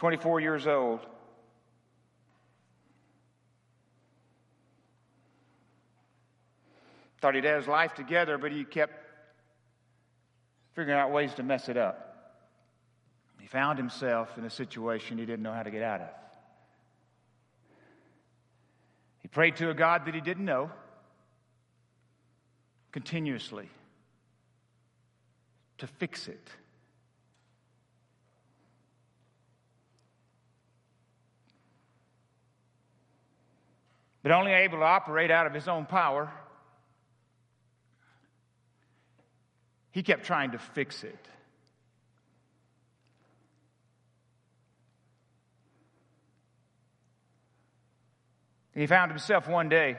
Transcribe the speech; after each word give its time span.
24 0.00 0.40
years 0.40 0.66
old. 0.66 1.00
Thought 7.20 7.34
he'd 7.34 7.44
had 7.44 7.56
his 7.56 7.68
life 7.68 7.92
together, 7.92 8.38
but 8.38 8.50
he 8.50 8.64
kept 8.64 8.94
figuring 10.72 10.98
out 10.98 11.12
ways 11.12 11.34
to 11.34 11.42
mess 11.42 11.68
it 11.68 11.76
up. 11.76 12.40
He 13.40 13.46
found 13.46 13.76
himself 13.76 14.38
in 14.38 14.44
a 14.46 14.48
situation 14.48 15.18
he 15.18 15.26
didn't 15.26 15.42
know 15.42 15.52
how 15.52 15.64
to 15.64 15.70
get 15.70 15.82
out 15.82 16.00
of. 16.00 16.08
He 19.18 19.28
prayed 19.28 19.56
to 19.56 19.68
a 19.68 19.74
God 19.74 20.06
that 20.06 20.14
he 20.14 20.22
didn't 20.22 20.46
know 20.46 20.70
continuously 22.90 23.68
to 25.76 25.86
fix 25.86 26.26
it. 26.26 26.48
But 34.22 34.32
only 34.32 34.52
able 34.52 34.78
to 34.78 34.84
operate 34.84 35.30
out 35.30 35.46
of 35.46 35.54
his 35.54 35.66
own 35.66 35.86
power, 35.86 36.30
he 39.90 40.02
kept 40.02 40.24
trying 40.24 40.52
to 40.52 40.58
fix 40.58 41.04
it. 41.04 41.26
He 48.74 48.86
found 48.86 49.10
himself 49.10 49.48
one 49.48 49.68
day, 49.68 49.98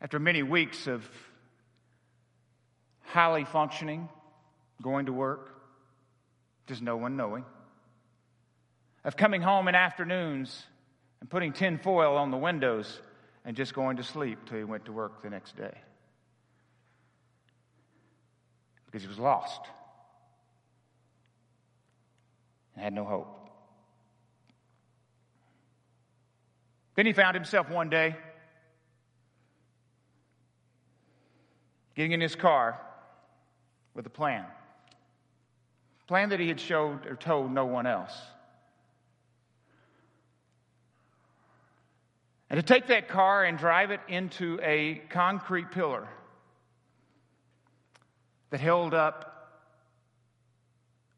after 0.00 0.18
many 0.18 0.42
weeks 0.42 0.86
of 0.86 1.04
highly 3.02 3.44
functioning, 3.44 4.08
going 4.82 5.06
to 5.06 5.12
work, 5.12 5.54
just 6.66 6.80
no 6.80 6.96
one 6.96 7.16
knowing, 7.16 7.44
of 9.04 9.16
coming 9.16 9.42
home 9.42 9.68
in 9.68 9.74
afternoons 9.74 10.64
and 11.20 11.28
putting 11.28 11.52
tin 11.52 11.78
foil 11.78 12.16
on 12.16 12.30
the 12.30 12.36
windows 12.36 13.00
and 13.44 13.56
just 13.56 13.74
going 13.74 13.98
to 13.98 14.02
sleep 14.02 14.38
till 14.46 14.58
he 14.58 14.64
went 14.64 14.86
to 14.86 14.92
work 14.92 15.22
the 15.22 15.30
next 15.30 15.56
day. 15.56 15.76
Because 18.86 19.02
he 19.02 19.08
was 19.08 19.18
lost 19.18 19.60
and 22.74 22.84
had 22.84 22.92
no 22.92 23.04
hope. 23.04 23.40
Then 26.94 27.06
he 27.06 27.12
found 27.12 27.34
himself 27.34 27.68
one 27.68 27.90
day 27.90 28.16
getting 31.94 32.12
in 32.12 32.20
his 32.20 32.36
car 32.36 32.80
with 33.94 34.06
a 34.06 34.10
plan. 34.10 34.44
A 36.02 36.06
plan 36.06 36.30
that 36.30 36.40
he 36.40 36.48
had 36.48 36.60
showed 36.60 37.06
or 37.06 37.16
told 37.16 37.50
no 37.50 37.66
one 37.66 37.86
else. 37.86 38.14
And 42.54 42.64
to 42.64 42.72
take 42.72 42.86
that 42.86 43.08
car 43.08 43.42
and 43.42 43.58
drive 43.58 43.90
it 43.90 43.98
into 44.06 44.60
a 44.62 45.02
concrete 45.08 45.72
pillar 45.72 46.06
that 48.50 48.60
held 48.60 48.94
up 48.94 49.58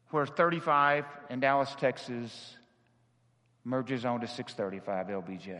where 0.09 0.25
35 0.25 1.05
in 1.29 1.39
Dallas, 1.39 1.75
Texas 1.79 2.55
merges 3.63 4.03
onto 4.03 4.25
635 4.25 5.09
LBJ. 5.09 5.59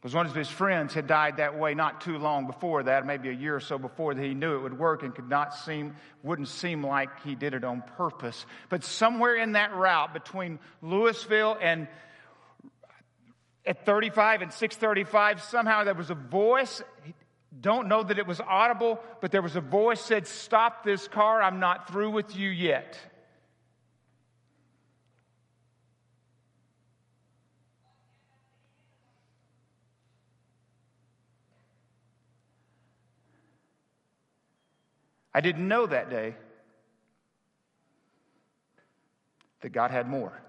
Because 0.00 0.14
one 0.14 0.26
of 0.26 0.34
his 0.36 0.48
friends 0.48 0.94
had 0.94 1.08
died 1.08 1.38
that 1.38 1.58
way 1.58 1.74
not 1.74 2.02
too 2.02 2.18
long 2.18 2.46
before 2.46 2.84
that, 2.84 3.04
maybe 3.04 3.30
a 3.30 3.32
year 3.32 3.56
or 3.56 3.60
so 3.60 3.78
before 3.78 4.14
that 4.14 4.22
he 4.22 4.32
knew 4.32 4.54
it 4.54 4.62
would 4.62 4.78
work 4.78 5.02
and 5.02 5.12
could 5.12 5.28
not 5.28 5.56
seem, 5.56 5.96
wouldn't 6.22 6.46
seem 6.46 6.86
like 6.86 7.24
he 7.24 7.34
did 7.34 7.52
it 7.52 7.64
on 7.64 7.82
purpose. 7.96 8.46
But 8.68 8.84
somewhere 8.84 9.34
in 9.34 9.52
that 9.52 9.74
route 9.74 10.14
between 10.14 10.60
Lewisville 10.84 11.58
and 11.60 11.88
at 13.66 13.84
35 13.86 14.42
and 14.42 14.52
635, 14.52 15.42
somehow 15.42 15.84
there 15.84 15.94
was 15.94 16.10
a 16.10 16.14
voice. 16.14 16.82
Don't 17.60 17.88
know 17.88 18.02
that 18.02 18.18
it 18.18 18.26
was 18.26 18.40
audible, 18.40 19.00
but 19.20 19.30
there 19.30 19.42
was 19.42 19.56
a 19.56 19.60
voice 19.60 20.00
said, 20.00 20.26
Stop 20.26 20.84
this 20.84 21.08
car. 21.08 21.42
I'm 21.42 21.60
not 21.60 21.88
through 21.88 22.10
with 22.10 22.36
you 22.36 22.48
yet. 22.50 22.98
I 35.36 35.40
didn't 35.40 35.66
know 35.66 35.86
that 35.86 36.10
day 36.10 36.36
that 39.62 39.70
God 39.70 39.90
had 39.90 40.08
more. 40.08 40.40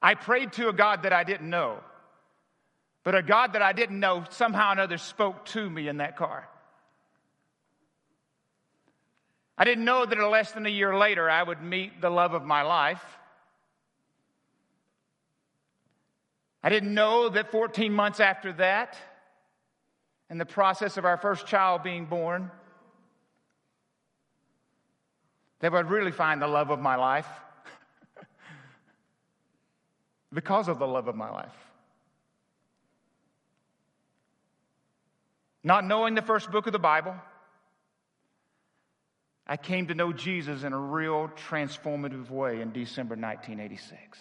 I 0.00 0.14
prayed 0.14 0.52
to 0.54 0.68
a 0.68 0.72
God 0.72 1.02
that 1.02 1.12
I 1.12 1.24
didn't 1.24 1.50
know, 1.50 1.78
but 3.02 3.14
a 3.14 3.22
God 3.22 3.54
that 3.54 3.62
I 3.62 3.72
didn't 3.72 3.98
know 3.98 4.24
somehow 4.30 4.70
or 4.70 4.72
another 4.72 4.98
spoke 4.98 5.44
to 5.46 5.68
me 5.68 5.88
in 5.88 5.96
that 5.98 6.16
car. 6.16 6.48
I 9.56 9.64
didn't 9.64 9.84
know 9.84 10.06
that 10.06 10.18
less 10.18 10.52
than 10.52 10.66
a 10.66 10.70
year 10.70 10.96
later 10.96 11.28
I 11.28 11.42
would 11.42 11.60
meet 11.60 12.00
the 12.00 12.10
love 12.10 12.32
of 12.32 12.44
my 12.44 12.62
life. 12.62 13.04
I 16.62 16.68
didn't 16.68 16.94
know 16.94 17.28
that 17.28 17.50
14 17.50 17.92
months 17.92 18.20
after 18.20 18.52
that, 18.54 18.96
in 20.30 20.38
the 20.38 20.46
process 20.46 20.96
of 20.96 21.04
our 21.04 21.16
first 21.16 21.46
child 21.46 21.82
being 21.82 22.06
born, 22.06 22.50
that 25.60 25.72
I 25.72 25.76
would 25.76 25.90
really 25.90 26.12
find 26.12 26.40
the 26.40 26.46
love 26.46 26.70
of 26.70 26.78
my 26.78 26.94
life 26.94 27.26
because 30.32 30.68
of 30.68 30.78
the 30.78 30.86
love 30.86 31.08
of 31.08 31.16
my 31.16 31.30
life. 31.30 31.54
Not 35.64 35.84
knowing 35.84 36.14
the 36.14 36.22
first 36.22 36.50
book 36.50 36.66
of 36.66 36.72
the 36.72 36.78
Bible, 36.78 37.14
I 39.46 39.56
came 39.56 39.86
to 39.88 39.94
know 39.94 40.12
Jesus 40.12 40.62
in 40.62 40.72
a 40.72 40.78
real 40.78 41.28
transformative 41.48 42.30
way 42.30 42.60
in 42.60 42.72
December 42.72 43.14
1986. 43.14 44.18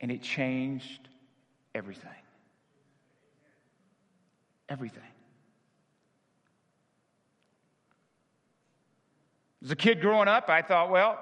And 0.00 0.10
it 0.10 0.22
changed 0.22 1.08
everything. 1.74 2.10
Everything. 4.68 5.02
As 9.62 9.70
a 9.70 9.76
kid 9.76 10.00
growing 10.00 10.28
up, 10.28 10.48
I 10.48 10.62
thought, 10.62 10.90
well, 10.90 11.18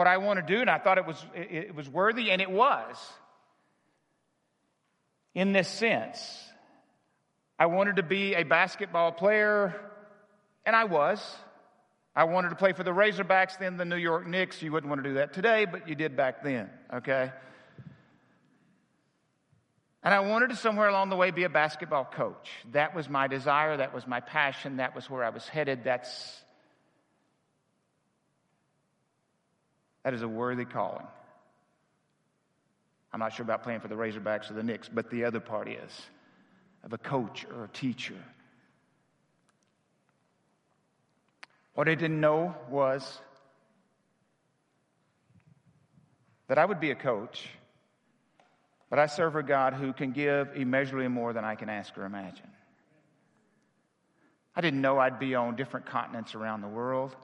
what 0.00 0.06
I 0.06 0.16
want 0.16 0.38
to 0.38 0.54
do, 0.54 0.62
and 0.62 0.70
I 0.70 0.78
thought 0.78 0.96
it 0.96 1.04
was, 1.04 1.22
it 1.34 1.74
was 1.74 1.86
worthy, 1.86 2.30
and 2.30 2.40
it 2.40 2.50
was. 2.50 2.96
In 5.34 5.52
this 5.52 5.68
sense, 5.68 6.18
I 7.58 7.66
wanted 7.66 7.96
to 7.96 8.02
be 8.02 8.32
a 8.32 8.42
basketball 8.42 9.12
player, 9.12 9.78
and 10.64 10.74
I 10.74 10.84
was. 10.84 11.20
I 12.16 12.24
wanted 12.24 12.48
to 12.48 12.56
play 12.56 12.72
for 12.72 12.82
the 12.82 12.92
Razorbacks, 12.92 13.58
then 13.58 13.76
the 13.76 13.84
New 13.84 13.96
York 13.96 14.26
Knicks. 14.26 14.62
You 14.62 14.72
wouldn't 14.72 14.88
want 14.88 15.04
to 15.04 15.08
do 15.10 15.14
that 15.16 15.34
today, 15.34 15.66
but 15.66 15.86
you 15.86 15.94
did 15.94 16.16
back 16.16 16.42
then, 16.42 16.70
okay? 16.94 17.30
And 20.02 20.14
I 20.14 20.20
wanted 20.20 20.48
to 20.48 20.56
somewhere 20.56 20.88
along 20.88 21.10
the 21.10 21.16
way 21.16 21.30
be 21.30 21.44
a 21.44 21.50
basketball 21.50 22.06
coach. 22.06 22.48
That 22.72 22.96
was 22.96 23.06
my 23.10 23.26
desire, 23.26 23.76
that 23.76 23.92
was 23.92 24.06
my 24.06 24.20
passion, 24.20 24.78
that 24.78 24.94
was 24.94 25.10
where 25.10 25.24
I 25.24 25.28
was 25.28 25.46
headed. 25.46 25.84
That's 25.84 26.42
That 30.02 30.14
is 30.14 30.22
a 30.22 30.28
worthy 30.28 30.64
calling. 30.64 31.06
I'm 33.12 33.20
not 33.20 33.32
sure 33.34 33.44
about 33.44 33.62
playing 33.62 33.80
for 33.80 33.88
the 33.88 33.96
Razorbacks 33.96 34.50
or 34.50 34.54
the 34.54 34.62
Knicks, 34.62 34.88
but 34.88 35.10
the 35.10 35.24
other 35.24 35.40
part 35.40 35.68
is 35.68 35.90
of 36.84 36.92
a 36.92 36.98
coach 36.98 37.44
or 37.54 37.64
a 37.64 37.68
teacher. 37.68 38.14
What 41.74 41.88
I 41.88 41.94
didn't 41.94 42.20
know 42.20 42.54
was 42.68 43.20
that 46.48 46.58
I 46.58 46.64
would 46.64 46.80
be 46.80 46.90
a 46.90 46.96
coach, 46.96 47.48
but 48.88 48.98
I 48.98 49.06
serve 49.06 49.36
a 49.36 49.42
God 49.42 49.74
who 49.74 49.92
can 49.92 50.12
give 50.12 50.50
immeasurably 50.54 51.08
more 51.08 51.32
than 51.32 51.44
I 51.44 51.54
can 51.54 51.68
ask 51.68 51.96
or 51.96 52.04
imagine. 52.04 52.50
I 54.54 54.60
didn't 54.60 54.80
know 54.80 54.98
I'd 54.98 55.18
be 55.18 55.34
on 55.34 55.56
different 55.56 55.86
continents 55.86 56.34
around 56.34 56.60
the 56.60 56.68
world. 56.68 57.14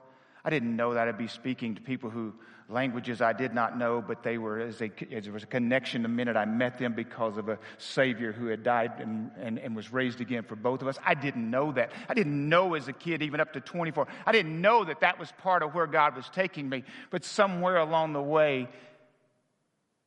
I 0.43 0.49
didn't 0.49 0.75
know 0.75 0.93
that 0.93 1.07
I'd 1.07 1.17
be 1.17 1.27
speaking 1.27 1.75
to 1.75 1.81
people 1.81 2.09
who 2.09 2.33
languages 2.69 3.21
I 3.21 3.33
did 3.33 3.53
not 3.53 3.77
know, 3.77 4.03
but 4.05 4.23
they 4.23 4.37
were 4.37 4.59
as, 4.59 4.81
as 4.81 5.23
there 5.23 5.33
was 5.33 5.43
a 5.43 5.47
connection 5.47 6.03
the 6.03 6.09
minute 6.09 6.35
I 6.35 6.45
met 6.45 6.77
them 6.77 6.93
because 6.93 7.37
of 7.37 7.47
a 7.49 7.57
Savior 7.77 8.31
who 8.33 8.47
had 8.47 8.63
died 8.63 8.99
and, 8.99 9.31
and, 9.39 9.57
and 9.57 9.75
was 9.75 9.91
raised 9.91 10.19
again 10.19 10.43
for 10.43 10.55
both 10.55 10.81
of 10.81 10.87
us. 10.87 10.97
I 11.05 11.13
didn't 11.13 11.49
know 11.49 11.71
that. 11.71 11.91
I 12.09 12.13
didn't 12.13 12.49
know 12.49 12.73
as 12.73 12.87
a 12.87 12.93
kid, 12.93 13.21
even 13.21 13.39
up 13.39 13.53
to 13.53 13.61
24. 13.61 14.07
I 14.25 14.31
didn't 14.31 14.59
know 14.59 14.83
that 14.83 14.99
that 14.99 15.17
was 15.19 15.31
part 15.39 15.63
of 15.63 15.73
where 15.73 15.87
God 15.87 16.15
was 16.15 16.29
taking 16.29 16.67
me. 16.67 16.83
But 17.09 17.23
somewhere 17.23 17.77
along 17.77 18.13
the 18.13 18.21
way, 18.21 18.67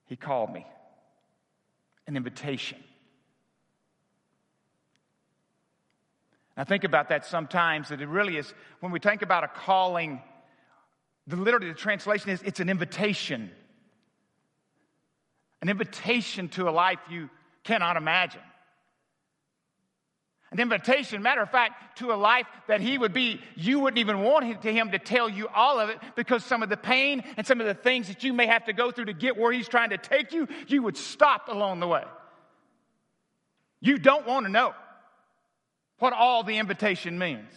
He 0.06 0.16
called 0.16 0.52
me 0.52 0.66
an 2.06 2.16
invitation. 2.16 2.78
I 6.60 6.64
think 6.64 6.84
about 6.84 7.08
that 7.08 7.24
sometimes 7.24 7.88
that 7.88 8.02
it 8.02 8.06
really 8.06 8.36
is, 8.36 8.52
when 8.80 8.92
we 8.92 8.98
think 8.98 9.22
about 9.22 9.44
a 9.44 9.48
calling, 9.48 10.20
the 11.26 11.36
literally 11.36 11.68
the 11.68 11.74
translation 11.74 12.28
is 12.28 12.42
it's 12.42 12.60
an 12.60 12.68
invitation. 12.68 13.50
An 15.62 15.70
invitation 15.70 16.50
to 16.50 16.68
a 16.68 16.70
life 16.70 16.98
you 17.08 17.30
cannot 17.64 17.96
imagine. 17.96 18.42
An 20.52 20.60
invitation, 20.60 21.22
matter 21.22 21.40
of 21.40 21.50
fact, 21.50 21.96
to 22.00 22.12
a 22.12 22.14
life 22.14 22.46
that 22.68 22.82
he 22.82 22.98
would 22.98 23.14
be, 23.14 23.40
you 23.56 23.80
wouldn't 23.80 23.98
even 23.98 24.20
want 24.20 24.44
him 24.44 24.58
to, 24.58 24.70
him 24.70 24.90
to 24.90 24.98
tell 24.98 25.30
you 25.30 25.48
all 25.48 25.80
of 25.80 25.88
it 25.88 25.98
because 26.14 26.44
some 26.44 26.62
of 26.62 26.68
the 26.68 26.76
pain 26.76 27.24
and 27.38 27.46
some 27.46 27.62
of 27.62 27.68
the 27.68 27.74
things 27.74 28.08
that 28.08 28.22
you 28.22 28.34
may 28.34 28.44
have 28.44 28.66
to 28.66 28.74
go 28.74 28.90
through 28.90 29.06
to 29.06 29.14
get 29.14 29.38
where 29.38 29.50
he's 29.50 29.66
trying 29.66 29.90
to 29.90 29.98
take 29.98 30.34
you, 30.34 30.46
you 30.66 30.82
would 30.82 30.98
stop 30.98 31.48
along 31.48 31.80
the 31.80 31.88
way. 31.88 32.04
You 33.80 33.96
don't 33.96 34.26
want 34.26 34.44
to 34.44 34.52
know 34.52 34.74
what 36.00 36.12
all 36.12 36.42
the 36.42 36.58
invitation 36.58 37.18
means. 37.18 37.52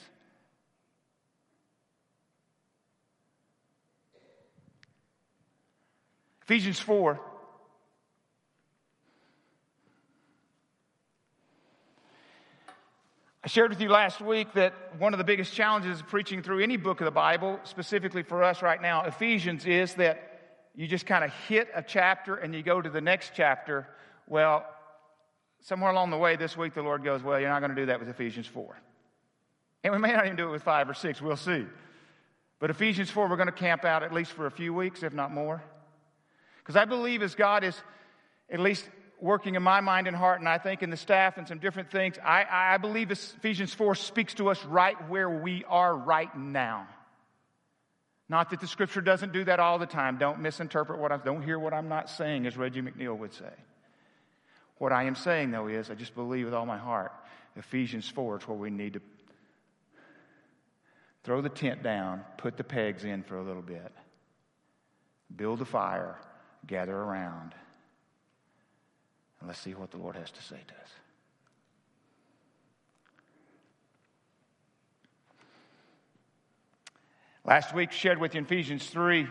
Ephesians 6.43 6.79
4 6.79 7.19
I 13.45 13.49
shared 13.49 13.71
with 13.71 13.81
you 13.81 13.89
last 13.89 14.21
week 14.21 14.53
that 14.53 14.73
one 14.97 15.13
of 15.13 15.17
the 15.17 15.25
biggest 15.25 15.53
challenges 15.53 15.99
of 15.99 16.07
preaching 16.07 16.41
through 16.41 16.63
any 16.63 16.77
book 16.77 17.01
of 17.01 17.05
the 17.05 17.11
Bible, 17.11 17.59
specifically 17.65 18.23
for 18.23 18.41
us 18.41 18.61
right 18.61 18.81
now, 18.81 19.03
Ephesians, 19.03 19.65
is 19.65 19.95
that 19.95 20.39
you 20.75 20.87
just 20.87 21.05
kind 21.05 21.25
of 21.25 21.33
hit 21.49 21.67
a 21.75 21.83
chapter 21.83 22.35
and 22.35 22.55
you 22.55 22.63
go 22.63 22.81
to 22.81 22.89
the 22.89 23.01
next 23.01 23.33
chapter. 23.35 23.85
Well, 24.27 24.65
somewhere 25.63 25.91
along 25.91 26.11
the 26.11 26.17
way 26.17 26.35
this 26.35 26.55
week, 26.55 26.73
the 26.73 26.83
Lord 26.83 27.03
goes, 27.03 27.23
Well, 27.23 27.39
you're 27.39 27.49
not 27.49 27.59
going 27.59 27.75
to 27.75 27.81
do 27.81 27.87
that 27.87 27.99
with 27.99 28.09
Ephesians 28.09 28.47
4. 28.47 28.77
And 29.83 29.91
we 29.91 29.99
may 29.99 30.13
not 30.13 30.25
even 30.25 30.37
do 30.37 30.47
it 30.47 30.51
with 30.51 30.63
5 30.63 30.89
or 30.89 30.93
6, 30.93 31.21
we'll 31.21 31.35
see. 31.35 31.65
But 32.59 32.69
Ephesians 32.69 33.09
4, 33.09 33.27
we're 33.27 33.35
going 33.35 33.47
to 33.47 33.51
camp 33.51 33.83
out 33.83 34.03
at 34.03 34.13
least 34.13 34.31
for 34.31 34.45
a 34.45 34.51
few 34.51 34.73
weeks, 34.73 35.03
if 35.03 35.13
not 35.13 35.33
more. 35.33 35.61
Because 36.59 36.77
I 36.77 36.85
believe 36.85 37.21
as 37.21 37.35
God 37.35 37.65
is 37.65 37.77
at 38.49 38.61
least 38.61 38.87
working 39.19 39.55
in 39.55 39.63
my 39.63 39.81
mind 39.81 40.07
and 40.07 40.15
heart, 40.15 40.39
and 40.39 40.47
I 40.47 40.57
think 40.57 40.83
in 40.83 40.89
the 40.89 40.97
staff 40.97 41.37
and 41.37 41.47
some 41.47 41.59
different 41.59 41.91
things, 41.91 42.17
I, 42.23 42.45
I 42.49 42.77
believe 42.77 43.11
Ephesians 43.11 43.73
4 43.73 43.95
speaks 43.95 44.35
to 44.35 44.49
us 44.49 44.63
right 44.63 44.95
where 45.09 45.29
we 45.29 45.65
are 45.67 45.93
right 45.93 46.33
now. 46.37 46.87
Not 48.29 48.49
that 48.51 48.61
the 48.61 48.67
scripture 48.67 49.01
doesn't 49.01 49.33
do 49.33 49.43
that 49.43 49.59
all 49.59 49.77
the 49.77 49.85
time. 49.85 50.17
Don't 50.17 50.39
misinterpret 50.39 50.99
what 50.99 51.11
I 51.11 51.17
don't 51.17 51.41
hear 51.41 51.59
what 51.59 51.73
I'm 51.73 51.89
not 51.89 52.09
saying, 52.09 52.47
as 52.47 52.55
Reggie 52.55 52.81
McNeal 52.81 53.17
would 53.17 53.33
say. 53.33 53.51
What 54.77 54.91
I 54.91 55.03
am 55.03 55.15
saying, 55.15 55.51
though, 55.51 55.67
is 55.67 55.89
I 55.89 55.95
just 55.95 56.15
believe 56.15 56.45
with 56.45 56.53
all 56.53 56.65
my 56.65 56.77
heart 56.77 57.13
Ephesians 57.55 58.09
4 58.09 58.39
is 58.39 58.47
where 58.47 58.57
we 58.57 58.69
need 58.69 58.93
to 58.93 59.01
throw 61.23 61.41
the 61.41 61.49
tent 61.49 61.83
down, 61.83 62.21
put 62.37 62.57
the 62.57 62.63
pegs 62.63 63.05
in 63.05 63.23
for 63.23 63.37
a 63.37 63.43
little 63.43 63.61
bit, 63.61 63.91
build 65.35 65.61
a 65.61 65.65
fire, 65.65 66.17
gather 66.67 66.95
around, 66.95 67.53
and 69.39 69.47
let's 69.47 69.59
see 69.59 69.73
what 69.73 69.91
the 69.91 69.97
Lord 69.97 70.15
has 70.15 70.31
to 70.31 70.41
say 70.41 70.59
to 70.67 70.73
us. 70.73 70.89
Last 77.45 77.75
week, 77.75 77.91
shared 77.91 78.19
with 78.19 78.35
you 78.35 78.41
Ephesians 78.41 78.87
3. 78.87 79.27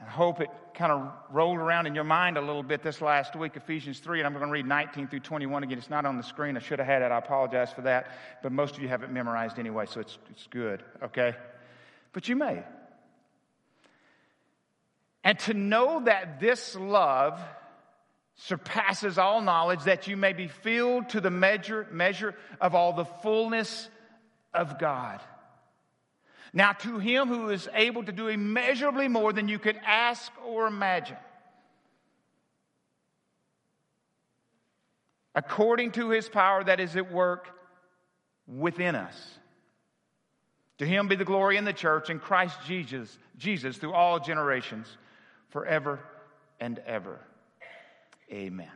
I 0.00 0.04
hope 0.04 0.40
it 0.40 0.48
kind 0.74 0.92
of 0.92 1.10
rolled 1.30 1.58
around 1.58 1.86
in 1.86 1.94
your 1.94 2.04
mind 2.04 2.36
a 2.36 2.40
little 2.40 2.62
bit 2.62 2.82
this 2.82 3.00
last 3.00 3.34
week, 3.34 3.56
Ephesians 3.56 3.98
3, 3.98 4.20
and 4.20 4.26
I'm 4.26 4.32
going 4.32 4.46
to 4.46 4.52
read 4.52 4.66
19 4.66 5.08
through 5.08 5.20
21 5.20 5.64
again. 5.64 5.78
It's 5.78 5.90
not 5.90 6.06
on 6.06 6.16
the 6.16 6.22
screen. 6.22 6.56
I 6.56 6.60
should 6.60 6.78
have 6.78 6.86
had 6.86 7.02
it. 7.02 7.10
I 7.10 7.18
apologize 7.18 7.72
for 7.72 7.82
that. 7.82 8.06
But 8.42 8.52
most 8.52 8.76
of 8.76 8.82
you 8.82 8.88
have 8.88 9.02
it 9.02 9.10
memorized 9.10 9.58
anyway, 9.58 9.86
so 9.86 10.00
it's, 10.00 10.16
it's 10.30 10.46
good, 10.46 10.84
okay? 11.02 11.34
But 12.12 12.28
you 12.28 12.36
may. 12.36 12.62
And 15.24 15.38
to 15.40 15.54
know 15.54 16.04
that 16.04 16.38
this 16.38 16.76
love 16.76 17.40
surpasses 18.36 19.18
all 19.18 19.42
knowledge, 19.42 19.82
that 19.84 20.06
you 20.06 20.16
may 20.16 20.32
be 20.32 20.46
filled 20.46 21.08
to 21.10 21.20
the 21.20 21.30
measure, 21.30 21.88
measure 21.90 22.36
of 22.60 22.76
all 22.76 22.92
the 22.92 23.04
fullness 23.04 23.90
of 24.54 24.78
God. 24.78 25.20
Now, 26.58 26.72
to 26.72 26.98
him 26.98 27.28
who 27.28 27.50
is 27.50 27.68
able 27.72 28.02
to 28.02 28.10
do 28.10 28.26
immeasurably 28.26 29.06
more 29.06 29.32
than 29.32 29.46
you 29.46 29.60
could 29.60 29.78
ask 29.86 30.32
or 30.44 30.66
imagine, 30.66 31.16
according 35.36 35.92
to 35.92 36.10
his 36.10 36.28
power 36.28 36.64
that 36.64 36.80
is 36.80 36.96
at 36.96 37.12
work 37.12 37.48
within 38.48 38.96
us. 38.96 39.38
To 40.78 40.84
him 40.84 41.06
be 41.06 41.14
the 41.14 41.24
glory 41.24 41.58
in 41.58 41.64
the 41.64 41.72
church 41.72 42.10
and 42.10 42.20
Christ 42.20 42.58
Jesus, 42.66 43.16
Jesus 43.36 43.76
through 43.76 43.92
all 43.92 44.18
generations, 44.18 44.88
forever 45.50 46.00
and 46.58 46.80
ever. 46.88 47.20
Amen. 48.32 48.66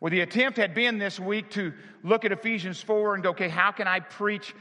Well, 0.00 0.10
the 0.10 0.20
attempt 0.20 0.56
had 0.56 0.74
been 0.74 0.96
this 0.96 1.20
week 1.20 1.50
to 1.50 1.74
look 2.02 2.24
at 2.24 2.32
Ephesians 2.32 2.80
4 2.80 3.16
and 3.16 3.22
go, 3.22 3.30
okay, 3.30 3.50
how 3.50 3.70
can 3.70 3.86
I 3.86 4.00
preach? 4.00 4.54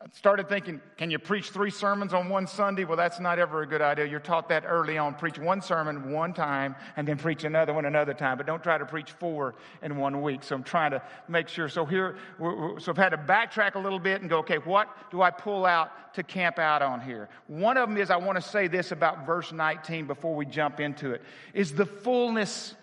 I 0.00 0.06
started 0.12 0.48
thinking, 0.48 0.80
can 0.96 1.10
you 1.10 1.18
preach 1.18 1.50
three 1.50 1.72
sermons 1.72 2.14
on 2.14 2.28
one 2.28 2.46
Sunday? 2.46 2.84
Well, 2.84 2.96
that's 2.96 3.18
not 3.18 3.40
ever 3.40 3.62
a 3.62 3.66
good 3.66 3.82
idea. 3.82 4.04
You're 4.04 4.20
taught 4.20 4.48
that 4.48 4.62
early 4.64 4.96
on. 4.96 5.14
Preach 5.14 5.40
one 5.40 5.60
sermon 5.60 6.12
one 6.12 6.32
time 6.32 6.76
and 6.96 7.06
then 7.06 7.16
preach 7.16 7.42
another 7.42 7.74
one 7.74 7.84
another 7.84 8.14
time, 8.14 8.36
but 8.36 8.46
don't 8.46 8.62
try 8.62 8.78
to 8.78 8.86
preach 8.86 9.10
four 9.10 9.56
in 9.82 9.96
one 9.96 10.22
week. 10.22 10.44
So 10.44 10.54
I'm 10.54 10.62
trying 10.62 10.92
to 10.92 11.02
make 11.26 11.48
sure. 11.48 11.68
So 11.68 11.84
here, 11.84 12.14
so 12.38 12.92
I've 12.92 12.96
had 12.96 13.08
to 13.08 13.18
backtrack 13.18 13.74
a 13.74 13.80
little 13.80 13.98
bit 13.98 14.20
and 14.20 14.30
go, 14.30 14.38
okay, 14.38 14.58
what 14.58 14.88
do 15.10 15.20
I 15.20 15.32
pull 15.32 15.66
out 15.66 16.14
to 16.14 16.22
camp 16.22 16.60
out 16.60 16.80
on 16.80 17.00
here? 17.00 17.28
One 17.48 17.76
of 17.76 17.88
them 17.88 17.98
is 17.98 18.08
I 18.10 18.18
want 18.18 18.36
to 18.36 18.42
say 18.42 18.68
this 18.68 18.92
about 18.92 19.26
verse 19.26 19.50
19 19.50 20.06
before 20.06 20.36
we 20.36 20.46
jump 20.46 20.78
into 20.78 21.10
it, 21.10 21.22
is 21.54 21.74
the 21.74 21.86
fullness 21.86 22.76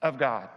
of 0.00 0.16
God. 0.16 0.48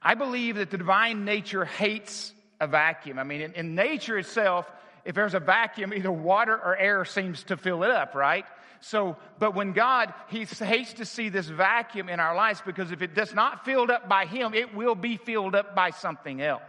I 0.00 0.14
believe 0.14 0.56
that 0.56 0.70
the 0.70 0.78
divine 0.78 1.24
nature 1.24 1.64
hates 1.64 2.32
a 2.60 2.66
vacuum. 2.66 3.18
I 3.18 3.24
mean, 3.24 3.40
in, 3.40 3.52
in, 3.54 3.74
nature 3.74 4.18
itself, 4.18 4.70
if 5.04 5.14
there's 5.14 5.34
a 5.34 5.40
vacuum, 5.40 5.92
either 5.92 6.12
water 6.12 6.54
or 6.54 6.76
air 6.76 7.04
seems 7.04 7.42
to 7.44 7.56
fill 7.56 7.82
it 7.82 7.90
up, 7.90 8.14
right? 8.14 8.44
So, 8.80 9.16
but 9.38 9.54
when 9.54 9.72
God, 9.72 10.12
He 10.28 10.44
hates 10.44 10.94
to 10.94 11.04
see 11.04 11.28
this 11.28 11.46
vacuum 11.46 12.08
in 12.08 12.20
our 12.20 12.34
lives 12.34 12.62
because 12.64 12.92
if 12.92 13.02
it 13.02 13.14
does 13.14 13.34
not 13.34 13.64
filled 13.64 13.90
up 13.90 14.08
by 14.08 14.26
Him, 14.26 14.54
it 14.54 14.74
will 14.74 14.94
be 14.94 15.16
filled 15.16 15.54
up 15.54 15.74
by 15.74 15.90
something 15.90 16.40
else. 16.40 16.62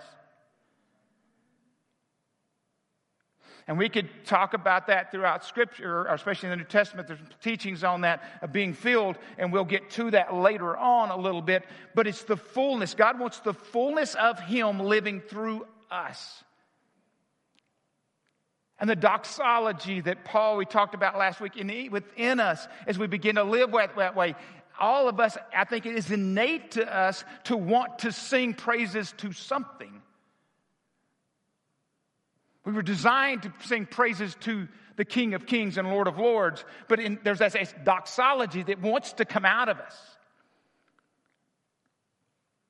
And 3.69 3.77
we 3.77 3.88
could 3.88 4.09
talk 4.25 4.55
about 4.55 4.88
that 4.88 5.11
throughout 5.11 5.45
Scripture, 5.45 6.05
especially 6.05 6.47
in 6.47 6.51
the 6.51 6.55
New 6.57 6.63
Testament. 6.63 7.07
There's 7.07 7.19
teachings 7.39 7.83
on 7.83 8.01
that 8.01 8.23
of 8.41 8.51
being 8.51 8.73
filled, 8.73 9.15
and 9.38 9.53
we'll 9.53 9.63
get 9.63 9.91
to 9.91 10.09
that 10.09 10.33
later 10.33 10.75
on 10.75 11.11
a 11.11 11.15
little 11.15 11.43
bit. 11.43 11.63
But 11.93 12.07
it's 12.07 12.23
the 12.23 12.35
fullness. 12.35 12.95
God 12.95 13.19
wants 13.19 13.41
the 13.41 13.53
fullness 13.53 14.15
of 14.15 14.39
Him 14.39 14.79
living 14.79 15.21
through 15.21 15.67
us. 15.91 16.43
And 18.79 18.89
the 18.89 18.95
doxology 18.95 20.01
that 20.01 20.25
Paul, 20.25 20.57
we 20.57 20.65
talked 20.65 20.95
about 20.95 21.15
last 21.15 21.39
week, 21.39 21.55
in, 21.55 21.91
within 21.91 22.39
us 22.39 22.67
as 22.88 22.97
we 22.97 23.05
begin 23.05 23.35
to 23.35 23.43
live 23.43 23.69
that 23.97 24.15
way. 24.15 24.33
All 24.79 25.07
of 25.07 25.19
us, 25.19 25.38
I 25.55 25.65
think 25.65 25.85
it 25.85 25.95
is 25.95 26.09
innate 26.09 26.71
to 26.71 26.91
us 26.91 27.23
to 27.43 27.55
want 27.55 27.99
to 27.99 28.11
sing 28.11 28.55
praises 28.55 29.13
to 29.17 29.31
something. 29.31 30.01
We 32.65 32.73
were 32.73 32.81
designed 32.81 33.43
to 33.43 33.53
sing 33.65 33.85
praises 33.85 34.35
to 34.41 34.67
the 34.97 35.05
King 35.05 35.33
of 35.33 35.45
Kings 35.45 35.77
and 35.77 35.89
Lord 35.89 36.07
of 36.07 36.17
Lords, 36.17 36.65
but 36.87 36.99
in, 36.99 37.19
there's 37.23 37.39
this 37.39 37.73
doxology 37.83 38.63
that 38.63 38.81
wants 38.81 39.13
to 39.13 39.25
come 39.25 39.45
out 39.45 39.69
of 39.69 39.79
us. 39.79 39.95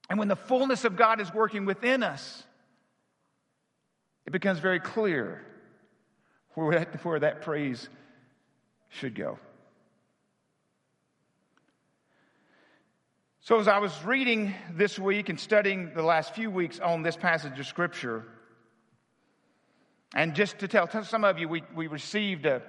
And 0.09 0.19
when 0.19 0.27
the 0.27 0.35
fullness 0.35 0.85
of 0.85 0.95
God 0.95 1.21
is 1.21 1.33
working 1.33 1.65
within 1.65 2.03
us, 2.03 2.43
it 4.25 4.31
becomes 4.31 4.59
very 4.59 4.79
clear 4.79 5.43
where 6.53 6.79
that, 6.79 7.03
where 7.03 7.19
that 7.19 7.41
praise 7.41 7.89
should 8.89 9.15
go. 9.15 9.39
So, 13.41 13.59
as 13.59 13.67
I 13.67 13.79
was 13.79 14.03
reading 14.03 14.53
this 14.73 14.99
week 14.99 15.29
and 15.29 15.39
studying 15.39 15.93
the 15.95 16.03
last 16.03 16.35
few 16.35 16.51
weeks 16.51 16.79
on 16.79 17.01
this 17.01 17.15
passage 17.15 17.59
of 17.59 17.65
Scripture, 17.65 18.27
and 20.15 20.33
just 20.33 20.59
to 20.59 20.67
tell 20.67 20.87
some 21.03 21.23
of 21.23 21.37
you, 21.37 21.47
we, 21.47 21.63
we 21.75 21.87
received 21.87 22.45
a, 22.45 22.55
uh, 22.55 22.59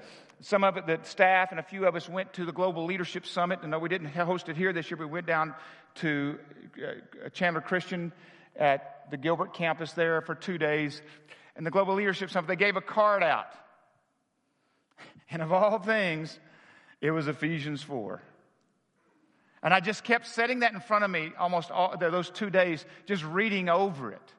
some 0.43 0.65
of 0.65 0.77
it, 0.77 0.87
the 0.87 0.99
staff 1.03 1.51
and 1.51 1.61
a 1.61 1.63
few 1.63 1.87
of 1.87 1.95
us 1.95 2.09
went 2.09 2.33
to 2.35 2.47
the 2.47 2.53
Global 2.53 2.87
Leadership 2.87 3.27
Summit. 3.27 3.61
And 3.63 3.73
though 3.73 3.79
we 3.79 3.91
didn't 3.91 4.09
host 4.09 4.49
it 4.49 4.57
here 4.57 4.73
this 4.73 4.91
year, 4.91 4.99
we 4.99 5.05
went 5.05 5.27
down 5.27 5.55
to 5.97 6.39
uh, 6.83 7.29
Chandler 7.31 7.61
Christian 7.61 8.13
at 8.57 9.11
the 9.11 9.19
Gilbert 9.19 9.53
campus 9.53 9.93
there 9.93 10.23
for 10.23 10.35
two 10.35 10.57
days. 10.57 11.03
And 11.57 11.67
the 11.67 11.71
Global 11.71 11.95
Leadership 11.95 12.31
Summit, 12.31 12.49
they 12.49 12.57
gave 12.57 12.77
a 12.77 12.81
card 12.81 13.23
out. 13.23 13.47
And 15.33 15.43
of 15.43 15.53
all 15.53 15.79
things, 15.79 16.41
it 17.01 17.13
was 17.13 17.29
Ephesians 17.29 17.83
4. 17.83 18.21
And 19.63 19.73
I 19.73 19.79
just 19.79 20.03
kept 20.03 20.27
setting 20.27 20.61
that 20.61 20.73
in 20.73 20.81
front 20.81 21.05
of 21.05 21.11
me 21.11 21.31
almost 21.39 21.71
all 21.71 21.97
those 21.97 22.31
two 22.31 22.51
days, 22.51 22.85
just 23.07 23.25
reading 23.25 23.69
over 23.69 24.11
it. 24.11 24.35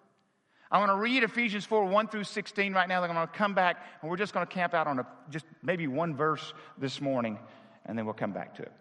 I 0.72 0.80
want 0.80 0.90
to 0.90 0.96
read 0.96 1.24
Ephesians 1.24 1.66
4 1.66 1.86
1 1.86 2.08
through 2.08 2.24
16 2.24 2.74
right 2.74 2.88
now. 2.88 3.02
Then 3.02 3.10
I'm 3.10 3.16
going 3.16 3.28
to 3.28 3.34
come 3.34 3.54
back 3.54 3.86
and 4.02 4.10
we're 4.10 4.18
just 4.18 4.34
going 4.34 4.48
to 4.48 4.52
camp 4.52 4.74
out 4.74 4.88
on 4.88 5.00
a, 5.00 5.08
just 5.30 5.46
maybe 5.62 5.88
one 5.88 6.16
verse 6.16 6.54
this 6.78 7.02
morning, 7.02 7.38
and 7.86 7.98
then 7.98 8.06
we'll 8.06 8.14
come 8.14 8.32
back 8.32 8.56
to 8.56 8.64
it. 8.64 8.72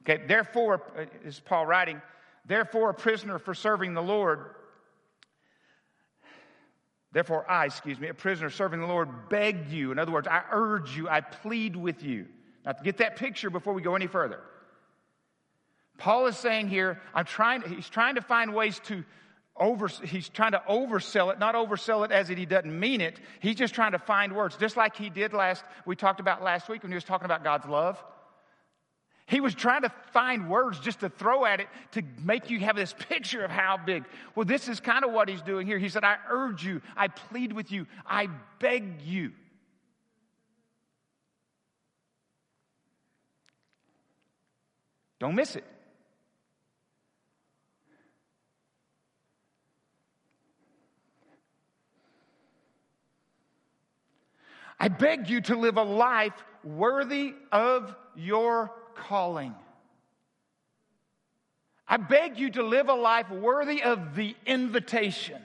Okay, 0.00 0.24
therefore, 0.26 0.82
uh, 0.98 1.04
is 1.22 1.38
Paul 1.40 1.66
writing, 1.66 2.00
therefore, 2.46 2.90
a 2.90 2.94
prisoner 2.94 3.38
for 3.38 3.52
serving 3.52 3.92
the 3.92 4.02
Lord, 4.02 4.54
therefore, 7.12 7.48
I, 7.50 7.66
excuse 7.66 8.00
me, 8.00 8.08
a 8.08 8.14
prisoner 8.14 8.48
serving 8.48 8.80
the 8.80 8.86
Lord, 8.86 9.28
beg 9.28 9.68
you. 9.68 9.92
In 9.92 9.98
other 9.98 10.12
words, 10.12 10.26
I 10.26 10.42
urge 10.50 10.96
you, 10.96 11.10
I 11.10 11.20
plead 11.20 11.76
with 11.76 12.02
you. 12.02 12.26
Now, 12.64 12.72
to 12.72 12.82
get 12.82 12.96
that 12.98 13.16
picture 13.16 13.50
before 13.50 13.74
we 13.74 13.82
go 13.82 13.94
any 13.94 14.06
further. 14.06 14.40
Paul 15.98 16.26
is 16.26 16.38
saying 16.38 16.68
here, 16.68 16.98
I'm 17.12 17.26
trying, 17.26 17.60
he's 17.60 17.90
trying 17.90 18.14
to 18.14 18.22
find 18.22 18.54
ways 18.54 18.80
to 18.84 19.04
over, 19.60 19.88
he's 19.88 20.28
trying 20.28 20.52
to 20.52 20.62
oversell 20.68 21.32
it, 21.32 21.38
not 21.38 21.54
oversell 21.54 22.04
it 22.04 22.10
as 22.10 22.30
if 22.30 22.38
he 22.38 22.46
doesn't 22.46 22.80
mean 22.80 23.00
it. 23.00 23.20
He's 23.40 23.56
just 23.56 23.74
trying 23.74 23.92
to 23.92 23.98
find 23.98 24.34
words, 24.34 24.56
just 24.56 24.76
like 24.76 24.96
he 24.96 25.10
did 25.10 25.32
last, 25.32 25.62
we 25.84 25.94
talked 25.94 26.18
about 26.18 26.42
last 26.42 26.68
week 26.68 26.82
when 26.82 26.90
he 26.90 26.96
was 26.96 27.04
talking 27.04 27.26
about 27.26 27.44
God's 27.44 27.66
love. 27.66 28.02
He 29.26 29.40
was 29.40 29.54
trying 29.54 29.82
to 29.82 29.92
find 30.12 30.50
words 30.50 30.80
just 30.80 31.00
to 31.00 31.08
throw 31.08 31.44
at 31.44 31.60
it 31.60 31.68
to 31.92 32.02
make 32.24 32.50
you 32.50 32.58
have 32.60 32.74
this 32.74 32.92
picture 32.98 33.44
of 33.44 33.50
how 33.50 33.76
big. 33.76 34.04
Well, 34.34 34.44
this 34.44 34.66
is 34.66 34.80
kind 34.80 35.04
of 35.04 35.12
what 35.12 35.28
he's 35.28 35.42
doing 35.42 35.68
here. 35.68 35.78
He 35.78 35.88
said, 35.88 36.02
I 36.02 36.16
urge 36.28 36.64
you, 36.64 36.82
I 36.96 37.06
plead 37.06 37.52
with 37.52 37.70
you, 37.70 37.86
I 38.04 38.28
beg 38.58 39.02
you. 39.02 39.30
Don't 45.20 45.34
miss 45.34 45.54
it. 45.54 45.64
I 54.80 54.88
beg 54.88 55.28
you 55.28 55.42
to 55.42 55.56
live 55.56 55.76
a 55.76 55.82
life 55.82 56.32
worthy 56.64 57.34
of 57.52 57.94
your 58.16 58.72
calling. 58.94 59.54
I 61.86 61.98
beg 61.98 62.38
you 62.38 62.50
to 62.52 62.62
live 62.62 62.88
a 62.88 62.94
life 62.94 63.30
worthy 63.30 63.82
of 63.82 64.14
the 64.14 64.34
invitation. 64.46 65.42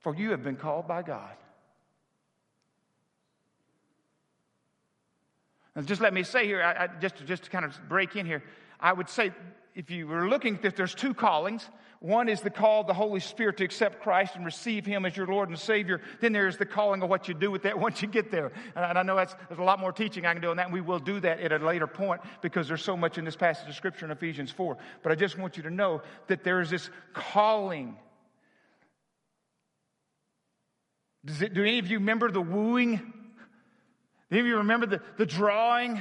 For 0.00 0.14
you 0.14 0.30
have 0.30 0.42
been 0.42 0.56
called 0.56 0.88
by 0.88 1.02
God. 1.02 1.34
And 5.74 5.86
just 5.86 6.00
let 6.00 6.14
me 6.14 6.22
say 6.22 6.46
here, 6.46 6.62
I, 6.62 6.84
I, 6.84 6.86
just, 6.86 7.26
just 7.26 7.42
to 7.44 7.50
kind 7.50 7.64
of 7.64 7.76
break 7.88 8.16
in 8.16 8.24
here, 8.24 8.42
I 8.80 8.94
would 8.94 9.10
say 9.10 9.32
if 9.74 9.90
you 9.90 10.06
were 10.06 10.28
looking, 10.28 10.58
that 10.62 10.76
there's 10.76 10.94
two 10.94 11.12
callings. 11.12 11.68
One 12.06 12.28
is 12.28 12.40
the 12.40 12.50
call 12.50 12.82
of 12.82 12.86
the 12.86 12.94
Holy 12.94 13.18
Spirit 13.18 13.56
to 13.56 13.64
accept 13.64 14.00
Christ 14.00 14.36
and 14.36 14.44
receive 14.44 14.86
Him 14.86 15.04
as 15.04 15.16
your 15.16 15.26
Lord 15.26 15.48
and 15.48 15.58
Savior. 15.58 16.00
Then 16.20 16.32
there's 16.32 16.56
the 16.56 16.64
calling 16.64 17.02
of 17.02 17.10
what 17.10 17.26
you 17.26 17.34
do 17.34 17.50
with 17.50 17.64
that 17.64 17.78
once 17.80 18.00
you 18.00 18.06
get 18.06 18.30
there. 18.30 18.52
And 18.76 18.96
I 18.96 19.02
know 19.02 19.16
that's, 19.16 19.34
there's 19.48 19.58
a 19.58 19.64
lot 19.64 19.80
more 19.80 19.90
teaching 19.90 20.24
I 20.24 20.32
can 20.32 20.40
do 20.40 20.50
on 20.50 20.56
that, 20.58 20.66
and 20.66 20.72
we 20.72 20.80
will 20.80 21.00
do 21.00 21.18
that 21.18 21.40
at 21.40 21.50
a 21.50 21.58
later 21.58 21.88
point 21.88 22.20
because 22.42 22.68
there's 22.68 22.84
so 22.84 22.96
much 22.96 23.18
in 23.18 23.24
this 23.24 23.34
passage 23.34 23.68
of 23.68 23.74
Scripture 23.74 24.04
in 24.04 24.12
Ephesians 24.12 24.52
4. 24.52 24.78
But 25.02 25.10
I 25.10 25.16
just 25.16 25.36
want 25.36 25.56
you 25.56 25.64
to 25.64 25.70
know 25.70 26.00
that 26.28 26.44
there 26.44 26.60
is 26.60 26.70
this 26.70 26.88
calling. 27.12 27.96
Does 31.24 31.42
it, 31.42 31.54
do 31.54 31.62
any 31.62 31.80
of 31.80 31.88
you 31.88 31.98
remember 31.98 32.30
the 32.30 32.40
wooing? 32.40 32.98
Do 32.98 33.02
any 34.30 34.40
of 34.42 34.46
you 34.46 34.58
remember 34.58 34.86
the, 34.86 35.00
the 35.16 35.26
drawing? 35.26 36.00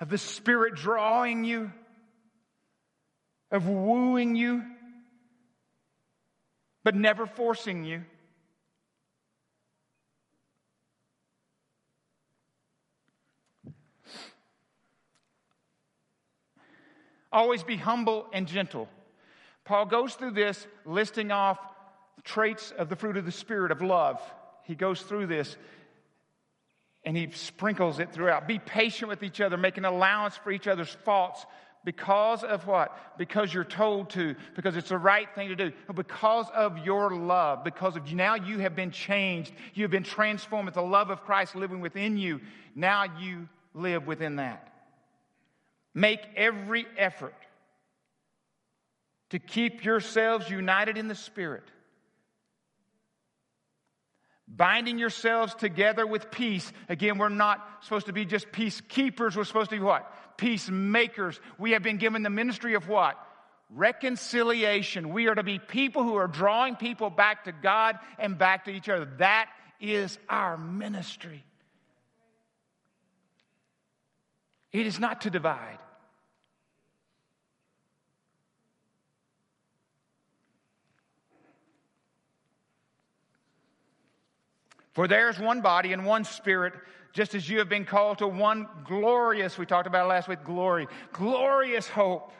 Of 0.00 0.08
the 0.08 0.18
Spirit 0.18 0.74
drawing 0.74 1.44
you? 1.44 1.70
Of 3.56 3.68
wooing 3.68 4.36
you, 4.36 4.62
but 6.84 6.94
never 6.94 7.26
forcing 7.26 7.84
you. 7.84 8.04
Always 17.32 17.62
be 17.64 17.76
humble 17.76 18.26
and 18.32 18.46
gentle. 18.46 18.88
Paul 19.64 19.86
goes 19.86 20.14
through 20.14 20.30
this 20.30 20.66
listing 20.84 21.32
off 21.32 21.58
traits 22.22 22.72
of 22.78 22.88
the 22.88 22.96
fruit 22.96 23.16
of 23.16 23.24
the 23.24 23.32
Spirit 23.32 23.72
of 23.72 23.82
love. 23.82 24.20
He 24.62 24.74
goes 24.74 25.02
through 25.02 25.26
this 25.26 25.56
and 27.04 27.16
he 27.16 27.30
sprinkles 27.32 27.98
it 27.98 28.12
throughout. 28.12 28.48
Be 28.48 28.58
patient 28.58 29.08
with 29.08 29.22
each 29.22 29.40
other, 29.40 29.56
making 29.56 29.84
allowance 29.84 30.36
for 30.36 30.50
each 30.50 30.66
other's 30.66 30.96
faults 31.04 31.44
because 31.86 32.42
of 32.42 32.66
what? 32.66 33.16
Because 33.16 33.54
you're 33.54 33.64
told 33.64 34.10
to, 34.10 34.34
because 34.56 34.76
it's 34.76 34.88
the 34.88 34.98
right 34.98 35.32
thing 35.36 35.48
to 35.50 35.54
do, 35.54 35.72
because 35.94 36.46
of 36.52 36.84
your 36.84 37.14
love, 37.14 37.62
because 37.62 37.94
of 37.94 38.12
now 38.12 38.34
you 38.34 38.58
have 38.58 38.74
been 38.74 38.90
changed, 38.90 39.52
you 39.72 39.84
have 39.84 39.90
been 39.92 40.02
transformed 40.02 40.66
with 40.66 40.74
the 40.74 40.82
love 40.82 41.10
of 41.10 41.22
Christ 41.22 41.54
living 41.54 41.80
within 41.80 42.16
you. 42.16 42.40
Now 42.74 43.04
you 43.20 43.48
live 43.72 44.04
within 44.04 44.36
that. 44.36 44.68
Make 45.94 46.20
every 46.34 46.86
effort 46.98 47.36
to 49.30 49.38
keep 49.38 49.84
yourselves 49.84 50.50
united 50.50 50.98
in 50.98 51.06
the 51.06 51.14
Spirit 51.14 51.62
binding 54.48 54.98
yourselves 54.98 55.54
together 55.54 56.06
with 56.06 56.30
peace. 56.30 56.72
Again, 56.88 57.18
we're 57.18 57.28
not 57.28 57.66
supposed 57.82 58.06
to 58.06 58.12
be 58.12 58.24
just 58.24 58.50
peacekeepers. 58.52 59.36
We're 59.36 59.44
supposed 59.44 59.70
to 59.70 59.76
be 59.76 59.82
what? 59.82 60.10
Peacemakers. 60.36 61.40
We 61.58 61.72
have 61.72 61.82
been 61.82 61.98
given 61.98 62.22
the 62.22 62.30
ministry 62.30 62.74
of 62.74 62.88
what? 62.88 63.18
Reconciliation. 63.70 65.12
We 65.12 65.26
are 65.28 65.34
to 65.34 65.42
be 65.42 65.58
people 65.58 66.02
who 66.02 66.14
are 66.16 66.28
drawing 66.28 66.76
people 66.76 67.10
back 67.10 67.44
to 67.44 67.52
God 67.52 67.98
and 68.18 68.38
back 68.38 68.66
to 68.66 68.70
each 68.70 68.88
other. 68.88 69.06
That 69.18 69.48
is 69.80 70.18
our 70.28 70.56
ministry. 70.56 71.44
It 74.72 74.86
is 74.86 75.00
not 75.00 75.22
to 75.22 75.30
divide. 75.30 75.78
For 84.96 85.06
there's 85.06 85.38
one 85.38 85.60
body 85.60 85.92
and 85.92 86.06
one 86.06 86.24
spirit, 86.24 86.72
just 87.16 87.34
as 87.34 87.48
you 87.48 87.60
have 87.60 87.68
been 87.70 87.86
called 87.86 88.18
to 88.18 88.28
one 88.28 88.68
glorious, 88.84 89.56
we 89.56 89.64
talked 89.64 89.86
about 89.86 90.06
last 90.06 90.28
week, 90.28 90.44
glory, 90.44 90.86
glorious 91.14 91.88
hope. 91.88 92.30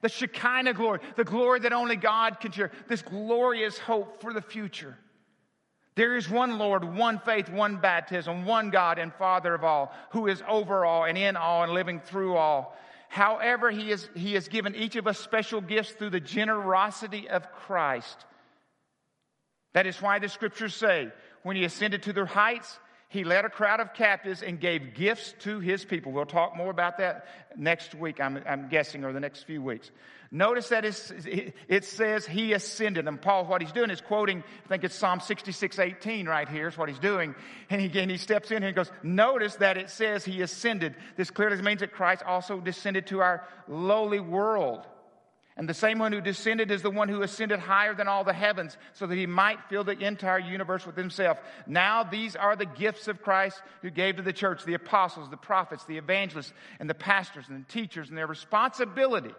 The 0.00 0.08
Shekinah 0.08 0.72
glory, 0.72 1.00
the 1.16 1.24
glory 1.24 1.60
that 1.60 1.74
only 1.74 1.96
God 1.96 2.40
can 2.40 2.50
share, 2.50 2.70
this 2.86 3.02
glorious 3.02 3.78
hope 3.78 4.22
for 4.22 4.32
the 4.32 4.40
future. 4.40 4.96
There 5.94 6.16
is 6.16 6.30
one 6.30 6.56
Lord, 6.56 6.84
one 6.84 7.18
faith, 7.18 7.50
one 7.50 7.76
baptism, 7.76 8.46
one 8.46 8.70
God 8.70 8.98
and 8.98 9.12
Father 9.12 9.52
of 9.54 9.62
all, 9.62 9.92
who 10.10 10.26
is 10.26 10.42
over 10.48 10.86
all 10.86 11.04
and 11.04 11.18
in 11.18 11.36
all 11.36 11.64
and 11.64 11.72
living 11.72 12.00
through 12.00 12.36
all. 12.36 12.78
However, 13.08 13.70
he, 13.70 13.90
is, 13.90 14.08
he 14.14 14.34
has 14.34 14.48
given 14.48 14.74
each 14.74 14.96
of 14.96 15.06
us 15.06 15.18
special 15.18 15.60
gifts 15.60 15.90
through 15.90 16.10
the 16.10 16.20
generosity 16.20 17.28
of 17.28 17.52
Christ. 17.52 18.24
That 19.74 19.86
is 19.86 20.00
why 20.00 20.18
the 20.18 20.30
scriptures 20.30 20.74
say, 20.74 21.08
when 21.42 21.56
he 21.56 21.64
ascended 21.64 22.04
to 22.04 22.14
the 22.14 22.24
heights, 22.24 22.78
he 23.10 23.24
led 23.24 23.46
a 23.46 23.48
crowd 23.48 23.80
of 23.80 23.94
captives 23.94 24.42
and 24.42 24.60
gave 24.60 24.94
gifts 24.94 25.34
to 25.40 25.60
his 25.60 25.82
people. 25.82 26.12
We'll 26.12 26.26
talk 26.26 26.54
more 26.54 26.70
about 26.70 26.98
that 26.98 27.26
next 27.56 27.94
week, 27.94 28.20
I'm, 28.20 28.42
I'm 28.46 28.68
guessing, 28.68 29.02
or 29.02 29.14
the 29.14 29.20
next 29.20 29.44
few 29.44 29.62
weeks. 29.62 29.90
Notice 30.30 30.68
that 30.68 30.84
it 30.84 31.84
says 31.84 32.26
he 32.26 32.52
ascended. 32.52 33.08
And 33.08 33.20
Paul, 33.20 33.46
what 33.46 33.62
he's 33.62 33.72
doing 33.72 33.88
is 33.88 34.02
quoting, 34.02 34.44
I 34.66 34.68
think 34.68 34.84
it's 34.84 34.94
Psalm 34.94 35.20
66, 35.20 35.78
18 35.78 36.28
right 36.28 36.46
here 36.46 36.68
is 36.68 36.76
what 36.76 36.90
he's 36.90 36.98
doing. 36.98 37.34
And 37.70 37.80
again, 37.80 38.10
he 38.10 38.18
steps 38.18 38.50
in 38.50 38.58
here 38.62 38.68
and 38.68 38.76
he 38.76 38.84
goes, 38.84 38.92
notice 39.02 39.54
that 39.56 39.78
it 39.78 39.88
says 39.88 40.26
he 40.26 40.42
ascended. 40.42 40.94
This 41.16 41.30
clearly 41.30 41.62
means 41.62 41.80
that 41.80 41.92
Christ 41.92 42.22
also 42.24 42.60
descended 42.60 43.06
to 43.06 43.20
our 43.20 43.48
lowly 43.68 44.20
world. 44.20 44.86
And 45.58 45.68
the 45.68 45.74
same 45.74 45.98
one 45.98 46.12
who 46.12 46.20
descended 46.20 46.70
is 46.70 46.82
the 46.82 46.90
one 46.90 47.08
who 47.08 47.22
ascended 47.22 47.58
higher 47.58 47.92
than 47.92 48.06
all 48.06 48.22
the 48.22 48.32
heavens 48.32 48.78
so 48.92 49.08
that 49.08 49.16
he 49.16 49.26
might 49.26 49.58
fill 49.68 49.82
the 49.82 49.98
entire 49.98 50.38
universe 50.38 50.86
with 50.86 50.96
himself. 50.96 51.40
Now, 51.66 52.04
these 52.04 52.36
are 52.36 52.54
the 52.54 52.64
gifts 52.64 53.08
of 53.08 53.22
Christ 53.22 53.60
who 53.82 53.90
gave 53.90 54.16
to 54.16 54.22
the 54.22 54.32
church 54.32 54.64
the 54.64 54.74
apostles, 54.74 55.28
the 55.28 55.36
prophets, 55.36 55.84
the 55.84 55.98
evangelists, 55.98 56.52
and 56.78 56.88
the 56.88 56.94
pastors 56.94 57.46
and 57.48 57.66
the 57.66 57.72
teachers. 57.72 58.08
And 58.08 58.16
their 58.16 58.28
responsibility, 58.28 59.34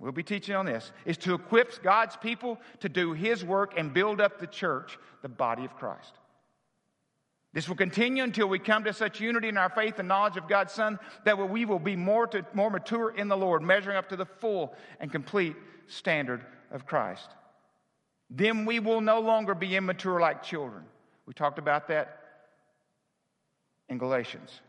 we'll 0.00 0.10
be 0.10 0.24
teaching 0.24 0.56
on 0.56 0.66
this, 0.66 0.90
is 1.04 1.18
to 1.18 1.34
equip 1.34 1.80
God's 1.84 2.16
people 2.16 2.60
to 2.80 2.88
do 2.88 3.12
his 3.12 3.44
work 3.44 3.74
and 3.76 3.94
build 3.94 4.20
up 4.20 4.40
the 4.40 4.48
church, 4.48 4.98
the 5.22 5.28
body 5.28 5.64
of 5.64 5.76
Christ. 5.76 6.12
This 7.52 7.68
will 7.68 7.76
continue 7.76 8.22
until 8.22 8.48
we 8.48 8.60
come 8.60 8.84
to 8.84 8.92
such 8.92 9.20
unity 9.20 9.48
in 9.48 9.56
our 9.56 9.70
faith 9.70 9.98
and 9.98 10.06
knowledge 10.06 10.36
of 10.36 10.48
God's 10.48 10.72
Son 10.72 10.98
that 11.24 11.36
we 11.36 11.64
will 11.64 11.80
be 11.80 11.96
more, 11.96 12.26
to, 12.28 12.46
more 12.54 12.70
mature 12.70 13.10
in 13.10 13.26
the 13.28 13.36
Lord, 13.36 13.62
measuring 13.62 13.96
up 13.96 14.08
to 14.10 14.16
the 14.16 14.26
full 14.26 14.74
and 15.00 15.10
complete 15.10 15.56
standard 15.88 16.44
of 16.70 16.86
Christ. 16.86 17.28
Then 18.30 18.64
we 18.64 18.78
will 18.78 19.00
no 19.00 19.18
longer 19.18 19.56
be 19.56 19.74
immature 19.74 20.20
like 20.20 20.44
children. 20.44 20.84
We 21.26 21.34
talked 21.34 21.58
about 21.58 21.88
that 21.88 22.20
in 23.88 23.98
Galatians. 23.98 24.60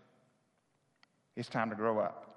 It's 1.35 1.49
time 1.49 1.69
to 1.69 1.75
grow 1.75 1.99
up. 1.99 2.27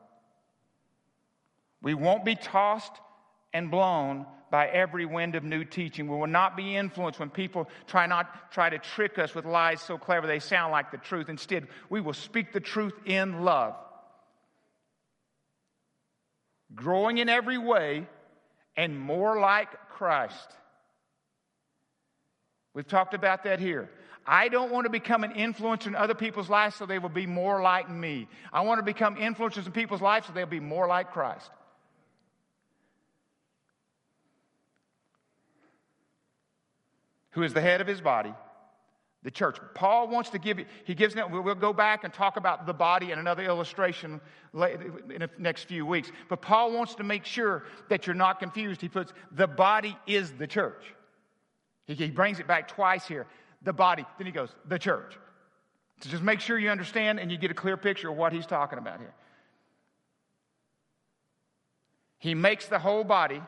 We 1.80 1.94
won't 1.94 2.24
be 2.24 2.34
tossed 2.34 2.92
and 3.54 3.70
blown 3.70 4.26
by 4.50 4.66
every 4.68 5.06
wind 5.06 5.36
of 5.36 5.42
new 5.42 5.64
teaching. 5.64 6.08
We 6.08 6.16
will 6.16 6.26
not 6.26 6.56
be 6.56 6.76
influenced 6.76 7.18
when 7.18 7.30
people 7.30 7.68
try 7.86 8.06
not 8.06 8.52
try 8.52 8.68
to 8.68 8.78
trick 8.78 9.18
us 9.18 9.34
with 9.34 9.46
lies 9.46 9.80
so 9.80 9.96
clever 9.96 10.26
they 10.26 10.40
sound 10.40 10.72
like 10.72 10.90
the 10.90 10.98
truth. 10.98 11.28
Instead, 11.28 11.68
we 11.88 12.00
will 12.00 12.12
speak 12.12 12.52
the 12.52 12.60
truth 12.60 12.94
in 13.06 13.44
love. 13.44 13.74
Growing 16.74 17.18
in 17.18 17.28
every 17.28 17.58
way 17.58 18.06
and 18.76 18.98
more 18.98 19.40
like 19.40 19.68
Christ. 19.90 20.52
We've 22.74 22.86
talked 22.86 23.14
about 23.14 23.44
that 23.44 23.60
here. 23.60 23.88
I 24.26 24.48
don't 24.48 24.72
want 24.72 24.84
to 24.84 24.90
become 24.90 25.22
an 25.22 25.32
influencer 25.32 25.88
in 25.88 25.94
other 25.94 26.14
people's 26.14 26.48
lives 26.48 26.76
so 26.76 26.86
they 26.86 26.98
will 26.98 27.08
be 27.08 27.26
more 27.26 27.62
like 27.62 27.90
me. 27.90 28.26
I 28.52 28.62
want 28.62 28.78
to 28.78 28.82
become 28.82 29.16
influencers 29.16 29.66
in 29.66 29.72
people's 29.72 30.00
lives 30.00 30.26
so 30.26 30.32
they'll 30.32 30.46
be 30.46 30.60
more 30.60 30.88
like 30.88 31.12
Christ. 31.12 31.50
Who 37.34 37.42
is 37.42 37.52
the 37.52 37.60
head 37.60 37.80
of 37.80 37.86
his 37.86 38.00
body, 38.00 38.32
the 39.24 39.30
church. 39.30 39.58
Paul 39.74 40.08
wants 40.08 40.30
to 40.30 40.38
give 40.38 40.58
you, 40.58 40.66
he 40.84 40.94
gives, 40.94 41.16
we'll 41.16 41.54
go 41.54 41.72
back 41.72 42.04
and 42.04 42.12
talk 42.12 42.36
about 42.36 42.66
the 42.66 42.74
body 42.74 43.10
in 43.10 43.18
another 43.18 43.42
illustration 43.42 44.20
in 44.52 45.18
the 45.18 45.30
next 45.38 45.64
few 45.64 45.86
weeks. 45.86 46.12
But 46.28 46.42
Paul 46.42 46.72
wants 46.72 46.94
to 46.96 47.04
make 47.04 47.24
sure 47.24 47.64
that 47.88 48.06
you're 48.06 48.14
not 48.14 48.38
confused. 48.38 48.80
He 48.80 48.88
puts, 48.88 49.12
the 49.32 49.46
body 49.46 49.96
is 50.06 50.32
the 50.32 50.46
church. 50.46 50.84
He 51.86 52.10
brings 52.10 52.38
it 52.38 52.46
back 52.46 52.68
twice 52.68 53.08
here 53.08 53.26
the 53.62 53.72
body. 53.72 54.04
Then 54.18 54.26
he 54.26 54.32
goes, 54.32 54.50
the 54.68 54.78
church. 54.78 55.18
So 56.00 56.10
just 56.10 56.22
make 56.22 56.40
sure 56.40 56.58
you 56.58 56.68
understand 56.68 57.18
and 57.18 57.32
you 57.32 57.38
get 57.38 57.50
a 57.50 57.54
clear 57.54 57.78
picture 57.78 58.10
of 58.10 58.16
what 58.16 58.32
he's 58.32 58.46
talking 58.46 58.78
about 58.78 58.98
here. 58.98 59.14
He 62.18 62.34
makes 62.34 62.66
the 62.66 62.78
whole 62.78 63.04
body, 63.04 63.40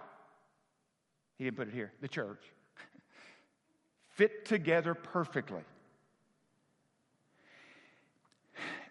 he 1.36 1.44
didn't 1.44 1.56
put 1.56 1.68
it 1.68 1.74
here, 1.74 1.92
the 2.00 2.08
church, 2.08 2.42
fit 4.16 4.46
together 4.46 4.94
perfectly. 4.94 5.62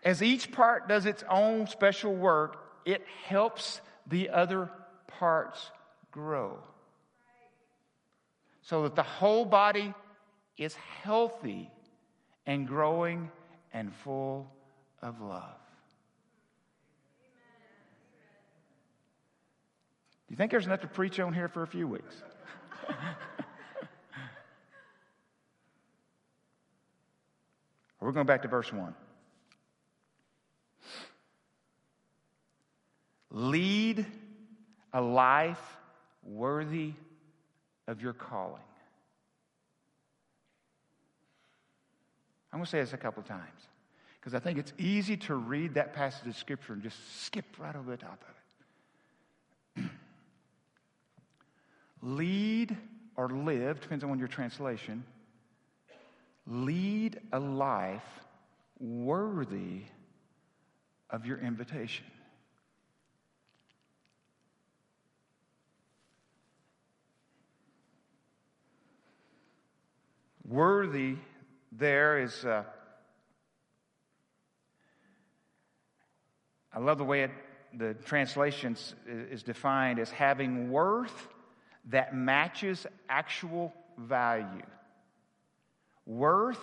As 0.03 0.22
each 0.22 0.51
part 0.51 0.88
does 0.88 1.08
its 1.08 1.24
own 1.29 1.67
special 1.67 2.15
work, 2.15 2.58
it 2.86 3.03
helps 3.25 3.82
the 4.05 4.29
other 4.29 4.70
parts 5.08 5.72
grow. 6.12 6.60
So 8.62 8.84
that 8.84 8.96
the 8.96 9.03
whole 9.03 9.46
body 9.46 9.94
is 10.58 10.75
healthy 10.75 11.72
and 12.46 12.67
growing 12.67 13.32
and 13.74 13.94
full 13.94 14.48
of 15.01 15.20
love. 15.22 15.58
Do 20.27 20.34
you 20.34 20.38
think 20.38 20.51
there's 20.51 20.65
enough 20.65 20.82
to 20.82 20.88
preach 20.88 21.20
on 21.20 21.34
here 21.34 21.48
for 21.48 21.63
a 21.63 21.67
few 21.67 21.88
weeks? 21.88 22.15
We're 28.00 28.12
going 28.12 28.25
back 28.25 28.42
to 28.44 28.48
verse 28.48 28.72
1. 28.72 28.94
Lead 33.32 34.06
a 34.94 35.02
life 35.02 35.78
worthy 36.24 36.94
of 37.88 38.02
your 38.02 38.14
calling. 38.14 38.62
I'm 42.54 42.60
going 42.60 42.66
to 42.66 42.72
say 42.72 42.80
this 42.80 42.94
a 42.94 42.98
couple 42.98 43.22
of 43.22 43.28
times 43.28 43.68
because 44.20 44.34
I 44.34 44.40
think 44.40 44.58
it's 44.58 44.72
easy 44.78 45.18
to 45.18 45.36
read 45.36 45.74
that 45.74 45.94
passage 45.94 46.28
of 46.28 46.38
Scripture 46.38 46.74
and 46.74 46.82
just 46.82 46.98
skip 47.25 47.46
right 47.60 47.75
over 47.75 47.92
the 47.92 47.98
top 47.98 48.24
of 49.78 49.84
it. 49.84 49.89
Lead 52.02 52.78
or 53.17 53.30
live, 53.30 53.82
depends 53.82 54.04
on 54.04 54.17
your 54.17 54.30
translation, 54.30 55.04
lead 56.47 57.19
a 57.31 57.39
life 57.39 58.03
worthy 58.79 59.81
of 61.10 61.25
your 61.25 61.39
invitation. 61.39 62.05
Worthy 70.47 71.15
there 71.71 72.19
is, 72.19 72.45
uh, 72.45 72.63
I 76.71 76.79
love 76.79 76.99
the 76.99 77.03
way 77.03 77.23
it, 77.23 77.31
the 77.73 77.95
translation 77.95 78.77
is 79.08 79.43
defined 79.43 79.99
as 79.99 80.12
having 80.12 80.69
worth 80.69 81.27
that 81.86 82.15
matches 82.15 82.86
actual 83.10 83.73
value. 83.97 84.62
Worth 86.06 86.60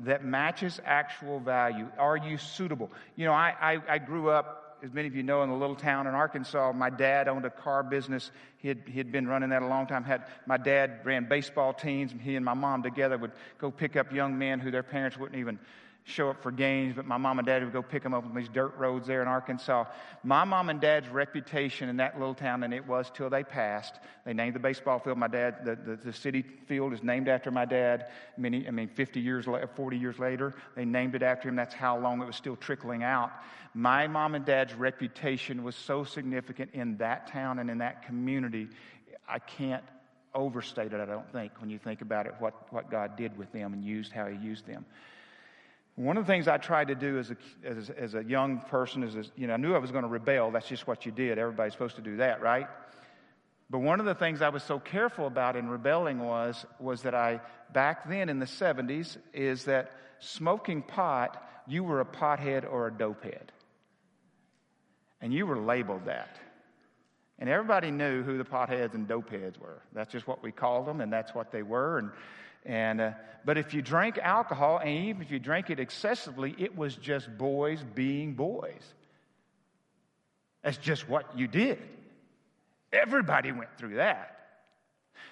that 0.00 0.24
matches 0.24 0.80
actual 0.84 1.40
value. 1.40 1.88
Are 1.98 2.16
you 2.16 2.38
suitable? 2.38 2.90
You 3.16 3.26
know, 3.26 3.32
I, 3.32 3.54
I, 3.60 3.94
I 3.94 3.98
grew 3.98 4.30
up 4.30 4.64
as 4.84 4.92
many 4.92 5.08
of 5.08 5.16
you 5.16 5.22
know, 5.22 5.42
in 5.42 5.48
a 5.48 5.56
little 5.56 5.76
town 5.76 6.06
in 6.06 6.14
Arkansas, 6.14 6.72
my 6.72 6.90
dad 6.90 7.26
owned 7.26 7.46
a 7.46 7.50
car 7.50 7.82
business. 7.82 8.30
He 8.58 8.68
had, 8.68 8.82
he 8.86 8.98
had 8.98 9.10
been 9.10 9.26
running 9.26 9.50
that 9.50 9.62
a 9.62 9.66
long 9.66 9.86
time. 9.86 10.04
Had, 10.04 10.26
my 10.46 10.58
dad 10.58 11.00
ran 11.04 11.26
baseball 11.26 11.72
teams, 11.72 12.12
and 12.12 12.20
he 12.20 12.36
and 12.36 12.44
my 12.44 12.52
mom 12.52 12.82
together 12.82 13.16
would 13.16 13.32
go 13.58 13.70
pick 13.70 13.96
up 13.96 14.12
young 14.12 14.36
men 14.36 14.60
who 14.60 14.70
their 14.70 14.82
parents 14.82 15.16
wouldn't 15.16 15.40
even 15.40 15.58
show 16.06 16.28
up 16.28 16.42
for 16.42 16.52
games, 16.52 16.94
but 16.94 17.06
my 17.06 17.16
mom 17.16 17.38
and 17.38 17.46
dad 17.46 17.64
would 17.64 17.72
go 17.72 17.82
pick 17.82 18.02
them 18.02 18.12
up 18.12 18.24
on 18.24 18.34
these 18.34 18.48
dirt 18.50 18.76
roads 18.76 19.06
there 19.06 19.22
in 19.22 19.28
Arkansas. 19.28 19.84
My 20.22 20.44
mom 20.44 20.68
and 20.68 20.78
dad's 20.78 21.08
reputation 21.08 21.88
in 21.88 21.96
that 21.96 22.18
little 22.18 22.34
town, 22.34 22.62
and 22.62 22.74
it 22.74 22.86
was 22.86 23.10
till 23.14 23.30
they 23.30 23.42
passed. 23.42 23.94
They 24.26 24.34
named 24.34 24.54
the 24.54 24.60
baseball 24.60 24.98
field. 24.98 25.16
My 25.16 25.28
dad, 25.28 25.64
the, 25.64 25.76
the, 25.76 25.96
the 25.96 26.12
city 26.12 26.42
field 26.66 26.92
is 26.92 27.02
named 27.02 27.28
after 27.28 27.50
my 27.50 27.64
dad. 27.64 28.08
Many, 28.36 28.68
I 28.68 28.70
mean, 28.70 28.88
50 28.88 29.18
years, 29.18 29.46
40 29.46 29.96
years 29.96 30.18
later, 30.18 30.54
they 30.76 30.84
named 30.84 31.14
it 31.14 31.22
after 31.22 31.48
him. 31.48 31.56
That's 31.56 31.74
how 31.74 31.98
long 31.98 32.20
it 32.20 32.26
was 32.26 32.36
still 32.36 32.56
trickling 32.56 33.02
out. 33.02 33.32
My 33.72 34.06
mom 34.06 34.34
and 34.34 34.44
dad's 34.44 34.74
reputation 34.74 35.64
was 35.64 35.74
so 35.74 36.04
significant 36.04 36.70
in 36.74 36.98
that 36.98 37.28
town 37.28 37.58
and 37.58 37.70
in 37.70 37.78
that 37.78 38.02
community. 38.02 38.68
I 39.26 39.38
can't 39.38 39.82
overstate 40.34 40.92
it, 40.92 41.00
I 41.00 41.06
don't 41.06 41.30
think, 41.32 41.52
when 41.60 41.70
you 41.70 41.78
think 41.78 42.02
about 42.02 42.26
it, 42.26 42.34
what, 42.40 42.72
what 42.72 42.90
God 42.90 43.16
did 43.16 43.38
with 43.38 43.52
them 43.52 43.72
and 43.72 43.82
used, 43.82 44.12
how 44.12 44.26
He 44.26 44.36
used 44.36 44.66
them. 44.66 44.84
One 45.96 46.16
of 46.16 46.26
the 46.26 46.32
things 46.32 46.48
I 46.48 46.56
tried 46.56 46.88
to 46.88 46.96
do 46.96 47.18
as 47.18 47.30
a, 47.30 47.36
as, 47.64 47.90
as 47.90 48.14
a 48.14 48.24
young 48.24 48.60
person 48.60 49.04
is, 49.04 49.30
you 49.36 49.46
know, 49.46 49.54
I 49.54 49.56
knew 49.56 49.74
I 49.74 49.78
was 49.78 49.92
going 49.92 50.02
to 50.02 50.08
rebel. 50.08 50.50
That's 50.50 50.66
just 50.66 50.86
what 50.88 51.06
you 51.06 51.12
did. 51.12 51.38
Everybody's 51.38 51.72
supposed 51.72 51.96
to 51.96 52.02
do 52.02 52.16
that, 52.16 52.42
right? 52.42 52.66
But 53.70 53.78
one 53.78 54.00
of 54.00 54.06
the 54.06 54.14
things 54.14 54.42
I 54.42 54.48
was 54.48 54.62
so 54.62 54.78
careful 54.78 55.26
about 55.26 55.56
in 55.56 55.68
rebelling 55.68 56.18
was, 56.18 56.66
was 56.80 57.02
that 57.02 57.14
I, 57.14 57.40
back 57.72 58.08
then 58.08 58.28
in 58.28 58.40
the 58.40 58.46
70s, 58.46 59.16
is 59.32 59.64
that 59.64 59.92
smoking 60.18 60.82
pot, 60.82 61.42
you 61.66 61.84
were 61.84 62.00
a 62.00 62.04
pothead 62.04 62.70
or 62.70 62.88
a 62.88 62.90
dopehead. 62.90 63.48
And 65.20 65.32
you 65.32 65.46
were 65.46 65.58
labeled 65.58 66.06
that. 66.06 66.36
And 67.38 67.48
everybody 67.48 67.90
knew 67.90 68.22
who 68.22 68.36
the 68.36 68.44
potheads 68.44 68.94
and 68.94 69.08
dopeheads 69.08 69.58
were. 69.58 69.82
That's 69.92 70.12
just 70.12 70.26
what 70.26 70.42
we 70.42 70.52
called 70.52 70.86
them, 70.86 71.00
and 71.00 71.12
that's 71.12 71.34
what 71.34 71.50
they 71.50 71.62
were. 71.62 71.98
And 71.98 72.10
and, 72.64 73.00
uh, 73.00 73.10
but 73.44 73.58
if 73.58 73.74
you 73.74 73.82
drank 73.82 74.18
alcohol, 74.18 74.78
and 74.78 75.06
even 75.06 75.22
if 75.22 75.30
you 75.30 75.38
drank 75.38 75.70
it 75.70 75.78
excessively, 75.78 76.54
it 76.58 76.76
was 76.76 76.96
just 76.96 77.36
boys 77.36 77.84
being 77.94 78.34
boys. 78.34 78.82
That's 80.62 80.78
just 80.78 81.08
what 81.08 81.38
you 81.38 81.46
did. 81.46 81.78
Everybody 82.92 83.52
went 83.52 83.76
through 83.76 83.96
that. 83.96 84.34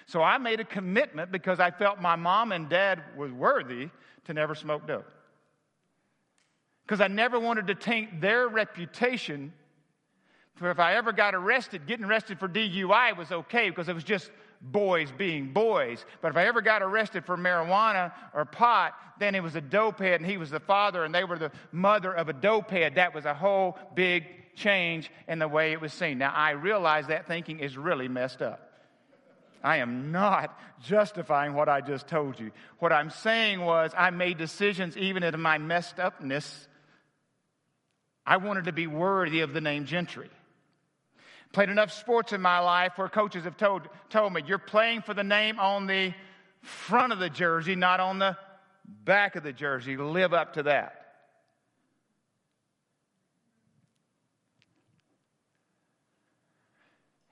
So 0.05 0.21
I 0.21 0.37
made 0.37 0.59
a 0.59 0.65
commitment 0.65 1.31
because 1.31 1.59
I 1.59 1.71
felt 1.71 1.99
my 1.99 2.15
mom 2.15 2.51
and 2.51 2.69
dad 2.69 3.01
was 3.17 3.31
worthy 3.31 3.89
to 4.25 4.33
never 4.33 4.53
smoke 4.53 4.85
dope. 4.85 5.09
Because 6.85 7.01
I 7.01 7.07
never 7.07 7.39
wanted 7.39 7.67
to 7.67 7.75
taint 7.75 8.21
their 8.21 8.47
reputation. 8.47 9.53
For 10.55 10.69
if 10.69 10.79
I 10.79 10.95
ever 10.95 11.13
got 11.13 11.33
arrested, 11.33 11.87
getting 11.87 12.05
arrested 12.05 12.37
for 12.39 12.47
DUI 12.47 13.17
was 13.17 13.31
okay 13.31 13.69
because 13.69 13.89
it 13.89 13.95
was 13.95 14.03
just 14.03 14.29
boys 14.63 15.11
being 15.11 15.51
boys. 15.51 16.03
But 16.21 16.29
if 16.31 16.37
I 16.37 16.45
ever 16.45 16.61
got 16.61 16.81
arrested 16.81 17.25
for 17.25 17.37
marijuana 17.37 18.13
or 18.33 18.45
pot, 18.45 18.95
then 19.19 19.35
it 19.35 19.43
was 19.43 19.55
a 19.55 19.61
dopehead 19.61 20.15
and 20.15 20.25
he 20.25 20.37
was 20.37 20.49
the 20.49 20.59
father 20.59 21.03
and 21.03 21.13
they 21.13 21.25
were 21.25 21.37
the 21.37 21.51
mother 21.71 22.11
of 22.11 22.29
a 22.29 22.33
dopehead. 22.33 22.95
That 22.95 23.13
was 23.13 23.25
a 23.25 23.33
whole 23.33 23.77
big 23.93 24.25
change 24.55 25.11
in 25.27 25.39
the 25.39 25.47
way 25.47 25.73
it 25.73 25.81
was 25.81 25.93
seen. 25.93 26.17
Now, 26.17 26.33
I 26.33 26.51
realize 26.51 27.07
that 27.07 27.27
thinking 27.27 27.59
is 27.59 27.77
really 27.77 28.07
messed 28.07 28.41
up. 28.41 28.69
I 29.63 29.77
am 29.77 30.11
not 30.11 30.57
justifying 30.81 31.53
what 31.53 31.69
I 31.69 31.81
just 31.81 32.07
told 32.07 32.39
you. 32.39 32.51
What 32.79 32.91
I'm 32.91 33.09
saying 33.09 33.61
was, 33.61 33.91
I 33.97 34.09
made 34.09 34.37
decisions 34.37 34.97
even 34.97 35.23
in 35.23 35.39
my 35.39 35.57
messed 35.57 35.99
upness. 35.99 36.67
I 38.25 38.37
wanted 38.37 38.65
to 38.65 38.73
be 38.73 38.87
worthy 38.87 39.39
of 39.39 39.53
the 39.53 39.61
name 39.61 39.85
Gentry. 39.85 40.29
Played 41.53 41.69
enough 41.69 41.93
sports 41.93 42.33
in 42.33 42.41
my 42.41 42.59
life 42.59 42.93
where 42.97 43.07
coaches 43.07 43.43
have 43.43 43.57
told, 43.57 43.83
told 44.09 44.33
me, 44.33 44.41
you're 44.45 44.57
playing 44.57 45.03
for 45.03 45.13
the 45.13 45.23
name 45.23 45.59
on 45.59 45.85
the 45.85 46.13
front 46.61 47.13
of 47.13 47.19
the 47.19 47.29
jersey, 47.29 47.75
not 47.75 47.99
on 47.99 48.17
the 48.17 48.35
back 49.05 49.35
of 49.35 49.43
the 49.43 49.53
jersey, 49.53 49.95
live 49.95 50.33
up 50.33 50.55
to 50.55 50.63
that. 50.63 50.99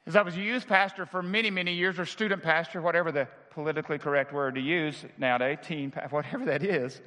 As 0.06 0.16
I 0.16 0.22
was 0.22 0.36
a 0.36 0.42
youth 0.42 0.68
pastor 0.68 1.08
for 1.08 1.24
many, 1.24 1.50
many 1.50 1.74
years, 1.74 1.98
or 1.98 2.06
student 2.06 2.44
pastor, 2.44 2.80
whatever 2.80 3.12
the 3.12 3.28
politically 3.52 3.98
correct 3.98 4.34
word 4.34 4.54
to 4.56 4.62
use 4.62 5.04
nowadays, 5.18 5.58
teen, 5.64 5.92
whatever 6.12 6.46
that 6.46 6.64
is, 6.64 7.02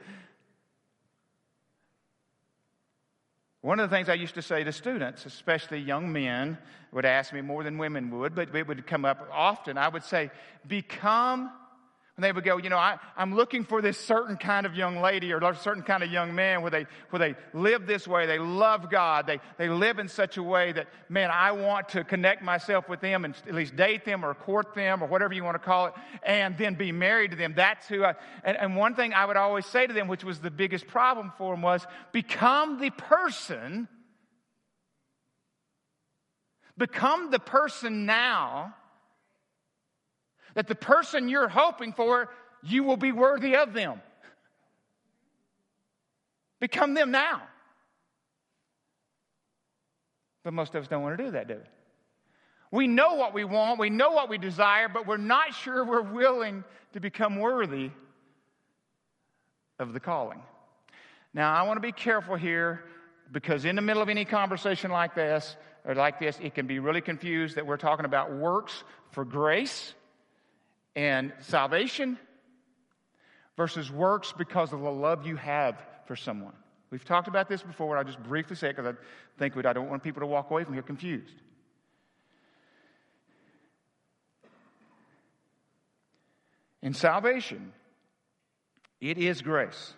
One 3.64 3.80
of 3.80 3.88
the 3.88 3.96
things 3.96 4.10
I 4.10 4.14
used 4.14 4.34
to 4.34 4.42
say 4.42 4.62
to 4.62 4.72
students, 4.72 5.24
especially 5.24 5.78
young 5.78 6.12
men, 6.12 6.58
would 6.92 7.06
ask 7.06 7.32
me 7.32 7.40
more 7.40 7.64
than 7.64 7.78
women 7.78 8.10
would, 8.10 8.34
but 8.34 8.54
it 8.54 8.68
would 8.68 8.86
come 8.86 9.06
up 9.06 9.26
often. 9.32 9.78
I 9.78 9.88
would 9.88 10.02
say, 10.02 10.30
become 10.68 11.50
and 12.16 12.22
they 12.22 12.30
would 12.30 12.44
go, 12.44 12.58
you 12.58 12.70
know, 12.70 12.78
I, 12.78 12.98
am 13.16 13.34
looking 13.34 13.64
for 13.64 13.82
this 13.82 13.98
certain 13.98 14.36
kind 14.36 14.66
of 14.66 14.76
young 14.76 15.00
lady 15.00 15.32
or 15.32 15.38
a 15.38 15.56
certain 15.56 15.82
kind 15.82 16.00
of 16.04 16.12
young 16.12 16.32
man 16.32 16.62
where 16.62 16.70
they, 16.70 16.86
where 17.10 17.18
they 17.18 17.34
live 17.52 17.88
this 17.88 18.06
way. 18.06 18.26
They 18.26 18.38
love 18.38 18.88
God. 18.88 19.26
They, 19.26 19.40
they 19.58 19.68
live 19.68 19.98
in 19.98 20.08
such 20.08 20.36
a 20.36 20.42
way 20.42 20.70
that, 20.72 20.86
man, 21.08 21.30
I 21.32 21.50
want 21.50 21.88
to 21.90 22.04
connect 22.04 22.40
myself 22.40 22.88
with 22.88 23.00
them 23.00 23.24
and 23.24 23.34
at 23.48 23.54
least 23.54 23.74
date 23.74 24.04
them 24.04 24.24
or 24.24 24.32
court 24.32 24.76
them 24.76 25.02
or 25.02 25.08
whatever 25.08 25.34
you 25.34 25.42
want 25.42 25.56
to 25.56 25.58
call 25.58 25.86
it 25.86 25.94
and 26.22 26.56
then 26.56 26.74
be 26.74 26.92
married 26.92 27.32
to 27.32 27.36
them. 27.36 27.52
That's 27.56 27.88
who 27.88 28.04
I, 28.04 28.14
and, 28.44 28.56
and 28.58 28.76
one 28.76 28.94
thing 28.94 29.12
I 29.12 29.26
would 29.26 29.36
always 29.36 29.66
say 29.66 29.84
to 29.84 29.92
them, 29.92 30.06
which 30.06 30.22
was 30.22 30.38
the 30.38 30.52
biggest 30.52 30.86
problem 30.86 31.32
for 31.36 31.52
them 31.52 31.62
was 31.62 31.84
become 32.12 32.78
the 32.78 32.90
person, 32.90 33.88
become 36.78 37.32
the 37.32 37.40
person 37.40 38.06
now 38.06 38.76
that 40.54 40.66
the 40.68 40.74
person 40.74 41.28
you're 41.28 41.48
hoping 41.48 41.92
for, 41.92 42.30
you 42.62 42.84
will 42.84 42.96
be 42.96 43.12
worthy 43.12 43.56
of 43.56 43.72
them. 43.72 44.00
Become 46.60 46.94
them 46.94 47.10
now. 47.10 47.42
But 50.44 50.52
most 50.52 50.74
of 50.74 50.82
us 50.82 50.88
don't 50.88 51.02
want 51.02 51.18
to 51.18 51.24
do 51.24 51.30
that, 51.32 51.48
do 51.48 51.54
we? 51.54 52.78
We 52.78 52.86
know 52.88 53.14
what 53.14 53.34
we 53.34 53.44
want, 53.44 53.78
we 53.78 53.90
know 53.90 54.10
what 54.10 54.28
we 54.28 54.38
desire, 54.38 54.88
but 54.88 55.06
we're 55.06 55.16
not 55.16 55.54
sure 55.54 55.84
we're 55.84 56.02
willing 56.02 56.64
to 56.92 57.00
become 57.00 57.36
worthy 57.36 57.90
of 59.78 59.92
the 59.92 60.00
calling. 60.00 60.42
Now, 61.32 61.52
I 61.54 61.62
want 61.62 61.76
to 61.76 61.80
be 61.80 61.92
careful 61.92 62.36
here 62.36 62.84
because 63.30 63.64
in 63.64 63.76
the 63.76 63.82
middle 63.82 64.02
of 64.02 64.08
any 64.08 64.24
conversation 64.24 64.90
like 64.90 65.14
this, 65.14 65.56
or 65.84 65.94
like 65.94 66.18
this, 66.18 66.38
it 66.42 66.54
can 66.54 66.66
be 66.66 66.78
really 66.78 67.00
confused 67.00 67.56
that 67.56 67.66
we're 67.66 67.76
talking 67.76 68.06
about 68.06 68.32
works 68.32 68.84
for 69.10 69.24
grace 69.24 69.94
and 70.96 71.32
salvation 71.40 72.18
versus 73.56 73.90
works 73.90 74.32
because 74.36 74.72
of 74.72 74.80
the 74.80 74.90
love 74.90 75.26
you 75.26 75.36
have 75.36 75.80
for 76.06 76.16
someone. 76.16 76.54
We've 76.90 77.04
talked 77.04 77.28
about 77.28 77.48
this 77.48 77.62
before, 77.62 77.96
and 77.96 77.98
I'll 77.98 78.12
just 78.12 78.22
briefly 78.22 78.56
say 78.56 78.68
it 78.68 78.76
because 78.76 78.94
I 78.94 79.38
think 79.38 79.56
I 79.66 79.72
don't 79.72 79.90
want 79.90 80.02
people 80.02 80.20
to 80.20 80.26
walk 80.26 80.50
away 80.50 80.64
from 80.64 80.74
here 80.74 80.82
confused. 80.82 81.34
In 86.82 86.92
salvation, 86.92 87.72
it 89.00 89.18
is 89.18 89.40
grace. 89.40 89.94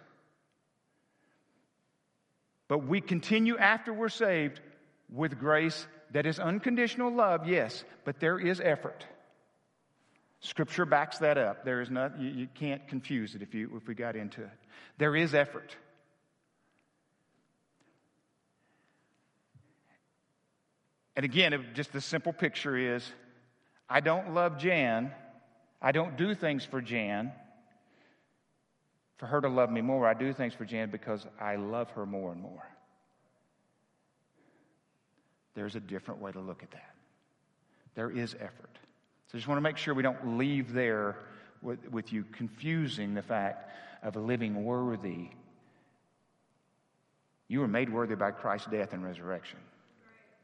But 2.69 2.87
we 2.87 3.01
continue 3.01 3.59
after 3.59 3.93
we're 3.93 4.09
saved 4.09 4.61
with 5.11 5.39
grace 5.39 5.87
that 6.13 6.27
is 6.27 6.39
unconditional 6.39 7.13
love, 7.13 7.47
yes, 7.49 7.85
but 8.05 8.21
there 8.21 8.39
is 8.39 8.61
effort. 8.61 9.05
Scripture 10.40 10.85
backs 10.85 11.18
that 11.18 11.38
up. 11.38 11.64
There 11.64 11.81
is 11.81 11.90
not, 11.90 12.20
you, 12.20 12.29
you 12.29 12.49
can't 12.55 12.87
confuse 12.88 13.35
it 13.35 13.42
if, 13.42 13.55
you, 13.55 13.70
if 13.77 13.88
we 13.88 13.94
got 13.94 14.16
into 14.16 14.42
it. 14.42 14.51
There 14.99 15.16
is 15.16 15.35
effort. 15.35 15.77
And 21.16 21.25
again, 21.25 21.66
just 21.75 21.92
the 21.92 22.01
simple 22.01 22.33
picture 22.33 22.77
is 22.77 23.11
I 23.88 24.01
don't 24.01 24.35
love 24.35 24.59
Jan. 24.59 25.12
I 25.81 25.92
don't 25.92 26.16
do 26.16 26.35
things 26.35 26.64
for 26.64 26.81
Jan 26.81 27.33
for 29.16 29.27
her 29.27 29.40
to 29.40 29.49
love 29.49 29.70
me 29.70 29.81
more. 29.81 30.07
I 30.07 30.14
do 30.14 30.33
things 30.33 30.55
for 30.55 30.64
Jan 30.64 30.90
because 30.90 31.27
I 31.40 31.57
love 31.57 31.90
her 31.90 32.05
more 32.05 32.33
and 32.33 32.40
more. 32.40 32.62
There's 35.55 35.75
a 35.75 35.81
different 35.81 36.20
way 36.20 36.33
to 36.33 36.40
look 36.40 36.62
at 36.62 36.70
that. 36.72 36.94
There 37.94 38.11
is 38.11 38.35
effort. 38.35 38.79
So 39.29 39.33
I 39.35 39.39
just 39.39 39.49
want 39.49 39.59
to 39.59 39.62
make 39.62 39.77
sure 39.77 39.95
we 39.95 40.03
don't 40.03 40.39
leave 40.39 40.73
there 40.73 41.17
with, 41.62 41.91
with 41.91 42.12
you 42.12 42.25
confusing 42.25 43.15
the 43.15 43.23
fact 43.23 43.71
of 44.03 44.17
living 44.17 44.65
worthy. 44.65 45.29
You 47.49 47.61
were 47.61 47.69
made 47.69 47.93
worthy 47.93 48.15
by 48.15 48.31
Christ's 48.31 48.69
death 48.69 48.93
and 48.93 49.05
resurrection. 49.05 49.59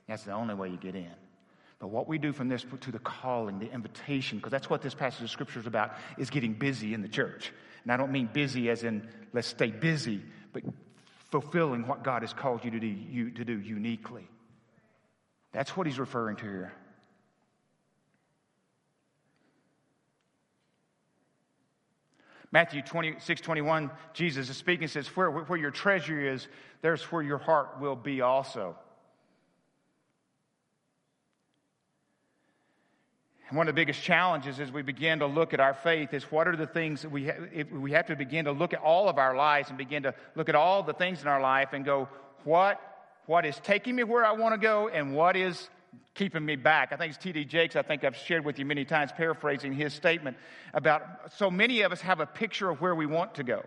That's 0.08 0.24
the 0.24 0.32
only 0.32 0.54
way 0.54 0.68
you 0.68 0.76
get 0.76 0.94
in. 0.94 1.14
But 1.78 1.88
what 1.88 2.06
we 2.06 2.18
do 2.18 2.32
from 2.32 2.48
this 2.48 2.64
to 2.80 2.92
the 2.92 2.98
calling, 3.00 3.58
the 3.58 3.70
invitation, 3.70 4.38
because 4.38 4.52
that's 4.52 4.70
what 4.70 4.82
this 4.82 4.94
passage 4.94 5.22
of 5.22 5.30
scripture 5.30 5.58
is 5.58 5.66
about, 5.66 5.94
is 6.16 6.30
getting 6.30 6.52
busy 6.52 6.94
in 6.94 7.02
the 7.02 7.08
church. 7.08 7.52
And 7.82 7.92
I 7.92 7.96
don't 7.96 8.12
mean 8.12 8.28
busy 8.32 8.70
as 8.70 8.84
in 8.84 9.08
let's 9.32 9.48
stay 9.48 9.70
busy, 9.70 10.22
but 10.52 10.62
fulfilling 11.30 11.86
what 11.86 12.04
God 12.04 12.22
has 12.22 12.32
called 12.32 12.64
you 12.64 12.70
to 12.70 12.78
do, 12.78 12.86
you, 12.86 13.30
to 13.32 13.44
do 13.44 13.58
uniquely. 13.58 14.28
That's 15.52 15.76
what 15.76 15.86
he's 15.86 15.98
referring 15.98 16.36
to 16.36 16.44
here. 16.44 16.72
Matthew 22.52 22.82
26, 22.82 23.40
21, 23.40 23.90
Jesus 24.12 24.50
is 24.50 24.56
speaking, 24.56 24.84
and 24.84 24.90
says, 24.90 25.08
where, 25.08 25.30
where 25.30 25.58
your 25.58 25.70
treasure 25.70 26.20
is, 26.20 26.46
there's 26.82 27.02
where 27.04 27.22
your 27.22 27.38
heart 27.38 27.80
will 27.80 27.96
be 27.96 28.20
also. 28.20 28.76
One 33.50 33.68
of 33.68 33.74
the 33.74 33.78
biggest 33.78 34.02
challenges 34.02 34.60
as 34.60 34.72
we 34.72 34.80
begin 34.80 35.18
to 35.18 35.26
look 35.26 35.52
at 35.52 35.60
our 35.60 35.74
faith 35.74 36.14
is 36.14 36.24
what 36.24 36.48
are 36.48 36.56
the 36.56 36.66
things 36.66 37.02
that 37.02 37.10
we, 37.10 37.26
ha- 37.26 37.64
we 37.70 37.92
have 37.92 38.06
to 38.06 38.16
begin 38.16 38.46
to 38.46 38.52
look 38.52 38.72
at 38.72 38.80
all 38.80 39.10
of 39.10 39.18
our 39.18 39.36
lives 39.36 39.68
and 39.68 39.76
begin 39.76 40.04
to 40.04 40.14
look 40.34 40.48
at 40.48 40.54
all 40.54 40.82
the 40.82 40.94
things 40.94 41.20
in 41.20 41.28
our 41.28 41.40
life 41.40 41.74
and 41.74 41.84
go, 41.84 42.08
what, 42.44 42.80
what 43.26 43.44
is 43.44 43.60
taking 43.62 43.94
me 43.94 44.04
where 44.04 44.24
I 44.24 44.32
want 44.32 44.54
to 44.54 44.58
go 44.58 44.88
and 44.88 45.14
what 45.14 45.36
is 45.36 45.68
keeping 46.14 46.44
me 46.44 46.56
back. 46.56 46.92
I 46.92 46.96
think 46.96 47.14
it's 47.14 47.22
T.D. 47.22 47.44
Jakes, 47.46 47.76
I 47.76 47.82
think 47.82 48.04
I've 48.04 48.16
shared 48.16 48.44
with 48.44 48.58
you 48.58 48.64
many 48.64 48.84
times, 48.84 49.10
paraphrasing 49.12 49.72
his 49.72 49.92
statement 49.94 50.36
about 50.74 51.02
so 51.36 51.50
many 51.50 51.82
of 51.82 51.92
us 51.92 52.00
have 52.02 52.20
a 52.20 52.26
picture 52.26 52.70
of 52.70 52.80
where 52.80 52.94
we 52.94 53.06
want 53.06 53.34
to 53.36 53.42
go, 53.42 53.64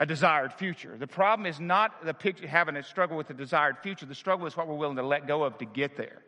a 0.00 0.06
desired 0.06 0.52
future. 0.52 0.96
The 0.98 1.06
problem 1.06 1.46
is 1.46 1.60
not 1.60 2.04
the 2.04 2.14
picture, 2.14 2.46
having 2.46 2.76
a 2.76 2.82
struggle 2.82 3.16
with 3.16 3.28
the 3.28 3.34
desired 3.34 3.78
future, 3.82 4.06
the 4.06 4.14
struggle 4.14 4.46
is 4.46 4.56
what 4.56 4.66
we're 4.66 4.76
willing 4.76 4.96
to 4.96 5.02
let 5.02 5.26
go 5.26 5.44
of 5.44 5.58
to 5.58 5.64
get 5.64 5.96
there. 5.96 6.22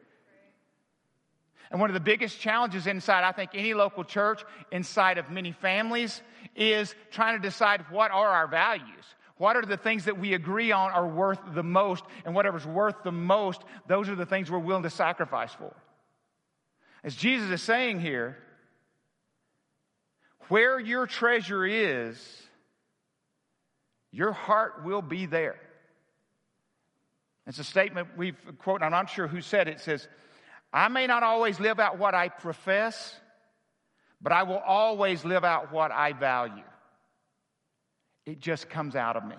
And 1.70 1.80
one 1.80 1.90
of 1.90 1.94
the 1.94 2.00
biggest 2.00 2.38
challenges 2.38 2.86
inside, 2.86 3.24
I 3.24 3.32
think, 3.32 3.50
any 3.54 3.74
local 3.74 4.04
church, 4.04 4.44
inside 4.70 5.18
of 5.18 5.30
many 5.30 5.50
families, 5.52 6.22
is 6.54 6.94
trying 7.10 7.36
to 7.36 7.42
decide 7.42 7.84
what 7.90 8.12
are 8.12 8.28
our 8.28 8.46
values. 8.46 9.04
What 9.38 9.56
are 9.56 9.62
the 9.62 9.76
things 9.76 10.06
that 10.06 10.18
we 10.18 10.34
agree 10.34 10.72
on 10.72 10.90
are 10.92 11.06
worth 11.06 11.38
the 11.54 11.62
most? 11.62 12.04
And 12.24 12.34
whatever's 12.34 12.66
worth 12.66 13.02
the 13.04 13.12
most, 13.12 13.62
those 13.86 14.08
are 14.08 14.14
the 14.14 14.26
things 14.26 14.50
we're 14.50 14.58
willing 14.58 14.84
to 14.84 14.90
sacrifice 14.90 15.52
for. 15.52 15.74
As 17.04 17.14
Jesus 17.14 17.50
is 17.50 17.62
saying 17.62 18.00
here, 18.00 18.38
where 20.48 20.80
your 20.80 21.06
treasure 21.06 21.66
is, 21.66 22.18
your 24.10 24.32
heart 24.32 24.84
will 24.84 25.02
be 25.02 25.26
there. 25.26 25.56
It's 27.46 27.58
a 27.58 27.64
statement 27.64 28.08
we've 28.16 28.36
quoted, 28.58 28.84
I'm 28.84 28.90
not 28.90 29.10
sure 29.10 29.28
who 29.28 29.40
said 29.40 29.68
it. 29.68 29.76
It 29.76 29.80
says, 29.80 30.08
I 30.72 30.88
may 30.88 31.06
not 31.06 31.22
always 31.22 31.60
live 31.60 31.78
out 31.78 31.98
what 31.98 32.14
I 32.14 32.28
profess, 32.28 33.14
but 34.20 34.32
I 34.32 34.44
will 34.44 34.58
always 34.58 35.24
live 35.24 35.44
out 35.44 35.72
what 35.72 35.92
I 35.92 36.12
value. 36.12 36.64
It 38.26 38.40
just 38.40 38.68
comes 38.68 38.96
out 38.96 39.16
of 39.16 39.24
me. 39.24 39.36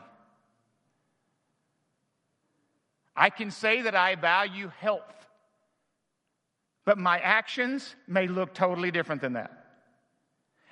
I 3.16 3.30
can 3.30 3.52
say 3.52 3.82
that 3.82 3.96
I 3.96 4.16
value 4.16 4.72
health, 4.80 5.02
but 6.86 6.98
my 6.98 7.20
actions 7.20 7.96
may 8.08 8.28
look 8.28 8.54
totally 8.54 8.92
different 8.92 9.22
than 9.22 9.34
that. 9.34 9.52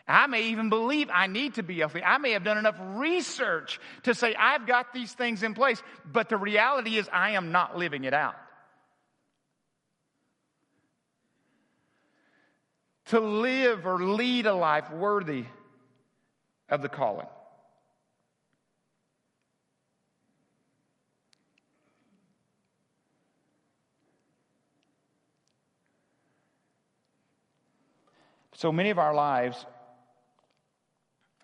I 0.07 0.27
may 0.27 0.49
even 0.49 0.69
believe 0.69 1.09
I 1.11 1.25
need 1.25 1.55
to 1.55 1.63
be 1.63 1.79
healthy. 1.79 2.03
I 2.03 2.19
may 2.19 2.31
have 2.31 2.43
done 2.43 2.59
enough 2.59 2.75
research 2.79 3.79
to 4.03 4.13
say 4.13 4.35
I've 4.35 4.67
got 4.67 4.93
these 4.93 5.11
things 5.11 5.41
in 5.41 5.55
place, 5.55 5.81
but 6.05 6.29
the 6.29 6.37
reality 6.37 6.97
is 6.97 7.09
I 7.11 7.31
am 7.31 7.51
not 7.51 7.75
living 7.75 8.03
it 8.03 8.13
out. 8.13 8.35
To 13.07 13.19
live 13.19 13.87
or 13.87 13.99
lead 13.99 14.45
a 14.45 14.53
life 14.53 14.91
worthy 14.91 15.45
of 16.69 16.83
the 16.83 16.89
calling. 16.89 17.27
So 28.55 28.71
many 28.71 28.89
of 28.89 28.97
our 28.97 29.13
lives 29.13 29.65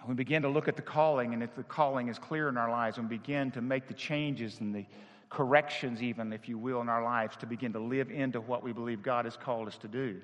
we 0.07 0.15
begin 0.15 0.41
to 0.41 0.49
look 0.49 0.67
at 0.67 0.75
the 0.75 0.81
calling, 0.81 1.33
and 1.33 1.43
if 1.43 1.53
the 1.55 1.63
calling 1.63 2.07
is 2.07 2.17
clear 2.17 2.49
in 2.49 2.57
our 2.57 2.71
lives, 2.71 2.97
and 2.97 3.07
begin 3.07 3.51
to 3.51 3.61
make 3.61 3.87
the 3.87 3.93
changes 3.93 4.59
and 4.59 4.73
the 4.73 4.85
corrections, 5.29 6.01
even, 6.01 6.33
if 6.33 6.49
you 6.49 6.57
will, 6.57 6.81
in 6.81 6.89
our 6.89 7.03
lives 7.03 7.37
to 7.37 7.45
begin 7.45 7.73
to 7.73 7.79
live 7.79 8.09
into 8.09 8.41
what 8.41 8.63
we 8.63 8.73
believe 8.73 9.03
God 9.03 9.25
has 9.25 9.37
called 9.37 9.67
us 9.67 9.77
to 9.79 9.87
do. 9.87 10.19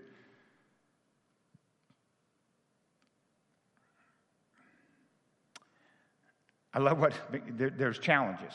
I 6.74 6.80
love 6.80 7.00
what 7.00 7.14
there's 7.56 8.00
challenges. 8.00 8.54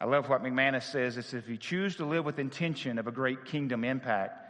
I 0.00 0.04
love 0.04 0.28
what 0.28 0.42
McManus 0.42 0.84
says. 0.84 1.16
It's 1.16 1.34
if 1.34 1.48
you 1.48 1.56
choose 1.56 1.96
to 1.96 2.04
live 2.04 2.24
with 2.24 2.38
intention 2.38 2.98
of 2.98 3.06
a 3.06 3.12
great 3.12 3.44
kingdom 3.44 3.84
impact, 3.84 4.43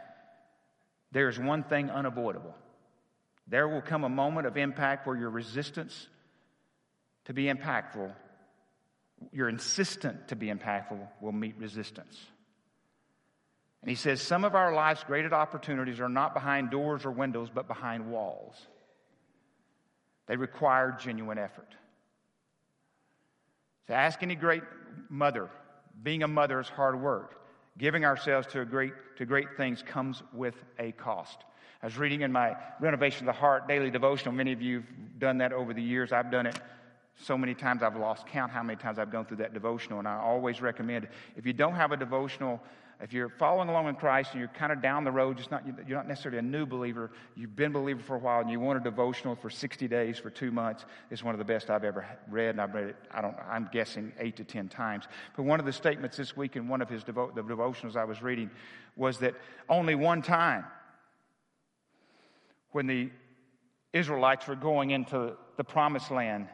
there 1.15 1.29
is 1.29 1.39
one 1.39 1.63
thing 1.63 1.89
unavoidable. 1.89 2.53
There 3.47 3.69
will 3.69 3.81
come 3.81 4.03
a 4.03 4.09
moment 4.09 4.47
of 4.47 4.57
impact 4.57 5.07
where 5.07 5.15
your 5.15 5.29
resistance 5.29 6.09
to 7.23 7.33
be 7.33 7.45
impactful, 7.45 8.11
your 9.31 9.47
insistence 9.47 10.17
to 10.27 10.35
be 10.35 10.47
impactful, 10.47 10.99
will 11.21 11.31
meet 11.31 11.55
resistance. 11.57 12.19
And 13.81 13.89
he 13.89 13.95
says, 13.95 14.21
Some 14.21 14.43
of 14.43 14.55
our 14.55 14.73
life's 14.73 15.05
greatest 15.05 15.33
opportunities 15.33 16.01
are 16.01 16.09
not 16.09 16.33
behind 16.33 16.69
doors 16.69 17.05
or 17.05 17.11
windows, 17.11 17.47
but 17.53 17.69
behind 17.69 18.11
walls. 18.11 18.57
They 20.27 20.35
require 20.35 20.97
genuine 20.99 21.37
effort. 21.37 21.73
So 23.87 23.93
ask 23.93 24.21
any 24.21 24.35
great 24.35 24.63
mother. 25.07 25.49
Being 26.03 26.23
a 26.23 26.27
mother 26.27 26.59
is 26.59 26.67
hard 26.67 26.99
work. 26.99 27.39
Giving 27.77 28.05
ourselves 28.05 28.47
to, 28.47 28.63
great, 28.65 28.93
to 29.17 29.25
great 29.25 29.57
things 29.57 29.81
comes 29.81 30.23
with 30.33 30.55
a 30.79 30.91
cost. 30.93 31.43
I 31.83 31.87
was 31.87 31.97
reading 31.97 32.21
in 32.21 32.31
my 32.31 32.55
Renovation 32.79 33.27
of 33.27 33.35
the 33.35 33.39
Heart 33.39 33.67
daily 33.67 33.91
devotional. 33.91 34.33
Many 34.33 34.53
of 34.53 34.61
you 34.61 34.77
have 34.77 35.19
done 35.19 35.37
that 35.39 35.51
over 35.51 35.73
the 35.73 35.81
years. 35.81 36.11
I've 36.11 36.31
done 36.31 36.45
it 36.45 36.59
so 37.17 37.37
many 37.37 37.53
times 37.53 37.83
I've 37.83 37.95
lost 37.95 38.27
count 38.27 38.51
how 38.51 38.63
many 38.63 38.77
times 38.77 38.99
I've 38.99 39.11
gone 39.11 39.25
through 39.25 39.37
that 39.37 39.53
devotional. 39.53 39.99
And 39.99 40.07
I 40.07 40.17
always 40.17 40.61
recommend 40.61 41.07
if 41.35 41.45
you 41.45 41.53
don't 41.53 41.75
have 41.75 41.91
a 41.91 41.97
devotional, 41.97 42.61
if 43.01 43.11
you're 43.11 43.29
following 43.29 43.67
along 43.67 43.87
in 43.89 43.95
Christ 43.95 44.31
and 44.31 44.39
you're 44.39 44.49
kind 44.49 44.71
of 44.71 44.81
down 44.81 45.03
the 45.03 45.11
road, 45.11 45.37
just 45.37 45.51
not, 45.51 45.63
you're 45.87 45.97
not 45.97 46.07
necessarily 46.07 46.39
a 46.39 46.41
new 46.41 46.65
believer, 46.65 47.11
you've 47.35 47.55
been 47.55 47.71
a 47.71 47.73
believer 47.73 48.01
for 48.01 48.15
a 48.15 48.19
while 48.19 48.39
and 48.39 48.49
you 48.49 48.59
want 48.59 48.79
a 48.79 48.83
devotional 48.83 49.35
for 49.35 49.49
60 49.49 49.87
days, 49.87 50.17
for 50.17 50.29
two 50.29 50.51
months, 50.51 50.85
it's 51.11 51.21
one 51.21 51.35
of 51.35 51.39
the 51.39 51.45
best 51.45 51.69
I've 51.69 51.83
ever 51.83 52.05
read. 52.29 52.51
And 52.51 52.61
I've 52.61 52.73
read 52.73 52.85
it, 52.85 52.95
I 53.11 53.21
don't, 53.21 53.35
I'm 53.49 53.69
guessing 53.71 54.13
eight 54.19 54.37
to 54.37 54.43
10 54.45 54.69
times. 54.69 55.05
But 55.35 55.43
one 55.43 55.59
of 55.59 55.65
the 55.65 55.73
statements 55.73 56.15
this 56.15 56.37
week 56.37 56.55
in 56.55 56.67
one 56.69 56.81
of 56.81 56.89
his 56.89 57.03
devo- 57.03 57.35
the 57.35 57.43
devotionals 57.43 57.97
I 57.97 58.05
was 58.05 58.21
reading 58.21 58.49
was 58.95 59.19
that 59.19 59.35
only 59.67 59.95
one 59.95 60.21
time 60.21 60.63
when 62.71 62.87
the 62.87 63.09
Israelites 63.91 64.47
were 64.47 64.55
going 64.55 64.91
into 64.91 65.33
the 65.57 65.63
promised 65.63 66.11
land 66.11 66.47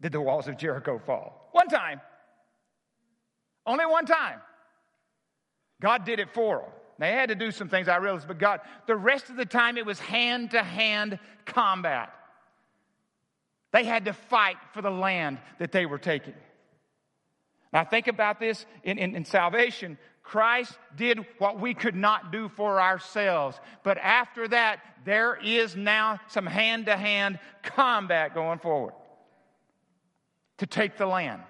did 0.00 0.12
the 0.12 0.20
walls 0.20 0.48
of 0.48 0.56
Jericho 0.56 1.00
fall. 1.04 1.48
One 1.52 1.68
time. 1.68 2.00
Only 3.66 3.86
one 3.86 4.06
time. 4.06 4.40
God 5.80 6.04
did 6.04 6.20
it 6.20 6.30
for 6.34 6.58
them. 6.58 6.70
They 6.98 7.12
had 7.12 7.28
to 7.28 7.36
do 7.36 7.52
some 7.52 7.68
things, 7.68 7.86
I 7.88 7.96
realized, 7.96 8.26
but 8.26 8.38
God, 8.38 8.60
the 8.86 8.96
rest 8.96 9.30
of 9.30 9.36
the 9.36 9.44
time 9.44 9.76
it 9.76 9.86
was 9.86 10.00
hand 10.00 10.50
to 10.50 10.62
hand 10.62 11.18
combat. 11.46 12.12
They 13.72 13.84
had 13.84 14.06
to 14.06 14.12
fight 14.12 14.56
for 14.72 14.82
the 14.82 14.90
land 14.90 15.38
that 15.58 15.70
they 15.70 15.86
were 15.86 15.98
taking. 15.98 16.34
Now, 17.72 17.84
think 17.84 18.08
about 18.08 18.40
this 18.40 18.64
in, 18.82 18.98
in, 18.98 19.14
in, 19.14 19.24
salvation. 19.24 19.98
Christ 20.22 20.76
did 20.96 21.24
what 21.38 21.60
we 21.60 21.74
could 21.74 21.94
not 21.94 22.32
do 22.32 22.48
for 22.48 22.80
ourselves. 22.80 23.60
But 23.82 23.98
after 23.98 24.48
that, 24.48 24.80
there 25.04 25.36
is 25.36 25.76
now 25.76 26.18
some 26.28 26.46
hand 26.46 26.86
to 26.86 26.96
hand 26.96 27.38
combat 27.62 28.34
going 28.34 28.58
forward 28.58 28.94
to 30.58 30.66
take 30.66 30.96
the 30.96 31.06
land. 31.06 31.42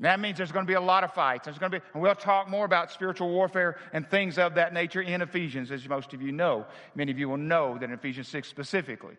That 0.00 0.20
means 0.20 0.36
there's 0.36 0.52
going 0.52 0.64
to 0.64 0.70
be 0.70 0.74
a 0.74 0.80
lot 0.80 1.02
of 1.02 1.12
fights. 1.12 1.46
There's 1.46 1.58
going 1.58 1.72
to 1.72 1.80
be, 1.80 1.84
and 1.92 2.02
we'll 2.02 2.14
talk 2.14 2.48
more 2.48 2.64
about 2.64 2.92
spiritual 2.92 3.30
warfare 3.30 3.76
and 3.92 4.08
things 4.08 4.38
of 4.38 4.54
that 4.54 4.72
nature 4.72 5.02
in 5.02 5.22
Ephesians, 5.22 5.72
as 5.72 5.88
most 5.88 6.14
of 6.14 6.22
you 6.22 6.30
know. 6.30 6.66
Many 6.94 7.10
of 7.10 7.18
you 7.18 7.28
will 7.28 7.36
know 7.36 7.76
that 7.78 7.84
in 7.84 7.92
Ephesians 7.92 8.28
6 8.28 8.46
specifically. 8.46 9.16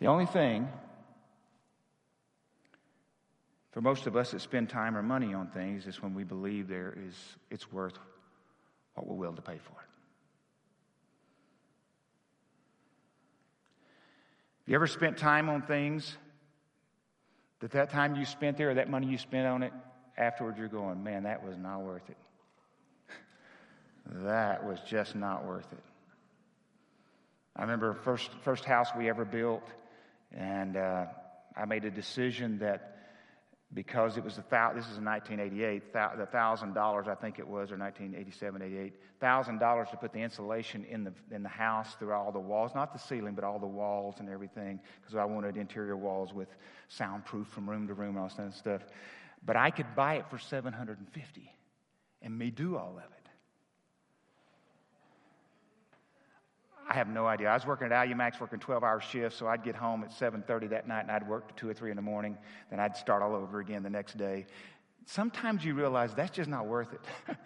The 0.00 0.06
only 0.06 0.26
thing 0.26 0.68
for 3.70 3.82
most 3.82 4.06
of 4.06 4.16
us 4.16 4.30
that 4.32 4.40
spend 4.40 4.70
time 4.70 4.96
or 4.96 5.02
money 5.02 5.34
on 5.34 5.48
things 5.48 5.86
is 5.86 6.02
when 6.02 6.14
we 6.14 6.24
believe 6.24 6.68
there 6.68 6.96
is 7.06 7.14
it's 7.50 7.70
worth 7.70 7.98
what 8.94 9.06
we're 9.06 9.14
willing 9.14 9.36
to 9.36 9.42
pay 9.42 9.58
for 9.58 9.72
it. 9.72 9.88
Have 14.60 14.68
you 14.68 14.74
ever 14.74 14.86
spent 14.86 15.18
time 15.18 15.48
on 15.50 15.62
things 15.62 16.16
that 17.60 17.72
that 17.72 17.90
time 17.90 18.16
you 18.16 18.24
spent 18.24 18.56
there 18.56 18.70
or 18.70 18.74
that 18.74 18.88
money 18.88 19.06
you 19.06 19.18
spent 19.18 19.46
on 19.46 19.62
it 19.62 19.72
afterwards 20.16 20.58
you're 20.58 20.68
going, 20.68 21.02
man, 21.04 21.24
that 21.24 21.44
was 21.44 21.58
not 21.58 21.82
worth 21.82 22.08
it. 22.08 22.16
that 24.06 24.64
was 24.64 24.78
just 24.88 25.14
not 25.14 25.44
worth 25.44 25.70
it. 25.72 25.84
I 27.54 27.62
remember 27.62 27.92
first 27.92 28.30
first 28.42 28.64
house 28.64 28.88
we 28.96 29.10
ever 29.10 29.26
built 29.26 29.68
and 30.36 30.76
uh, 30.76 31.06
I 31.56 31.64
made 31.64 31.84
a 31.84 31.90
decision 31.90 32.58
that 32.58 32.96
because 33.72 34.16
it 34.16 34.24
was 34.24 34.36
a 34.36 34.42
thousand, 34.42 34.78
this 34.78 34.90
is 34.90 34.98
in 34.98 35.04
1988, 35.04 35.92
the 36.18 36.26
thousand 36.26 36.74
dollars 36.74 37.06
I 37.06 37.14
think 37.14 37.38
it 37.38 37.46
was, 37.46 37.70
or 37.70 37.78
1987, 37.78 38.62
88, 38.62 38.94
thousand 39.20 39.58
dollars 39.58 39.88
to 39.90 39.96
put 39.96 40.12
the 40.12 40.18
insulation 40.20 40.84
in 40.84 41.04
the 41.04 41.12
in 41.30 41.42
the 41.42 41.48
house 41.48 41.94
through 41.94 42.12
all 42.12 42.32
the 42.32 42.40
walls, 42.40 42.72
not 42.74 42.92
the 42.92 42.98
ceiling, 42.98 43.34
but 43.34 43.44
all 43.44 43.60
the 43.60 43.66
walls 43.66 44.16
and 44.18 44.28
everything, 44.28 44.80
because 45.00 45.14
I 45.14 45.24
wanted 45.24 45.56
interior 45.56 45.96
walls 45.96 46.34
with 46.34 46.48
soundproof 46.88 47.46
from 47.48 47.70
room 47.70 47.86
to 47.86 47.94
room 47.94 48.16
and 48.16 48.18
all 48.18 48.32
that 48.36 48.54
stuff. 48.54 48.82
But 49.44 49.56
I 49.56 49.70
could 49.70 49.94
buy 49.94 50.14
it 50.14 50.28
for 50.30 50.38
750, 50.38 51.54
and 52.22 52.36
me 52.36 52.50
do 52.50 52.76
all 52.76 52.98
of 52.98 53.04
it. 53.12 53.19
I 56.90 56.94
have 56.94 57.08
no 57.08 57.24
idea. 57.24 57.48
I 57.48 57.54
was 57.54 57.64
working 57.64 57.86
at 57.86 57.92
Alumax, 57.92 58.40
working 58.40 58.58
12-hour 58.58 59.00
shifts, 59.00 59.38
so 59.38 59.46
I'd 59.46 59.62
get 59.62 59.76
home 59.76 60.02
at 60.02 60.10
7.30 60.10 60.70
that 60.70 60.88
night, 60.88 61.02
and 61.02 61.12
I'd 61.12 61.26
work 61.28 61.46
to 61.46 61.54
2 61.54 61.68
or 61.68 61.74
3 61.74 61.90
in 61.90 61.96
the 61.96 62.02
morning. 62.02 62.36
Then 62.68 62.80
I'd 62.80 62.96
start 62.96 63.22
all 63.22 63.36
over 63.36 63.60
again 63.60 63.84
the 63.84 63.90
next 63.90 64.18
day. 64.18 64.46
Sometimes 65.06 65.64
you 65.64 65.74
realize 65.74 66.12
that's 66.14 66.32
just 66.32 66.50
not 66.50 66.66
worth 66.66 66.92
it. 66.92 67.00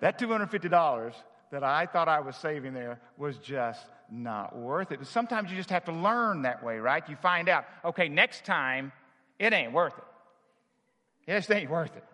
that 0.00 0.18
$250 0.18 1.14
that 1.52 1.62
I 1.62 1.86
thought 1.86 2.08
I 2.08 2.18
was 2.18 2.34
saving 2.34 2.74
there 2.74 3.00
was 3.16 3.38
just 3.38 3.86
not 4.10 4.56
worth 4.56 4.90
it. 4.90 4.98
But 4.98 5.06
sometimes 5.06 5.52
you 5.52 5.56
just 5.56 5.70
have 5.70 5.84
to 5.84 5.92
learn 5.92 6.42
that 6.42 6.64
way, 6.64 6.78
right? 6.78 7.08
You 7.08 7.14
find 7.14 7.48
out, 7.48 7.66
okay, 7.84 8.08
next 8.08 8.44
time, 8.44 8.90
it 9.38 9.52
ain't 9.52 9.72
worth 9.72 9.96
it. 9.96 11.30
It 11.30 11.36
just 11.36 11.52
ain't 11.52 11.70
worth 11.70 11.96
it. 11.96 12.04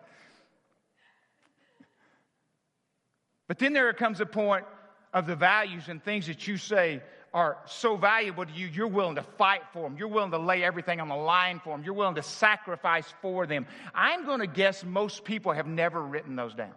But 3.47 3.57
then 3.57 3.73
there 3.73 3.91
comes 3.93 4.21
a 4.21 4.27
point 4.27 4.65
of 5.13 5.27
the 5.27 5.35
values 5.35 5.87
and 5.87 6.03
things 6.03 6.27
that 6.27 6.47
you 6.47 6.57
say 6.57 7.01
are 7.33 7.57
so 7.65 7.95
valuable 7.95 8.45
to 8.45 8.51
you, 8.51 8.67
you're 8.67 8.87
willing 8.87 9.15
to 9.15 9.23
fight 9.23 9.61
for 9.71 9.83
them. 9.83 9.97
You're 9.97 10.07
willing 10.07 10.31
to 10.31 10.37
lay 10.37 10.63
everything 10.63 10.99
on 10.99 11.09
the 11.09 11.15
line 11.15 11.59
for 11.63 11.75
them. 11.75 11.83
You're 11.83 11.93
willing 11.93 12.15
to 12.15 12.23
sacrifice 12.23 13.05
for 13.21 13.45
them. 13.45 13.65
I'm 13.93 14.25
going 14.25 14.39
to 14.39 14.47
guess 14.47 14.83
most 14.83 15.23
people 15.23 15.51
have 15.51 15.67
never 15.67 16.01
written 16.01 16.35
those 16.35 16.53
down. 16.53 16.73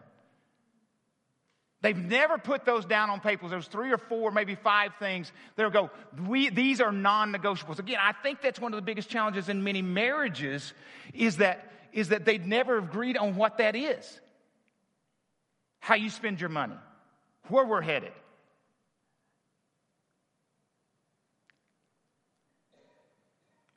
They've 1.81 1.97
never 1.97 2.39
put 2.39 2.65
those 2.65 2.85
down 2.85 3.11
on 3.11 3.19
paper. 3.19 3.49
There's 3.49 3.67
three 3.67 3.93
or 3.93 3.99
four, 3.99 4.31
maybe 4.31 4.55
five 4.55 4.93
things 5.01 5.33
that'll 5.57 5.73
go, 5.73 5.91
we, 6.29 6.49
these 6.49 6.81
are 6.81 6.93
non 6.93 7.33
negotiables. 7.33 7.81
Again, 7.81 7.99
I 8.01 8.13
think 8.13 8.41
that's 8.41 8.61
one 8.61 8.73
of 8.73 8.77
the 8.77 8.83
biggest 8.83 9.09
challenges 9.09 9.49
in 9.49 9.65
many 9.65 9.83
marriages 9.83 10.75
is 11.13 11.39
that, 11.39 11.73
is 11.93 12.11
that 12.11 12.25
they've 12.25 12.47
never 12.47 12.79
agreed 12.79 13.17
on 13.17 13.35
what 13.35 13.59
that 13.59 13.75
is. 13.75 14.21
How 15.81 15.97
you 15.97 16.09
spend 16.09 16.41
your 16.41 16.51
money, 16.51 16.77
where 17.49 17.67
we're 17.67 17.83
headed. 17.83 18.13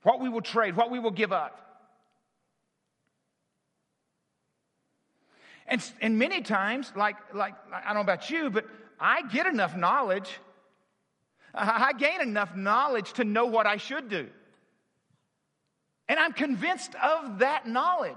What 0.05 0.19
we 0.21 0.29
will 0.29 0.41
trade, 0.41 0.75
what 0.75 0.91
we 0.91 0.99
will 0.99 1.09
give 1.09 1.31
up. 1.33 1.59
And, 5.65 5.83
and 5.99 6.19
many 6.19 6.41
times, 6.41 6.93
like, 6.95 7.15
like, 7.33 7.55
I 7.73 7.87
don't 7.87 7.95
know 7.95 8.01
about 8.01 8.29
you, 8.29 8.51
but 8.51 8.67
I 8.99 9.23
get 9.23 9.47
enough 9.47 9.75
knowledge. 9.75 10.29
I 11.55 11.93
gain 11.97 12.21
enough 12.21 12.55
knowledge 12.55 13.13
to 13.13 13.23
know 13.23 13.47
what 13.47 13.65
I 13.65 13.77
should 13.77 14.07
do. 14.07 14.27
And 16.07 16.19
I'm 16.19 16.33
convinced 16.33 16.93
of 17.01 17.39
that 17.39 17.67
knowledge. 17.67 18.13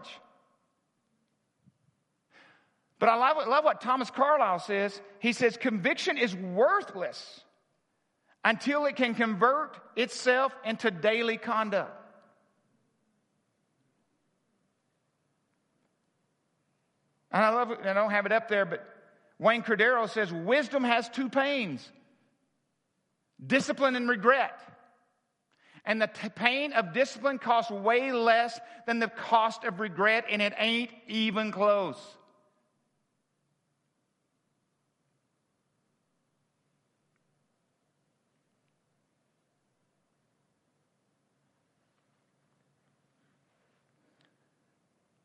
But 2.98 3.08
I 3.08 3.16
love, 3.16 3.48
love 3.48 3.64
what 3.64 3.80
Thomas 3.80 4.10
Carlyle 4.10 4.58
says. 4.58 5.00
He 5.20 5.32
says, 5.32 5.56
conviction 5.56 6.18
is 6.18 6.36
worthless 6.36 7.44
until 8.44 8.86
it 8.86 8.96
can 8.96 9.14
convert 9.14 9.76
itself 9.96 10.54
into 10.64 10.90
daily 10.90 11.36
conduct. 11.36 11.94
And 17.30 17.44
I 17.44 17.50
love 17.50 17.70
it, 17.70 17.80
I 17.84 17.92
don't 17.92 18.10
have 18.10 18.26
it 18.26 18.32
up 18.32 18.48
there, 18.48 18.64
but 18.64 18.86
Wayne 19.38 19.62
Cordeiro 19.62 20.08
says 20.08 20.32
wisdom 20.32 20.84
has 20.84 21.08
two 21.08 21.28
pains 21.28 21.86
discipline 23.44 23.94
and 23.94 24.08
regret. 24.08 24.60
And 25.84 26.02
the 26.02 26.08
t- 26.08 26.28
pain 26.28 26.72
of 26.72 26.92
discipline 26.92 27.38
costs 27.38 27.70
way 27.70 28.12
less 28.12 28.58
than 28.86 28.98
the 28.98 29.08
cost 29.08 29.64
of 29.64 29.80
regret, 29.80 30.24
and 30.28 30.42
it 30.42 30.52
ain't 30.58 30.90
even 31.06 31.52
close. 31.52 31.96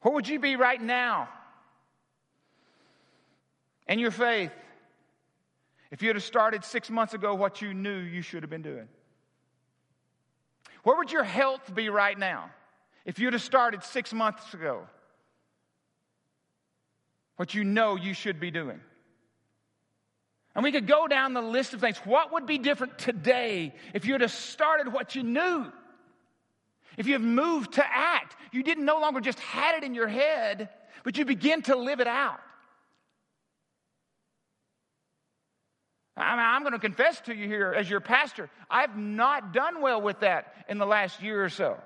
What 0.04 0.14
would 0.14 0.28
you 0.28 0.38
be 0.38 0.58
right 0.58 0.82
now 0.82 1.30
in 3.88 4.00
your 4.00 4.12
faith 4.12 4.52
if 5.92 6.02
you'd 6.02 6.18
have 6.18 6.24
started 6.24 6.66
six 6.66 6.90
months 6.90 7.14
ago 7.14 7.34
what 7.36 7.62
you 7.62 7.74
knew 7.74 7.98
you 7.98 8.22
should 8.22 8.44
have 8.44 8.50
been 8.50 8.62
doing? 8.62 8.90
Where 10.84 10.98
would 10.98 11.12
your 11.12 11.24
health 11.24 11.74
be 11.74 11.88
right 11.88 12.20
now 12.20 12.52
if 13.06 13.18
you'd 13.18 13.32
have 13.32 13.42
started 13.42 13.82
six 13.84 14.14
months 14.14 14.54
ago? 14.54 14.86
What 17.38 17.54
you 17.54 17.64
know 17.64 17.96
you 17.96 18.14
should 18.14 18.42
be 18.42 18.52
doing. 18.52 18.82
And 20.54 20.66
we 20.66 20.74
could 20.74 20.86
go 20.86 21.08
down 21.08 21.34
the 21.34 21.42
list 21.42 21.74
of 21.74 21.80
things. 21.80 21.98
What 22.04 22.34
would 22.34 22.46
be 22.46 22.58
different 22.58 23.00
today 23.00 23.74
if 23.94 24.06
you'd 24.06 24.22
have 24.22 24.32
started 24.32 24.92
what 24.92 25.16
you 25.16 25.24
knew? 25.24 25.72
If 26.98 27.08
you 27.08 27.14
have 27.14 27.22
moved 27.22 27.74
to 27.74 27.86
act, 27.86 28.36
you 28.52 28.64
didn't 28.64 28.86
no 28.86 29.00
longer 29.00 29.20
just 29.20 29.40
had 29.40 29.76
it 29.76 29.84
in 29.84 29.96
your 29.96 30.08
head, 30.08 30.70
but 31.04 31.18
you 31.18 31.26
begin 31.26 31.62
to 31.64 31.76
live 31.76 32.00
it 32.00 32.08
out. 32.08 32.40
I 36.16 36.32
mean, 36.32 36.46
I'm 36.46 36.62
going 36.62 36.74
to 36.74 36.80
confess 36.80 37.20
to 37.22 37.36
you 37.36 37.48
here 37.48 37.74
as 37.76 37.90
your 37.90 38.00
pastor, 38.00 38.50
I've 38.70 38.96
not 38.96 39.52
done 39.52 39.82
well 39.82 40.02
with 40.02 40.20
that 40.20 40.54
in 40.70 40.78
the 40.78 40.86
last 40.86 41.24
year 41.24 41.44
or 41.44 41.50
so. 41.50 41.78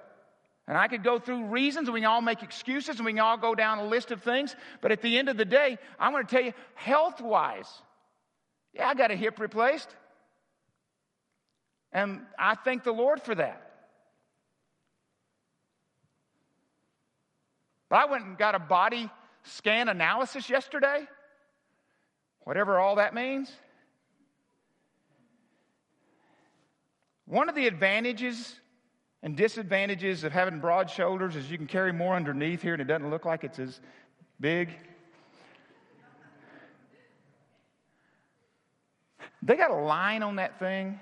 And 0.68 0.78
I 0.78 0.90
could 0.90 1.02
go 1.02 1.18
through 1.18 1.46
reasons, 1.46 1.88
and 1.88 1.94
we 1.94 2.02
can 2.02 2.10
all 2.10 2.22
make 2.22 2.44
excuses, 2.44 2.98
and 2.98 3.06
we 3.06 3.14
can 3.14 3.22
all 3.22 3.38
go 3.38 3.56
down 3.56 3.80
a 3.80 3.86
list 3.86 4.12
of 4.12 4.22
things. 4.22 4.54
But 4.82 4.92
at 4.92 5.02
the 5.02 5.18
end 5.18 5.30
of 5.30 5.38
the 5.38 5.46
day, 5.46 5.78
I'm 5.98 6.12
going 6.12 6.26
to 6.26 6.30
tell 6.30 6.44
you, 6.44 6.52
health 6.76 7.22
wise, 7.22 7.70
yeah, 8.74 8.90
I 8.90 8.94
got 8.94 9.10
a 9.10 9.16
hip 9.16 9.40
replaced. 9.40 9.88
And 11.94 12.22
I 12.38 12.56
thank 12.56 12.84
the 12.84 12.92
Lord 12.92 13.22
for 13.22 13.34
that. 13.34 13.67
But 17.90 17.98
I 17.98 18.06
went 18.06 18.26
and 18.26 18.38
got 18.38 18.56
a 18.56 18.60
body 18.60 19.10
scan 19.44 19.90
analysis 19.90 20.50
yesterday, 20.50 21.08
whatever 22.44 22.80
all 22.80 22.96
that 22.96 23.14
means. 23.14 23.52
One 27.26 27.50
of 27.50 27.56
the 27.56 27.68
advantages 27.68 28.60
and 29.24 29.36
disadvantages 29.36 30.24
of 30.24 30.32
having 30.32 30.60
broad 30.60 30.90
shoulders 30.90 31.36
is 31.36 31.52
you 31.52 31.58
can 31.58 31.68
carry 31.68 31.92
more 31.92 32.16
underneath 32.16 32.62
here 32.62 32.74
and 32.74 32.82
it 32.82 32.86
doesn't 32.86 33.10
look 33.10 33.26
like 33.26 33.44
it's 33.44 33.60
as 33.60 33.82
big. 34.40 34.70
They 39.42 39.56
got 39.56 39.72
a 39.72 39.76
line 39.76 40.24
on 40.24 40.38
that 40.38 40.60
thing. 40.60 41.00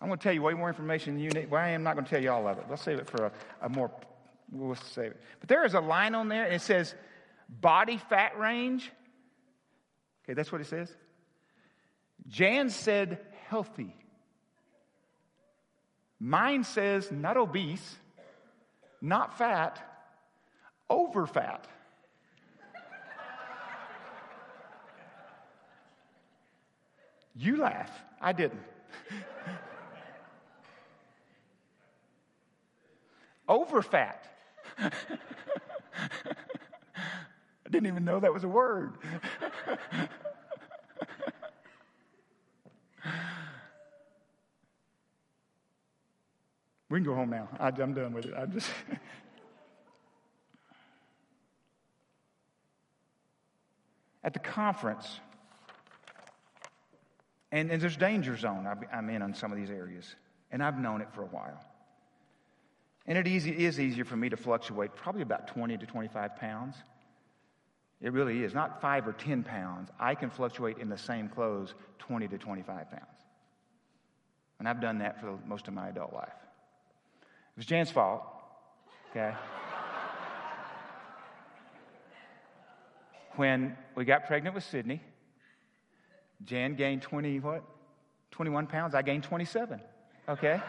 I'm 0.00 0.08
going 0.08 0.18
to 0.18 0.22
tell 0.22 0.32
you 0.32 0.42
way 0.42 0.54
more 0.54 0.68
information 0.68 1.14
than 1.14 1.24
you 1.24 1.30
need. 1.30 1.50
Well, 1.50 1.62
I 1.62 1.68
am 1.68 1.82
not 1.82 1.94
going 1.94 2.04
to 2.04 2.10
tell 2.10 2.22
you 2.22 2.30
all 2.30 2.46
of 2.46 2.58
it. 2.58 2.64
Let's 2.70 2.82
save 2.82 2.98
it 2.98 3.10
for 3.10 3.26
a, 3.26 3.32
a 3.62 3.68
more, 3.68 3.90
we'll 4.50 4.74
save 4.74 5.12
it. 5.12 5.20
But 5.40 5.48
there 5.48 5.64
is 5.64 5.74
a 5.74 5.80
line 5.80 6.14
on 6.14 6.28
there 6.28 6.44
and 6.44 6.54
it 6.54 6.62
says 6.62 6.94
body 7.48 7.98
fat 8.08 8.38
range. 8.38 8.90
Okay, 10.24 10.34
that's 10.34 10.52
what 10.52 10.60
it 10.60 10.66
says. 10.66 10.94
Jan 12.26 12.70
said 12.70 13.18
healthy. 13.48 13.94
Mine 16.20 16.64
says 16.64 17.12
not 17.12 17.36
obese, 17.36 17.96
not 19.00 19.38
fat, 19.38 19.80
over 20.90 21.26
fat. 21.26 21.66
you 27.36 27.56
laugh. 27.56 27.90
I 28.20 28.32
didn't. 28.32 28.62
over 33.48 33.80
fat. 33.80 34.28
I 34.78 34.90
didn't 37.70 37.86
even 37.86 38.04
know 38.04 38.20
that 38.20 38.32
was 38.32 38.44
a 38.44 38.48
word. 38.48 38.94
We 46.90 46.98
can 46.98 47.04
go 47.04 47.14
home 47.14 47.30
now. 47.30 47.48
I, 47.60 47.68
am 47.68 47.92
done 47.92 48.14
with 48.14 48.26
it. 48.26 48.34
I 48.36 48.46
just. 48.46 48.70
At 54.24 54.32
the 54.32 54.40
conference, 54.40 55.20
and, 57.52 57.70
and 57.70 57.80
there's 57.80 57.96
danger 57.96 58.36
zone 58.36 58.68
I'm 58.92 59.08
in 59.10 59.22
on 59.22 59.32
some 59.32 59.52
of 59.52 59.58
these 59.58 59.70
areas, 59.70 60.16
and 60.50 60.62
I've 60.62 60.78
known 60.78 61.00
it 61.00 61.08
for 61.14 61.22
a 61.22 61.26
while. 61.26 61.64
And 63.08 63.16
it 63.16 63.26
easy, 63.26 63.64
is 63.64 63.80
easier 63.80 64.04
for 64.04 64.16
me 64.16 64.28
to 64.28 64.36
fluctuate 64.36 64.94
probably 64.94 65.22
about 65.22 65.48
20 65.48 65.78
to 65.78 65.86
25 65.86 66.36
pounds. 66.36 66.76
It 68.02 68.12
really 68.12 68.44
is. 68.44 68.52
Not 68.52 68.82
five 68.82 69.08
or 69.08 69.14
10 69.14 69.42
pounds. 69.42 69.88
I 69.98 70.14
can 70.14 70.28
fluctuate 70.28 70.76
in 70.76 70.90
the 70.90 70.98
same 70.98 71.30
clothes 71.30 71.74
20 72.00 72.28
to 72.28 72.36
25 72.36 72.90
pounds. 72.90 73.04
And 74.58 74.68
I've 74.68 74.82
done 74.82 74.98
that 74.98 75.20
for 75.20 75.38
most 75.46 75.68
of 75.68 75.74
my 75.74 75.88
adult 75.88 76.12
life. 76.12 76.28
It 77.22 77.56
was 77.56 77.66
Jan's 77.66 77.90
fault, 77.90 78.22
okay? 79.10 79.32
when 83.36 83.76
we 83.94 84.04
got 84.04 84.26
pregnant 84.26 84.54
with 84.54 84.64
Sydney, 84.64 85.00
Jan 86.44 86.74
gained 86.74 87.02
20, 87.02 87.40
what? 87.40 87.64
21 88.32 88.66
pounds. 88.66 88.94
I 88.94 89.00
gained 89.00 89.22
27, 89.22 89.80
okay? 90.28 90.60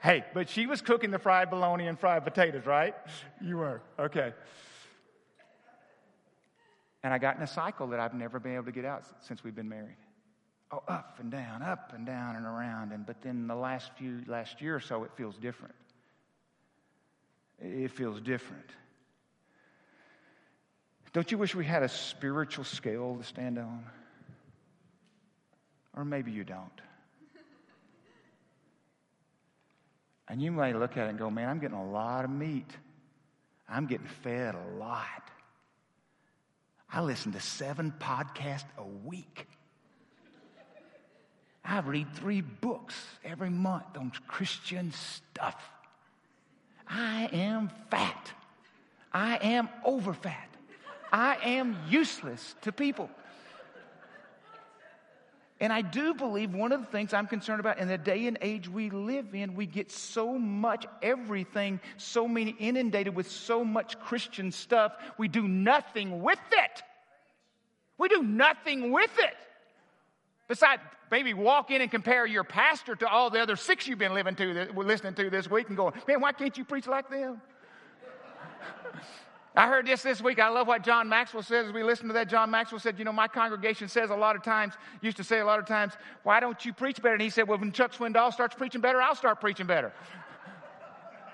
Hey, 0.00 0.24
but 0.34 0.48
she 0.48 0.66
was 0.66 0.80
cooking 0.82 1.10
the 1.10 1.18
fried 1.18 1.50
bologna 1.50 1.86
and 1.86 1.98
fried 1.98 2.24
potatoes, 2.24 2.66
right? 2.66 2.94
You 3.40 3.58
were, 3.58 3.82
okay. 3.98 4.32
And 7.02 7.14
I 7.14 7.18
got 7.18 7.36
in 7.36 7.42
a 7.42 7.46
cycle 7.46 7.88
that 7.88 8.00
I've 8.00 8.14
never 8.14 8.38
been 8.38 8.54
able 8.54 8.66
to 8.66 8.72
get 8.72 8.84
out 8.84 9.04
since 9.20 9.42
we've 9.42 9.54
been 9.54 9.68
married 9.68 9.96
oh, 10.72 10.82
up 10.88 11.18
and 11.20 11.30
down, 11.30 11.62
up 11.62 11.92
and 11.94 12.06
down 12.06 12.36
and 12.36 12.46
around. 12.46 12.92
And 12.92 13.06
but 13.06 13.22
then 13.22 13.46
the 13.46 13.54
last 13.54 13.92
few 13.96 14.22
last 14.26 14.60
year 14.60 14.76
or 14.76 14.80
so, 14.80 15.04
it 15.04 15.10
feels 15.16 15.36
different. 15.36 15.74
It 17.58 17.90
feels 17.90 18.20
different. 18.20 18.70
Don't 21.12 21.30
you 21.30 21.38
wish 21.38 21.54
we 21.54 21.64
had 21.64 21.82
a 21.82 21.88
spiritual 21.88 22.64
scale 22.64 23.16
to 23.16 23.24
stand 23.24 23.58
on? 23.58 23.84
Or 25.96 26.04
maybe 26.04 26.30
you 26.30 26.44
don't. 26.44 26.80
And 30.30 30.40
you 30.40 30.52
may 30.52 30.72
look 30.72 30.96
at 30.96 31.06
it 31.06 31.10
and 31.10 31.18
go, 31.18 31.28
man, 31.28 31.48
I'm 31.48 31.58
getting 31.58 31.76
a 31.76 31.90
lot 31.90 32.24
of 32.24 32.30
meat. 32.30 32.70
I'm 33.68 33.86
getting 33.86 34.06
fed 34.22 34.54
a 34.54 34.78
lot. 34.78 35.28
I 36.92 37.02
listen 37.02 37.32
to 37.32 37.40
seven 37.40 37.92
podcasts 37.98 38.64
a 38.78 38.84
week. 38.84 39.48
I 41.64 41.80
read 41.80 42.14
three 42.14 42.42
books 42.42 42.94
every 43.24 43.50
month 43.50 43.96
on 43.98 44.12
Christian 44.28 44.92
stuff. 44.92 45.60
I 46.88 47.28
am 47.32 47.68
fat. 47.90 48.32
I 49.12 49.36
am 49.38 49.68
overfat. 49.84 50.34
I 51.12 51.38
am 51.42 51.76
useless 51.88 52.54
to 52.62 52.70
people. 52.70 53.10
And 55.60 55.72
I 55.72 55.82
do 55.82 56.14
believe 56.14 56.54
one 56.54 56.72
of 56.72 56.80
the 56.80 56.86
things 56.86 57.12
I'm 57.12 57.26
concerned 57.26 57.60
about 57.60 57.78
in 57.78 57.86
the 57.86 57.98
day 57.98 58.26
and 58.26 58.38
age 58.40 58.66
we 58.66 58.88
live 58.88 59.34
in, 59.34 59.54
we 59.54 59.66
get 59.66 59.90
so 59.90 60.38
much 60.38 60.86
everything, 61.02 61.80
so 61.98 62.26
many 62.26 62.52
inundated 62.52 63.14
with 63.14 63.30
so 63.30 63.62
much 63.62 64.00
Christian 64.00 64.52
stuff, 64.52 64.92
we 65.18 65.28
do 65.28 65.46
nothing 65.46 66.22
with 66.22 66.38
it. 66.52 66.82
We 67.98 68.08
do 68.08 68.22
nothing 68.22 68.90
with 68.90 69.10
it. 69.18 69.36
Besides, 70.48 70.80
maybe 71.10 71.34
walk 71.34 71.70
in 71.70 71.82
and 71.82 71.90
compare 71.90 72.24
your 72.24 72.42
pastor 72.42 72.96
to 72.96 73.06
all 73.06 73.28
the 73.28 73.40
other 73.40 73.56
six 73.56 73.86
you've 73.86 73.98
been 73.98 74.14
living 74.14 74.34
to, 74.36 74.72
listening 74.74 75.12
to 75.14 75.28
this 75.28 75.50
week 75.50 75.68
and 75.68 75.76
going, 75.76 75.92
man, 76.08 76.22
why 76.22 76.32
can't 76.32 76.56
you 76.56 76.64
preach 76.64 76.86
like 76.86 77.10
them? 77.10 77.42
I 79.56 79.66
heard 79.66 79.86
this 79.86 80.02
this 80.02 80.22
week. 80.22 80.38
I 80.38 80.48
love 80.48 80.68
what 80.68 80.84
John 80.84 81.08
Maxwell 81.08 81.42
says 81.42 81.66
as 81.66 81.72
we 81.72 81.82
listen 81.82 82.06
to 82.06 82.12
that. 82.14 82.28
John 82.28 82.50
Maxwell 82.50 82.78
said, 82.78 82.98
You 82.98 83.04
know, 83.04 83.12
my 83.12 83.26
congregation 83.26 83.88
says 83.88 84.10
a 84.10 84.14
lot 84.14 84.36
of 84.36 84.44
times, 84.44 84.74
used 85.02 85.16
to 85.16 85.24
say 85.24 85.40
a 85.40 85.44
lot 85.44 85.58
of 85.58 85.66
times, 85.66 85.94
why 86.22 86.38
don't 86.38 86.64
you 86.64 86.72
preach 86.72 87.02
better? 87.02 87.14
And 87.14 87.22
he 87.22 87.30
said, 87.30 87.48
Well, 87.48 87.58
when 87.58 87.72
Chuck 87.72 87.92
Swindoll 87.92 88.32
starts 88.32 88.54
preaching 88.54 88.80
better, 88.80 89.02
I'll 89.02 89.16
start 89.16 89.40
preaching 89.40 89.66
better. 89.66 89.92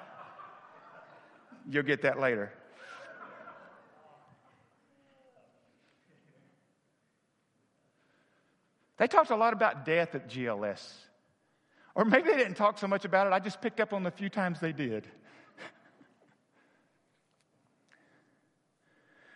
You'll 1.70 1.82
get 1.82 2.02
that 2.02 2.18
later. 2.18 2.52
They 8.96 9.06
talked 9.06 9.30
a 9.30 9.36
lot 9.36 9.52
about 9.52 9.84
death 9.84 10.14
at 10.14 10.28
GLS. 10.28 10.94
Or 11.94 12.04
maybe 12.04 12.30
they 12.30 12.36
didn't 12.38 12.54
talk 12.54 12.78
so 12.78 12.86
much 12.86 13.04
about 13.04 13.26
it. 13.26 13.32
I 13.32 13.38
just 13.38 13.60
picked 13.60 13.80
up 13.80 13.92
on 13.92 14.02
the 14.02 14.10
few 14.10 14.28
times 14.30 14.58
they 14.58 14.72
did. 14.72 15.06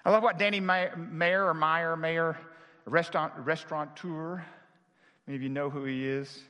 I 0.05 0.11
love 0.11 0.22
what 0.22 0.38
Danny 0.38 0.61
Mayer 0.61 1.46
or 1.46 1.55
Meyer, 1.55 1.96
Mayer, 1.96 2.38
restaurant, 2.86 3.32
restaurateur, 3.36 4.42
many 5.26 5.36
of 5.36 5.42
you 5.42 5.51
know 5.51 5.68
who 5.68 5.84
he 5.84 6.07
is, 6.07 6.42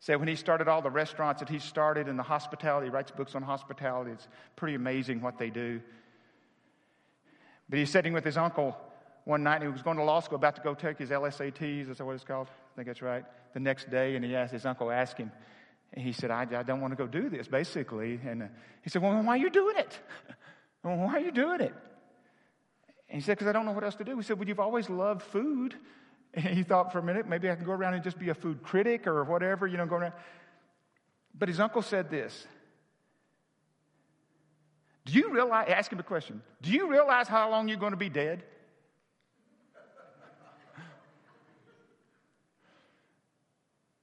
said 0.00 0.16
when 0.16 0.28
he 0.28 0.34
started 0.34 0.66
all 0.66 0.82
the 0.82 0.90
restaurants 0.90 1.40
that 1.40 1.48
he 1.48 1.58
started 1.58 2.08
in 2.08 2.16
the 2.16 2.22
hospitality, 2.22 2.86
he 2.86 2.90
writes 2.90 3.10
books 3.10 3.34
on 3.34 3.42
hospitality. 3.42 4.10
It's 4.12 4.28
pretty 4.56 4.74
amazing 4.74 5.20
what 5.20 5.38
they 5.38 5.50
do. 5.50 5.80
But 7.68 7.78
he's 7.78 7.90
sitting 7.90 8.12
with 8.12 8.24
his 8.24 8.36
uncle 8.36 8.76
one 9.24 9.44
night, 9.44 9.56
and 9.56 9.64
he 9.64 9.68
was 9.68 9.82
going 9.82 9.98
to 9.98 10.02
law 10.02 10.20
school, 10.20 10.36
about 10.36 10.56
to 10.56 10.62
go 10.62 10.74
take 10.74 10.98
his 10.98 11.10
LSATs. 11.10 11.88
Is 11.90 11.98
that 11.98 12.04
what 12.04 12.14
it's 12.14 12.24
called? 12.24 12.48
I 12.48 12.76
think 12.76 12.88
that's 12.88 13.02
right. 13.02 13.24
The 13.54 13.60
next 13.60 13.90
day, 13.90 14.16
and 14.16 14.24
he 14.24 14.34
asked 14.34 14.52
his 14.52 14.66
uncle, 14.66 14.90
asked 14.90 15.18
him, 15.18 15.30
and 15.92 16.04
he 16.04 16.12
said, 16.12 16.30
I, 16.30 16.42
I 16.42 16.62
don't 16.62 16.80
want 16.80 16.92
to 16.92 16.96
go 16.96 17.06
do 17.06 17.28
this, 17.28 17.46
basically. 17.46 18.18
And 18.24 18.48
he 18.82 18.90
said, 18.90 19.02
Well, 19.02 19.22
why 19.22 19.34
are 19.34 19.36
you 19.36 19.50
doing 19.50 19.76
it? 19.76 19.98
well, 20.82 20.96
why 20.96 21.14
are 21.14 21.20
you 21.20 21.32
doing 21.32 21.60
it? 21.60 21.74
And 23.10 23.20
he 23.20 23.24
said, 23.24 23.36
Because 23.36 23.48
I 23.48 23.52
don't 23.52 23.66
know 23.66 23.72
what 23.72 23.84
else 23.84 23.96
to 23.96 24.04
do. 24.04 24.16
He 24.16 24.22
said, 24.22 24.38
Well, 24.38 24.48
you've 24.48 24.60
always 24.60 24.88
loved 24.88 25.22
food. 25.22 25.74
And 26.32 26.46
he 26.46 26.62
thought 26.62 26.92
for 26.92 27.00
a 27.00 27.02
minute, 27.02 27.28
maybe 27.28 27.50
I 27.50 27.56
can 27.56 27.64
go 27.64 27.72
around 27.72 27.94
and 27.94 28.04
just 28.04 28.16
be 28.16 28.28
a 28.28 28.34
food 28.34 28.62
critic 28.62 29.08
or 29.08 29.24
whatever, 29.24 29.66
you 29.66 29.76
know, 29.76 29.86
go 29.86 29.96
around. 29.96 30.12
But 31.36 31.48
his 31.48 31.58
uncle 31.58 31.82
said 31.82 32.08
this 32.08 32.46
Do 35.04 35.12
you 35.12 35.32
realize, 35.32 35.68
ask 35.68 35.92
him 35.92 35.98
a 35.98 36.04
question, 36.04 36.40
do 36.62 36.70
you 36.70 36.88
realize 36.88 37.26
how 37.26 37.50
long 37.50 37.68
you're 37.68 37.78
going 37.78 37.92
to 37.92 37.96
be 37.96 38.08
dead? 38.08 38.44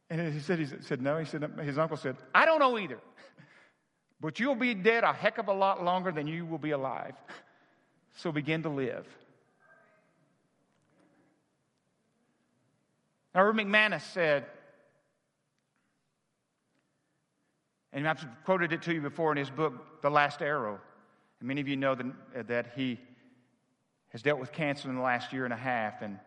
And 0.10 0.34
he 0.34 0.40
said, 0.40 0.60
he 0.60 0.66
said, 0.66 1.02
no. 1.02 1.18
He 1.18 1.26
said, 1.26 1.44
his 1.62 1.78
uncle 1.78 1.98
said, 1.98 2.16
I 2.34 2.46
don't 2.46 2.60
know 2.60 2.80
either. 2.80 2.98
But 4.22 4.40
you'll 4.40 4.56
be 4.56 4.74
dead 4.74 5.04
a 5.04 5.12
heck 5.12 5.38
of 5.38 5.50
a 5.50 5.54
lot 5.54 5.84
longer 5.84 6.14
than 6.14 6.28
you 6.28 6.46
will 6.46 6.58
be 6.58 6.72
alive. 6.72 7.14
So 8.18 8.32
begin 8.32 8.64
to 8.64 8.70
live. 8.70 9.06
Now, 13.36 13.52
McManus 13.52 14.02
said, 14.12 14.46
and 17.94 18.08
I've 18.08 18.26
quoted 18.44 18.74
it 18.74 18.82
to 18.84 18.94
you 18.94 19.02
before 19.02 19.32
in 19.32 19.38
his 19.38 19.52
book, 19.52 20.02
The 20.02 20.10
Last 20.10 20.42
Arrow. 20.42 20.80
And 21.40 21.48
many 21.48 21.62
of 21.62 21.68
you 21.68 21.76
know 21.76 21.94
that, 21.94 22.48
that 22.48 22.74
he 22.76 23.00
has 24.10 24.24
dealt 24.24 24.40
with 24.40 24.52
cancer 24.52 24.90
in 24.90 24.96
the 24.96 25.02
last 25.02 25.32
year 25.32 25.46
and 25.46 25.54
a 25.54 25.58
half. 25.58 26.02
And, 26.02 26.18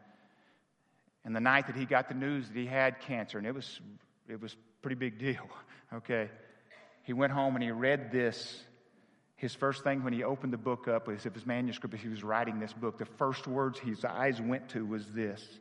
and 1.24 1.34
the 1.34 1.40
night 1.40 1.66
that 1.66 1.74
he 1.74 1.86
got 1.86 2.08
the 2.08 2.14
news 2.14 2.46
that 2.46 2.56
he 2.56 2.66
had 2.66 3.00
cancer, 3.00 3.36
and 3.36 3.46
it 3.48 3.54
was, 3.54 3.80
it 4.28 4.40
was 4.40 4.56
pretty 4.80 4.94
big 4.94 5.18
deal, 5.18 5.48
okay? 5.92 6.30
He 7.02 7.14
went 7.14 7.32
home 7.32 7.56
and 7.56 7.64
he 7.64 7.72
read 7.72 8.12
this 8.12 8.62
his 9.40 9.54
first 9.54 9.82
thing 9.82 10.04
when 10.04 10.12
he 10.12 10.22
opened 10.22 10.52
the 10.52 10.58
book 10.58 10.86
up 10.86 11.08
was 11.08 11.24
if 11.24 11.32
his 11.32 11.46
manuscript, 11.46 11.94
as 11.94 12.02
he 12.02 12.08
was 12.08 12.22
writing 12.22 12.60
this 12.60 12.74
book, 12.74 12.98
the 12.98 13.06
first 13.06 13.46
words 13.46 13.78
his 13.78 14.04
eyes 14.04 14.38
went 14.38 14.68
to 14.68 14.84
was 14.84 15.06
this. 15.12 15.40
It 15.40 15.58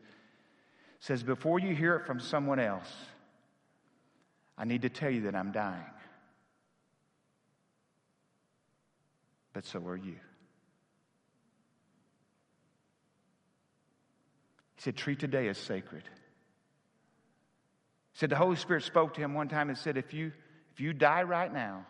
says, 1.00 1.24
Before 1.24 1.60
you 1.60 1.74
hear 1.74 1.96
it 1.96 2.06
from 2.06 2.20
someone 2.20 2.60
else, 2.60 2.94
I 4.58 4.66
need 4.66 4.82
to 4.82 4.90
tell 4.90 5.10
you 5.10 5.22
that 5.22 5.36
I'm 5.36 5.54
dying. 5.54 5.86
But 9.54 9.66
so 9.66 9.80
are 9.88 9.96
you. 9.96 10.18
He 14.76 14.82
said, 14.82 14.98
Treat 14.98 15.20
today 15.20 15.48
as 15.48 15.58
sacred. 15.58 16.04
He 18.12 18.20
said, 18.20 18.30
The 18.30 18.36
Holy 18.36 18.58
Spirit 18.58 18.84
spoke 18.84 19.14
to 19.14 19.22
him 19.22 19.36
one 19.36 19.48
time 19.48 19.70
and 19.70 19.78
said, 19.78 19.96
If 19.96 20.14
you, 20.14 20.34
if 20.74 20.82
you 20.82 20.92
die 20.92 21.24
right 21.24 21.54
now, 21.54 21.86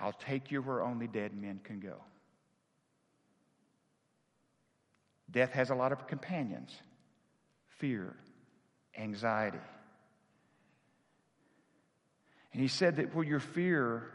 I'll 0.00 0.12
take 0.12 0.50
you 0.50 0.62
where 0.62 0.82
only 0.82 1.06
dead 1.06 1.34
men 1.34 1.60
can 1.62 1.80
go. 1.80 1.96
Death 5.30 5.52
has 5.52 5.70
a 5.70 5.74
lot 5.74 5.92
of 5.92 6.06
companions 6.06 6.74
fear, 7.78 8.14
anxiety. 8.98 9.58
And 12.52 12.60
he 12.60 12.68
said 12.68 12.96
that 12.96 13.14
where 13.14 13.24
your 13.24 13.40
fear, 13.40 14.10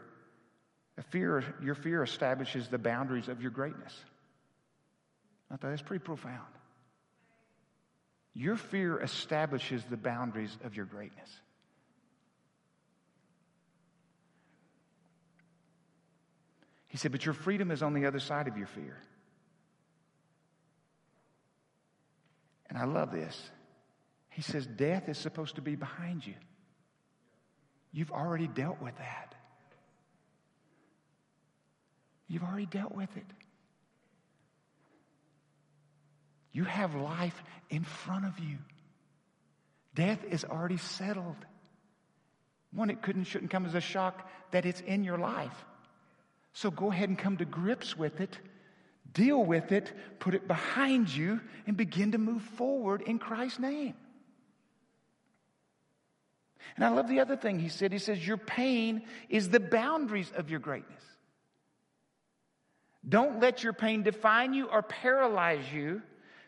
fear, 1.10 1.42
your 1.62 1.74
fear 1.74 2.02
establishes 2.02 2.68
the 2.68 2.78
boundaries 2.78 3.28
of 3.28 3.42
your 3.42 3.50
greatness. 3.50 3.94
I 5.50 5.56
thought 5.56 5.70
that's 5.70 5.82
pretty 5.82 6.04
profound. 6.04 6.46
Your 8.34 8.56
fear 8.56 9.00
establishes 9.00 9.82
the 9.84 9.96
boundaries 9.96 10.56
of 10.62 10.76
your 10.76 10.84
greatness. 10.84 11.30
He 16.96 16.98
said, 16.98 17.12
But 17.12 17.26
your 17.26 17.34
freedom 17.34 17.70
is 17.70 17.82
on 17.82 17.92
the 17.92 18.06
other 18.06 18.20
side 18.20 18.48
of 18.48 18.56
your 18.56 18.68
fear. 18.68 18.96
And 22.70 22.78
I 22.78 22.86
love 22.86 23.12
this. 23.12 23.38
He 24.30 24.40
says, 24.40 24.66
Death 24.66 25.06
is 25.10 25.18
supposed 25.18 25.56
to 25.56 25.60
be 25.60 25.76
behind 25.76 26.26
you. 26.26 26.32
You've 27.92 28.12
already 28.12 28.46
dealt 28.46 28.80
with 28.80 28.96
that. 28.96 29.34
You've 32.28 32.44
already 32.44 32.64
dealt 32.64 32.94
with 32.94 33.14
it. 33.14 33.26
You 36.52 36.64
have 36.64 36.94
life 36.94 37.44
in 37.68 37.84
front 37.84 38.24
of 38.24 38.38
you. 38.38 38.56
Death 39.94 40.24
is 40.30 40.46
already 40.46 40.78
settled. 40.78 41.36
One, 42.72 42.88
it 42.88 43.02
couldn't, 43.02 43.24
shouldn't 43.24 43.50
come 43.50 43.66
as 43.66 43.74
a 43.74 43.82
shock 43.82 44.26
that 44.52 44.64
it's 44.64 44.80
in 44.80 45.04
your 45.04 45.18
life. 45.18 45.66
So 46.56 46.70
go 46.70 46.90
ahead 46.90 47.10
and 47.10 47.18
come 47.18 47.36
to 47.36 47.44
grips 47.44 47.98
with 47.98 48.22
it, 48.22 48.38
deal 49.12 49.44
with 49.44 49.72
it, 49.72 49.92
put 50.20 50.32
it 50.32 50.48
behind 50.48 51.14
you, 51.14 51.38
and 51.66 51.76
begin 51.76 52.12
to 52.12 52.18
move 52.18 52.40
forward 52.40 53.02
in 53.02 53.18
Christ's 53.18 53.58
name. 53.58 53.92
And 56.74 56.82
I 56.82 56.88
love 56.88 57.08
the 57.08 57.20
other 57.20 57.36
thing 57.36 57.58
he 57.58 57.68
said. 57.68 57.92
He 57.92 57.98
says, 57.98 58.26
Your 58.26 58.38
pain 58.38 59.02
is 59.28 59.50
the 59.50 59.60
boundaries 59.60 60.32
of 60.34 60.48
your 60.48 60.58
greatness. 60.58 61.02
Don't 63.06 63.38
let 63.38 63.62
your 63.62 63.74
pain 63.74 64.02
define 64.02 64.54
you 64.54 64.64
or 64.64 64.80
paralyze 64.80 65.70
you. 65.70 66.00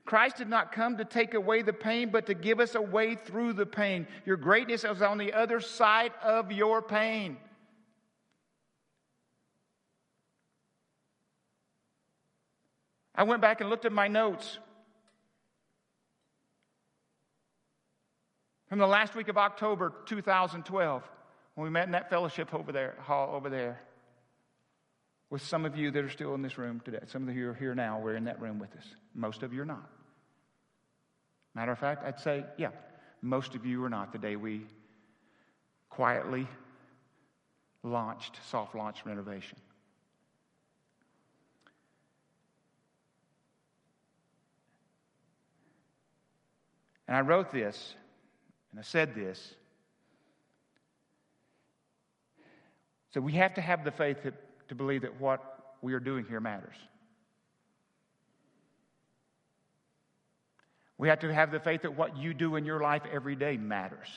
Christ 0.06 0.38
did 0.38 0.48
not 0.48 0.72
come 0.72 0.96
to 0.96 1.04
take 1.04 1.34
away 1.34 1.60
the 1.60 1.74
pain, 1.74 2.08
but 2.08 2.24
to 2.28 2.34
give 2.34 2.60
us 2.60 2.74
a 2.74 2.80
way 2.80 3.14
through 3.14 3.52
the 3.52 3.66
pain. 3.66 4.06
Your 4.24 4.38
greatness 4.38 4.84
is 4.84 5.02
on 5.02 5.18
the 5.18 5.34
other 5.34 5.60
side 5.60 6.12
of 6.22 6.50
your 6.50 6.80
pain. 6.80 7.36
I 13.18 13.24
went 13.24 13.42
back 13.42 13.60
and 13.60 13.68
looked 13.68 13.84
at 13.84 13.90
my 13.90 14.06
notes 14.06 14.58
from 18.68 18.78
the 18.78 18.86
last 18.86 19.16
week 19.16 19.26
of 19.26 19.36
October 19.36 19.92
2012 20.06 21.02
when 21.56 21.64
we 21.64 21.70
met 21.70 21.86
in 21.86 21.92
that 21.92 22.10
fellowship 22.10 22.54
over 22.54 22.70
there, 22.70 22.94
hall 23.00 23.34
over 23.34 23.50
there 23.50 23.80
with 25.30 25.42
some 25.42 25.64
of 25.64 25.76
you 25.76 25.90
that 25.90 26.04
are 26.04 26.08
still 26.08 26.32
in 26.36 26.42
this 26.42 26.58
room 26.58 26.80
today. 26.84 27.00
Some 27.06 27.28
of 27.28 27.34
you 27.34 27.50
are 27.50 27.54
here 27.54 27.74
now. 27.74 27.98
We're 27.98 28.14
in 28.14 28.26
that 28.26 28.40
room 28.40 28.60
with 28.60 28.72
us. 28.76 28.86
Most 29.16 29.42
of 29.42 29.52
you 29.52 29.62
are 29.62 29.66
not. 29.66 29.90
Matter 31.56 31.72
of 31.72 31.78
fact, 31.80 32.04
I'd 32.04 32.20
say, 32.20 32.44
yeah, 32.56 32.70
most 33.20 33.56
of 33.56 33.66
you 33.66 33.82
are 33.84 33.90
not 33.90 34.12
the 34.12 34.18
day 34.18 34.36
we 34.36 34.64
quietly 35.90 36.46
launched, 37.82 38.38
soft 38.48 38.76
launch 38.76 39.04
renovation. 39.04 39.58
And 47.08 47.16
I 47.16 47.20
wrote 47.22 47.50
this, 47.50 47.94
and 48.70 48.78
I 48.78 48.82
said 48.82 49.14
this. 49.14 49.54
So 53.12 53.20
we 53.20 53.32
have 53.32 53.54
to 53.54 53.62
have 53.62 53.82
the 53.82 53.90
faith 53.90 54.22
to, 54.22 54.32
to 54.68 54.74
believe 54.74 55.02
that 55.02 55.18
what 55.18 55.76
we 55.80 55.94
are 55.94 56.00
doing 56.00 56.26
here 56.28 56.40
matters. 56.40 56.76
We 60.98 61.08
have 61.08 61.20
to 61.20 61.32
have 61.32 61.50
the 61.50 61.60
faith 61.60 61.82
that 61.82 61.96
what 61.96 62.16
you 62.16 62.34
do 62.34 62.56
in 62.56 62.64
your 62.64 62.80
life 62.80 63.02
every 63.10 63.36
day 63.36 63.56
matters. 63.56 64.08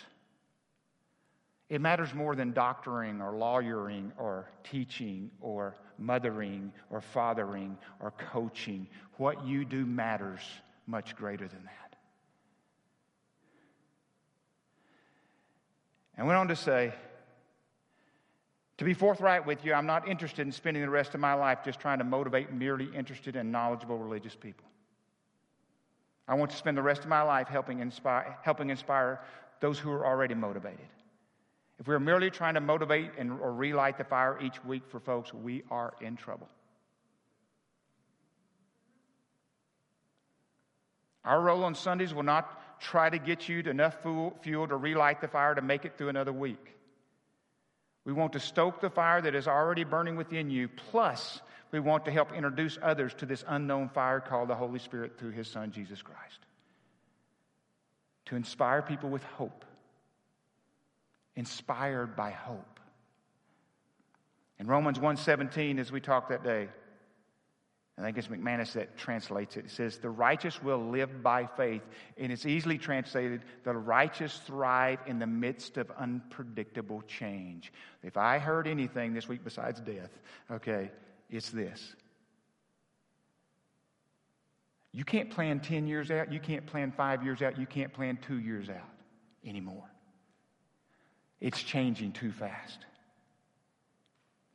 It 1.69 1.79
matters 1.79 2.13
more 2.13 2.35
than 2.35 2.51
doctoring 2.51 3.21
or 3.21 3.37
lawyering 3.37 4.11
or 4.17 4.49
teaching 4.63 5.31
or 5.39 5.77
mothering 5.97 6.73
or 6.89 6.99
fathering 6.99 7.77
or 8.01 8.11
coaching. 8.11 8.87
What 9.17 9.45
you 9.45 9.63
do 9.63 9.85
matters 9.85 10.41
much 10.85 11.15
greater 11.15 11.47
than 11.47 11.63
that. 11.63 11.80
And 16.22 16.28
went 16.28 16.38
on 16.38 16.49
to 16.49 16.55
say, 16.55 16.93
to 18.78 18.86
be 18.86 18.93
forthright 18.93 19.43
with 19.43 19.65
you, 19.65 19.74
I'm 19.74 19.88
not 19.88 20.07
interested 20.07 20.45
in 20.45 20.51
spending 20.51 20.84
the 20.84 20.89
rest 20.89 21.15
of 21.15 21.19
my 21.19 21.34
life 21.34 21.63
just 21.65 21.80
trying 21.80 21.97
to 21.97 22.03
motivate 22.03 22.53
merely 22.53 22.88
interested 22.95 23.36
and 23.36 23.51
knowledgeable 23.51 23.97
religious 23.97 24.36
people. 24.36 24.67
I 26.28 26.36
want 26.36 26.51
to 26.51 26.57
spend 26.57 26.78
the 26.78 26.84
rest 26.84 27.01
of 27.01 27.07
my 27.07 27.24
life 27.24 27.47
helping 27.47 27.80
inspire, 27.80 28.38
helping 28.43 28.69
inspire 28.69 29.19
those 29.61 29.80
who 29.80 29.89
are 29.89 30.05
already 30.05 30.36
motivated. 30.36 30.86
If 31.80 31.88
we're 31.88 31.99
merely 31.99 32.30
trying 32.30 32.53
to 32.53 32.61
motivate 32.61 33.13
and, 33.17 33.32
or 33.32 33.51
relight 33.51 33.97
the 33.97 34.03
fire 34.03 34.38
each 34.39 34.63
week 34.63 34.84
for 34.89 34.99
folks, 34.99 35.34
we 35.34 35.63
are 35.72 35.95
in 36.01 36.17
trouble. 36.17 36.49
Our 41.26 41.41
role 41.41 41.63
on 41.63 41.74
Sundays 41.74 42.13
will 42.13 42.22
not 42.22 42.61
try 42.82 43.09
to 43.09 43.17
get 43.17 43.47
you 43.47 43.63
to 43.63 43.69
enough 43.69 43.97
fuel 44.01 44.67
to 44.67 44.75
relight 44.75 45.21
the 45.21 45.27
fire 45.27 45.55
to 45.55 45.61
make 45.61 45.86
it 45.86 45.97
through 45.97 46.09
another 46.09 46.34
week. 46.34 46.75
We 48.03 48.11
want 48.11 48.34
to 48.34 48.39
stoke 48.39 48.82
the 48.82 48.89
fire 48.89 49.21
that 49.21 49.36
is 49.36 49.47
already 49.47 49.84
burning 49.84 50.15
within 50.15 50.49
you, 50.49 50.67
plus, 50.67 51.41
we 51.71 51.79
want 51.79 52.03
to 52.05 52.11
help 52.11 52.34
introduce 52.34 52.77
others 52.82 53.13
to 53.19 53.25
this 53.25 53.45
unknown 53.47 53.89
fire 53.89 54.19
called 54.19 54.49
the 54.49 54.55
Holy 54.55 54.79
Spirit 54.79 55.17
through 55.17 55.32
His 55.32 55.47
Son, 55.47 55.71
Jesus 55.71 56.01
Christ. 56.01 56.39
To 58.25 58.36
inspire 58.36 58.82
people 58.82 59.09
with 59.09 59.23
hope 59.23 59.63
inspired 61.36 62.15
by 62.15 62.32
hope. 62.32 62.79
In 64.59 64.67
Romans 64.67 64.99
1:17, 64.99 65.79
as 65.79 65.91
we 65.91 66.01
talked 66.01 66.29
that 66.29 66.43
day, 66.43 66.69
I 67.97 68.03
think 68.03 68.17
it's 68.17 68.29
McManus 68.29 68.73
that 68.73 68.97
translates 68.97 69.57
it. 69.57 69.65
It 69.65 69.71
says, 69.71 69.97
The 69.97 70.09
righteous 70.09 70.63
will 70.63 70.89
live 70.89 71.21
by 71.21 71.45
faith. 71.45 71.83
And 72.17 72.31
it's 72.31 72.45
easily 72.45 72.77
translated, 72.77 73.41
The 73.63 73.73
righteous 73.73 74.37
thrive 74.45 74.99
in 75.05 75.19
the 75.19 75.27
midst 75.27 75.77
of 75.77 75.91
unpredictable 75.91 77.03
change. 77.03 77.71
If 78.01 78.17
I 78.17 78.39
heard 78.39 78.67
anything 78.67 79.13
this 79.13 79.27
week 79.27 79.43
besides 79.43 79.81
death, 79.81 80.09
okay, 80.49 80.89
it's 81.29 81.49
this. 81.49 81.95
You 84.93 85.05
can't 85.05 85.29
plan 85.29 85.59
10 85.59 85.87
years 85.87 86.11
out. 86.11 86.31
You 86.31 86.39
can't 86.39 86.65
plan 86.65 86.91
five 86.91 87.23
years 87.23 87.41
out. 87.41 87.57
You 87.57 87.65
can't 87.65 87.93
plan 87.93 88.17
two 88.21 88.39
years 88.39 88.69
out 88.69 88.89
anymore. 89.45 89.89
It's 91.39 91.61
changing 91.61 92.11
too 92.11 92.31
fast. 92.31 92.79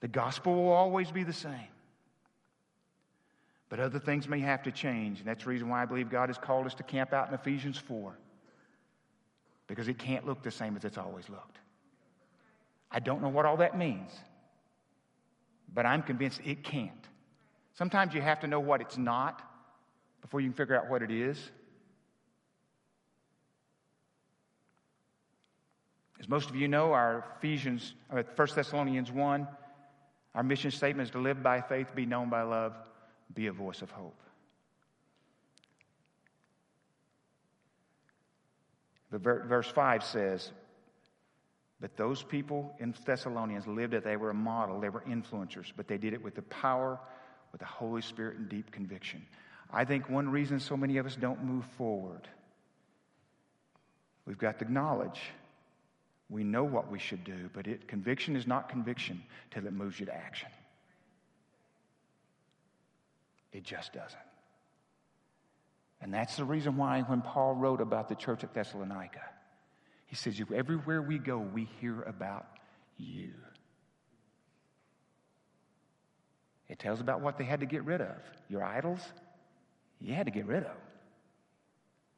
The 0.01 0.09
gospel 0.09 0.55
will 0.55 0.72
always 0.72 1.11
be 1.11 1.22
the 1.22 1.32
same. 1.32 1.68
But 3.69 3.81
other 3.81 3.99
things 3.99 4.29
may 4.29 4.41
have 4.41 4.62
to 4.64 4.71
change. 4.71 5.19
And 5.19 5.29
that's 5.29 5.45
the 5.45 5.51
reason 5.51 5.69
why 5.69 5.83
I 5.83 5.87
believe 5.87 6.09
God 6.09 6.29
has 6.29 6.39
called 6.39 6.67
us 6.67 6.75
to 6.75 6.83
camp 6.83 7.12
out 7.12 7.29
in 7.29 7.35
Ephesians 7.35 7.79
4. 7.79 8.17
Because 9.67 9.89
it 9.89 9.99
can't 9.99 10.25
look 10.25 10.43
the 10.43 10.51
same 10.51 10.77
as 10.77 10.85
it's 10.85 10.99
always 10.99 11.29
looked. 11.29 11.59
I 12.91 13.01
don't 13.01 13.21
know 13.21 13.29
what 13.29 13.45
all 13.45 13.57
that 13.57 13.77
means, 13.77 14.12
but 15.75 15.85
I'm 15.85 16.03
convinced 16.03 16.41
it 16.45 16.62
can't. 16.62 16.93
Sometimes 17.75 18.14
you 18.14 18.23
have 18.23 18.41
to 18.41 18.47
know 18.47 18.61
what 18.61 18.81
it's 18.81 18.97
not 18.97 19.43
before 20.23 20.41
you 20.41 20.49
can 20.49 20.57
figure 20.57 20.77
out 20.77 20.89
what 20.89 21.03
it 21.03 21.11
is. 21.11 21.39
As 26.21 26.29
most 26.29 26.49
of 26.49 26.57
you 26.57 26.69
know, 26.69 26.93
our 26.93 27.25
Ephesians, 27.39 27.95
uh, 28.11 28.23
1 28.35 28.49
Thessalonians 28.55 29.12
1, 29.12 29.47
our 30.35 30.43
mission 30.43 30.71
statement 30.71 31.09
is 31.09 31.12
to 31.12 31.19
live 31.19 31.43
by 31.43 31.61
faith, 31.61 31.89
be 31.95 32.07
known 32.07 32.31
by 32.31 32.43
love, 32.43 32.73
be 33.35 33.47
a 33.47 33.53
voice 33.53 33.83
of 33.83 33.91
hope. 33.91 34.18
The 39.11 39.18
verse 39.18 39.68
5 39.68 40.05
says, 40.05 40.51
But 41.81 41.97
those 41.97 42.22
people 42.22 42.74
in 42.79 42.95
Thessalonians 43.05 43.66
lived 43.66 43.93
that 43.93 44.05
they 44.05 44.16
were 44.16 44.31
a 44.31 44.35
model, 44.35 44.81
they 44.81 44.89
were 44.89 45.05
influencers, 45.09 45.72
but 45.77 45.87
they 45.87 45.99
did 45.99 46.12
it 46.12 46.22
with 46.22 46.35
the 46.35 46.43
power, 46.43 46.99
with 47.53 47.61
the 47.61 47.66
Holy 47.66 48.03
Spirit, 48.03 48.37
and 48.37 48.49
deep 48.49 48.70
conviction. 48.72 49.24
I 49.72 49.85
think 49.85 50.09
one 50.09 50.29
reason 50.29 50.61
so 50.61 50.77
many 50.77 50.99
of 50.99 51.07
us 51.07 51.16
don't 51.16 51.45
move 51.45 51.64
forward, 51.77 52.29
we've 54.27 54.39
got 54.39 54.59
the 54.59 54.64
knowledge 54.64 55.20
we 56.29 56.43
know 56.43 56.64
what 56.64 56.91
we 56.91 56.99
should 56.99 57.24
do, 57.24 57.51
but 57.53 57.66
it, 57.66 57.87
conviction 57.87 58.35
is 58.35 58.47
not 58.47 58.68
conviction 58.68 59.22
till 59.51 59.66
it 59.66 59.72
moves 59.72 60.01
you 60.01 60.07
to 60.07 60.14
action. 60.14 60.49
It 63.57 63.65
just 63.65 63.95
doesn't. 63.95 64.21
And 66.03 66.13
that's 66.13 66.37
the 66.37 66.45
reason 66.45 66.77
why 66.77 67.01
when 67.01 67.23
Paul 67.23 67.55
wrote 67.55 67.81
about 67.81 68.11
the 68.11 68.15
church 68.15 68.45
at 68.45 68.53
Thessalonica, 68.53 69.23
he 70.05 70.15
says, 70.15 70.39
Everywhere 70.55 71.01
we 71.01 71.17
go, 71.19 71.39
we 71.39 71.65
hear 71.81 72.03
about 72.03 72.47
you. 72.99 73.31
It 76.69 76.79
tells 76.79 77.01
about 77.01 77.23
what 77.23 77.39
they 77.39 77.45
had 77.45 77.61
to 77.61 77.67
get 77.67 77.83
rid 77.85 78.03
of. 78.03 78.17
Your 78.51 78.63
idols, 78.63 79.01
you 80.03 80.13
had 80.13 80.27
to 80.27 80.33
get 80.33 80.45
rid 80.45 80.65
of. 80.65 80.77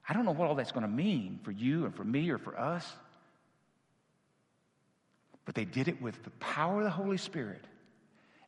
I 0.08 0.14
don't 0.14 0.24
know 0.24 0.32
what 0.32 0.48
all 0.48 0.56
that's 0.56 0.72
going 0.72 0.82
to 0.82 0.88
mean 0.88 1.38
for 1.44 1.52
you 1.52 1.84
and 1.84 1.94
for 1.94 2.02
me 2.02 2.30
or 2.30 2.38
for 2.38 2.58
us. 2.58 2.84
But 5.44 5.54
they 5.54 5.66
did 5.66 5.86
it 5.86 6.02
with 6.02 6.20
the 6.24 6.30
power 6.40 6.78
of 6.78 6.84
the 6.84 6.90
Holy 6.90 7.16
Spirit 7.16 7.64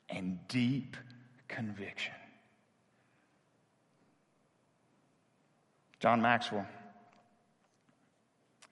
and 0.09 0.41
deep 0.49 0.97
conviction. 1.47 2.15
John 6.01 6.23
Maxwell, 6.23 6.67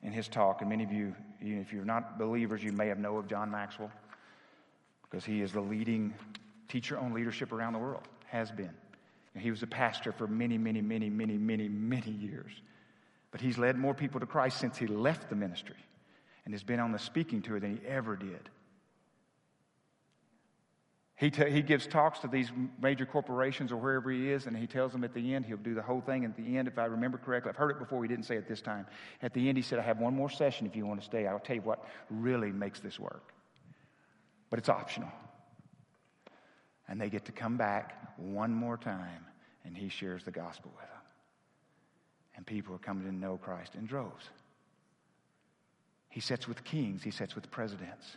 in 0.02 0.12
his 0.12 0.28
talk, 0.28 0.62
and 0.62 0.70
many 0.70 0.82
of 0.82 0.92
you, 0.92 1.14
if 1.40 1.72
you're 1.72 1.84
not 1.84 2.18
believers, 2.18 2.64
you 2.64 2.72
may 2.72 2.88
have 2.88 2.98
known 2.98 3.18
of 3.18 3.28
John 3.28 3.50
Maxwell 3.50 3.92
because 5.02 5.24
he 5.24 5.42
is 5.42 5.52
the 5.52 5.60
leading 5.60 6.14
teacher 6.68 6.98
on 6.98 7.12
leadership 7.12 7.52
around 7.52 7.74
the 7.74 7.78
world, 7.78 8.08
has 8.26 8.50
been. 8.50 8.70
And 9.34 9.42
he 9.42 9.50
was 9.50 9.62
a 9.62 9.66
pastor 9.66 10.10
for 10.10 10.26
many, 10.26 10.58
many, 10.58 10.80
many, 10.80 11.10
many, 11.10 11.36
many, 11.36 11.68
many 11.68 12.10
years. 12.10 12.50
But 13.30 13.40
he's 13.40 13.58
led 13.58 13.76
more 13.76 13.94
people 13.94 14.20
to 14.20 14.26
Christ 14.26 14.58
since 14.58 14.78
he 14.78 14.86
left 14.86 15.28
the 15.28 15.36
ministry 15.36 15.76
and 16.44 16.54
has 16.54 16.62
been 16.62 16.80
on 16.80 16.92
the 16.92 16.98
speaking 16.98 17.42
tour 17.42 17.60
than 17.60 17.76
he 17.76 17.86
ever 17.86 18.16
did. 18.16 18.48
He, 21.18 21.32
t- 21.32 21.50
he 21.50 21.62
gives 21.62 21.88
talks 21.88 22.20
to 22.20 22.28
these 22.28 22.52
major 22.80 23.04
corporations 23.04 23.72
or 23.72 23.76
wherever 23.76 24.08
he 24.08 24.30
is, 24.30 24.46
and 24.46 24.56
he 24.56 24.68
tells 24.68 24.92
them 24.92 25.02
at 25.02 25.12
the 25.12 25.34
end, 25.34 25.46
he'll 25.46 25.56
do 25.56 25.74
the 25.74 25.82
whole 25.82 26.00
thing. 26.00 26.24
At 26.24 26.36
the 26.36 26.56
end, 26.56 26.68
if 26.68 26.78
I 26.78 26.84
remember 26.84 27.18
correctly, 27.18 27.50
I've 27.50 27.56
heard 27.56 27.72
it 27.72 27.80
before, 27.80 28.00
he 28.04 28.08
didn't 28.08 28.24
say 28.24 28.36
it 28.36 28.46
this 28.46 28.60
time. 28.60 28.86
At 29.20 29.34
the 29.34 29.48
end, 29.48 29.58
he 29.58 29.62
said, 29.62 29.80
I 29.80 29.82
have 29.82 29.98
one 29.98 30.14
more 30.14 30.30
session 30.30 30.64
if 30.64 30.76
you 30.76 30.86
want 30.86 31.00
to 31.00 31.04
stay. 31.04 31.26
I'll 31.26 31.40
tell 31.40 31.56
you 31.56 31.62
what 31.62 31.84
really 32.08 32.52
makes 32.52 32.78
this 32.78 33.00
work. 33.00 33.32
But 34.48 34.60
it's 34.60 34.68
optional. 34.68 35.10
And 36.86 37.00
they 37.00 37.10
get 37.10 37.24
to 37.24 37.32
come 37.32 37.56
back 37.56 38.16
one 38.16 38.54
more 38.54 38.76
time, 38.76 39.26
and 39.64 39.76
he 39.76 39.88
shares 39.88 40.22
the 40.22 40.30
gospel 40.30 40.70
with 40.76 40.86
them. 40.86 41.02
And 42.36 42.46
people 42.46 42.76
are 42.76 42.78
coming 42.78 43.04
to 43.06 43.12
know 43.12 43.38
Christ 43.38 43.74
in 43.74 43.86
droves. 43.86 44.30
He 46.10 46.20
sits 46.20 46.46
with 46.46 46.62
kings, 46.62 47.02
he 47.02 47.10
sits 47.10 47.34
with 47.34 47.50
presidents. 47.50 48.16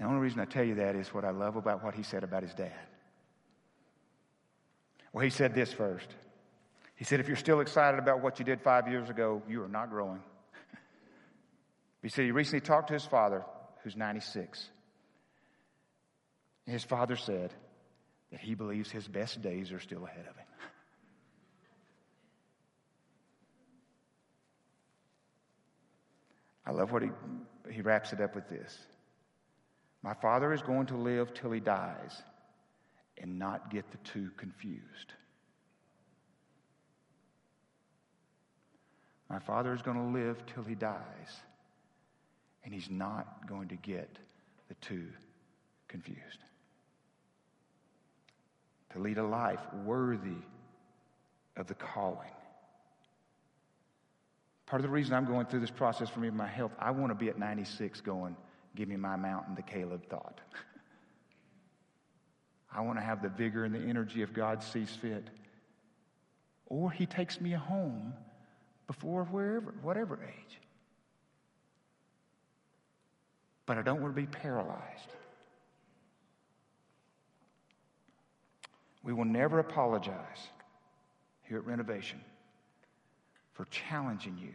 The 0.00 0.06
only 0.06 0.20
reason 0.20 0.40
I 0.40 0.46
tell 0.46 0.64
you 0.64 0.76
that 0.76 0.96
is 0.96 1.12
what 1.12 1.26
I 1.26 1.30
love 1.30 1.56
about 1.56 1.84
what 1.84 1.94
he 1.94 2.02
said 2.02 2.24
about 2.24 2.42
his 2.42 2.54
dad. 2.54 2.72
Well, 5.12 5.22
he 5.22 5.28
said 5.28 5.54
this 5.54 5.74
first. 5.74 6.08
He 6.96 7.04
said, 7.04 7.20
if 7.20 7.28
you're 7.28 7.36
still 7.36 7.60
excited 7.60 7.98
about 7.98 8.22
what 8.22 8.38
you 8.38 8.46
did 8.46 8.62
five 8.62 8.88
years 8.88 9.10
ago, 9.10 9.42
you 9.46 9.62
are 9.62 9.68
not 9.68 9.90
growing. 9.90 10.22
he 12.02 12.08
said 12.08 12.24
he 12.24 12.30
recently 12.30 12.62
talked 12.62 12.88
to 12.88 12.94
his 12.94 13.04
father, 13.04 13.44
who's 13.82 13.94
96. 13.94 14.70
And 16.66 16.72
his 16.72 16.84
father 16.84 17.16
said 17.16 17.52
that 18.30 18.40
he 18.40 18.54
believes 18.54 18.90
his 18.90 19.06
best 19.06 19.42
days 19.42 19.70
are 19.70 19.80
still 19.80 20.06
ahead 20.06 20.26
of 20.30 20.34
him. 20.36 20.46
I 26.66 26.70
love 26.70 26.90
what 26.90 27.02
he, 27.02 27.10
he 27.70 27.82
wraps 27.82 28.14
it 28.14 28.22
up 28.22 28.34
with 28.34 28.48
this 28.48 28.78
My 30.02 30.14
father 30.14 30.52
is 30.52 30.62
going 30.62 30.86
to 30.86 30.96
live 30.96 31.34
till 31.34 31.50
he 31.50 31.60
dies 31.60 32.22
and 33.18 33.38
not 33.38 33.70
get 33.70 33.90
the 33.90 33.98
two 33.98 34.30
confused. 34.36 35.12
My 39.28 39.38
father 39.38 39.74
is 39.74 39.82
going 39.82 39.96
to 39.96 40.18
live 40.18 40.44
till 40.46 40.64
he 40.64 40.74
dies, 40.74 41.00
and 42.64 42.74
he's 42.74 42.90
not 42.90 43.46
going 43.48 43.68
to 43.68 43.76
get 43.76 44.18
the 44.68 44.74
two 44.80 45.06
confused. 45.86 46.38
To 48.94 48.98
lead 48.98 49.18
a 49.18 49.22
life 49.22 49.60
worthy 49.84 50.42
of 51.56 51.66
the 51.66 51.74
calling 51.74 52.32
Part 54.70 54.78
of 54.78 54.84
the 54.84 54.92
reason 54.92 55.14
I'm 55.14 55.24
going 55.24 55.46
through 55.46 55.58
this 55.58 55.70
process 55.72 56.08
for 56.08 56.20
me 56.20 56.30
my 56.30 56.46
health, 56.46 56.70
I 56.78 56.92
want 56.92 57.10
to 57.10 57.16
be 57.16 57.28
at 57.28 57.36
96 57.36 58.00
going, 58.02 58.36
give 58.74 58.88
me 58.88 58.96
my 58.96 59.16
mountain 59.16 59.54
the 59.54 59.62
Caleb 59.62 60.08
thought. 60.08 60.40
I 62.72 62.80
want 62.82 62.98
to 62.98 63.04
have 63.04 63.22
the 63.22 63.28
vigor 63.28 63.64
and 63.64 63.74
the 63.74 63.80
energy 63.80 64.22
if 64.22 64.32
God 64.32 64.62
sees 64.62 64.90
fit. 64.90 65.28
Or 66.66 66.90
he 66.90 67.04
takes 67.04 67.40
me 67.40 67.50
home 67.50 68.14
before 68.86 69.24
wherever, 69.24 69.74
whatever 69.82 70.20
age. 70.22 70.60
But 73.66 73.78
I 73.78 73.82
don't 73.82 74.00
want 74.00 74.14
to 74.14 74.20
be 74.20 74.26
paralyzed. 74.26 75.10
We 79.02 79.12
will 79.12 79.24
never 79.24 79.58
apologize 79.58 80.48
here 81.42 81.58
at 81.58 81.66
Renovation 81.66 82.20
for 83.52 83.64
challenging 83.66 84.38
you 84.38 84.52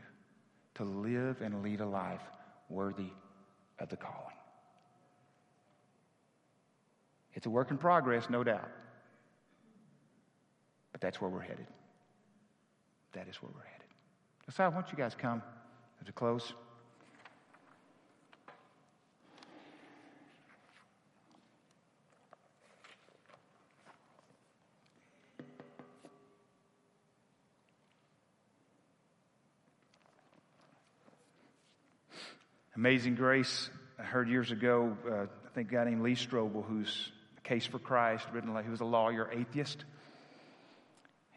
to 0.75 0.83
live 0.83 1.41
and 1.41 1.63
lead 1.63 1.81
a 1.81 1.85
life 1.85 2.21
worthy 2.69 3.11
of 3.79 3.89
the 3.89 3.97
calling. 3.97 4.35
It's 7.33 7.45
a 7.45 7.49
work 7.49 7.71
in 7.71 7.77
progress, 7.77 8.29
no 8.29 8.43
doubt. 8.43 8.69
But 10.91 11.01
that's 11.01 11.19
where 11.19 11.29
we're 11.29 11.41
headed. 11.41 11.67
That 13.13 13.27
is 13.27 13.35
where 13.41 13.51
we're 13.53 13.63
headed. 13.63 13.87
So 14.55 14.63
I 14.63 14.67
want 14.69 14.91
you 14.91 14.97
guys 14.97 15.15
come 15.15 15.41
to 16.05 16.11
close. 16.11 16.53
Amazing 32.75 33.15
Grace, 33.15 33.69
I 33.97 34.03
heard 34.03 34.27
years 34.27 34.51
ago, 34.51 34.97
uh, 35.09 35.13
I 35.13 35.49
think 35.53 35.71
a 35.71 35.75
guy 35.75 35.85
named 35.85 36.01
Lee 36.01 36.15
Strobel, 36.15 36.65
who's 36.65 37.11
Case 37.45 37.65
for 37.65 37.79
Christ, 37.79 38.27
written 38.33 38.53
like 38.53 38.65
he 38.65 38.71
was 38.71 38.81
a 38.81 38.85
lawyer, 38.85 39.29
atheist. 39.31 39.85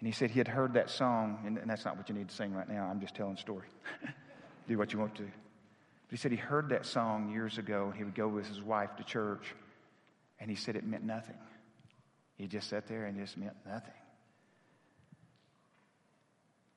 And 0.01 0.07
he 0.07 0.12
said 0.12 0.30
he 0.30 0.39
had 0.41 0.49
heard 0.49 0.74
that 0.74 0.91
song, 0.91 1.45
and, 1.47 1.57
and 1.59 1.70
that's 1.70 1.84
not 1.84 1.97
what 1.97 2.09
you 2.09 2.14
need 2.16 2.28
to 2.28 2.34
sing 2.34 2.53
right 2.53 2.68
now. 2.68 2.89
I'm 2.91 3.01
just 3.01 3.14
telling 3.14 3.34
a 3.34 3.39
story. 3.39 3.68
Do 4.68 4.78
what 4.78 4.93
you 4.93 4.99
want 4.99 5.14
to. 5.16 5.22
But 5.22 6.11
he 6.11 6.16
said 6.16 6.32
he 6.32 6.36
heard 6.36 6.70
that 6.70 6.86
song 6.86 7.30
years 7.30 7.57
ago, 7.57 7.84
and 7.86 7.95
he 7.95 8.03
would 8.03 8.16
go 8.16 8.26
with 8.26 8.49
his 8.49 8.61
wife 8.61 8.97
to 8.97 9.05
church, 9.05 9.55
and 10.41 10.51
he 10.51 10.57
said 10.57 10.74
it 10.74 10.84
meant 10.84 11.05
nothing. 11.05 11.39
He 12.36 12.49
just 12.49 12.68
sat 12.68 12.89
there 12.89 13.05
and 13.05 13.16
just 13.16 13.36
meant 13.36 13.57
nothing. 13.64 13.93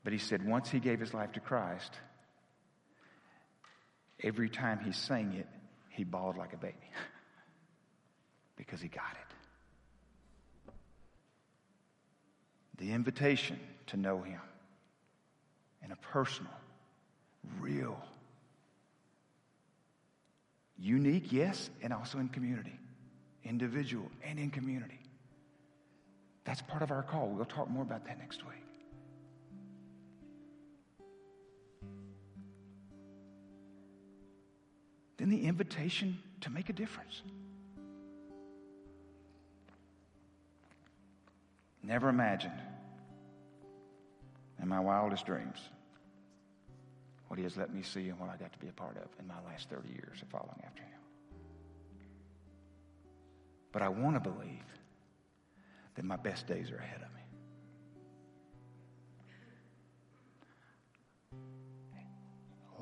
But 0.03 0.13
he 0.13 0.19
said 0.19 0.45
once 0.45 0.69
he 0.69 0.79
gave 0.79 0.99
his 0.99 1.15
life 1.15 1.31
to 1.31 1.39
Christ, 1.39 1.93
Every 4.23 4.49
time 4.49 4.79
he 4.79 4.91
sang 4.91 5.33
it, 5.33 5.47
he 5.89 6.03
bawled 6.03 6.37
like 6.37 6.53
a 6.53 6.57
baby 6.57 6.75
because 8.55 8.79
he 8.81 8.87
got 8.87 9.11
it. 9.13 10.73
The 12.77 12.91
invitation 12.91 13.59
to 13.87 13.97
know 13.97 14.21
him 14.21 14.41
in 15.83 15.91
a 15.91 15.95
personal, 15.95 16.53
real, 17.59 17.97
unique, 20.77 21.31
yes, 21.31 21.69
and 21.81 21.93
also 21.93 22.17
in 22.17 22.29
community, 22.29 22.79
individual 23.43 24.09
and 24.23 24.39
in 24.39 24.49
community. 24.49 24.99
That's 26.43 26.61
part 26.61 26.81
of 26.81 26.91
our 26.91 27.03
call. 27.03 27.29
We'll 27.29 27.45
talk 27.45 27.69
more 27.69 27.83
about 27.83 28.05
that 28.05 28.17
next 28.17 28.45
week. 28.45 28.70
Then 35.21 35.29
the 35.29 35.45
invitation 35.45 36.17
to 36.41 36.49
make 36.49 36.69
a 36.69 36.73
difference. 36.73 37.21
Never 41.83 42.09
imagined 42.09 42.59
in 44.59 44.67
my 44.67 44.79
wildest 44.79 45.27
dreams 45.27 45.59
what 47.27 47.37
He 47.37 47.43
has 47.43 47.55
let 47.55 47.71
me 47.71 47.83
see 47.83 48.09
and 48.09 48.19
what 48.19 48.31
I 48.31 48.35
got 48.35 48.51
to 48.51 48.59
be 48.59 48.67
a 48.67 48.71
part 48.71 48.97
of 48.97 49.07
in 49.19 49.27
my 49.27 49.35
last 49.47 49.69
30 49.69 49.89
years 49.89 50.21
of 50.23 50.27
following 50.29 50.59
after 50.65 50.81
Him. 50.81 50.89
But 53.71 53.83
I 53.83 53.89
want 53.89 54.15
to 54.15 54.27
believe 54.27 54.65
that 55.95 56.03
my 56.03 56.17
best 56.17 56.47
days 56.47 56.71
are 56.71 56.77
ahead 56.77 57.01
of 57.03 57.13
me. 57.13 57.21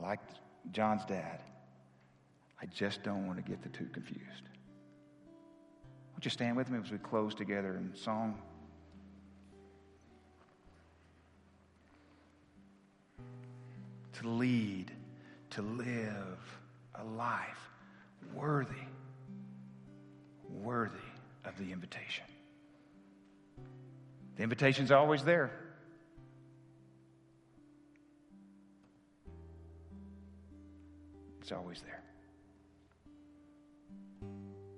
Like 0.01 0.21
John's 0.71 1.03
dad, 1.03 1.41
I 2.61 2.65
just 2.65 3.03
don't 3.03 3.25
want 3.25 3.43
to 3.43 3.49
get 3.49 3.61
the 3.63 3.69
two 3.69 3.85
confused. 3.85 4.43
Would 6.15 6.25
you 6.25 6.31
stand 6.31 6.57
with 6.57 6.69
me 6.69 6.79
as 6.83 6.91
we 6.91 6.97
close 6.97 7.33
together 7.33 7.77
in 7.77 7.95
song? 7.95 8.37
To 14.13 14.27
lead, 14.27 14.91
to 15.51 15.61
live 15.61 16.59
a 16.95 17.03
life 17.05 17.69
worthy, 18.35 18.75
worthy 20.49 20.97
of 21.45 21.57
the 21.57 21.71
invitation. 21.71 22.25
The 24.35 24.43
invitation's 24.43 24.91
always 24.91 25.23
there. 25.23 25.51
It's 31.39 31.53
always 31.53 31.81
there 31.81 32.03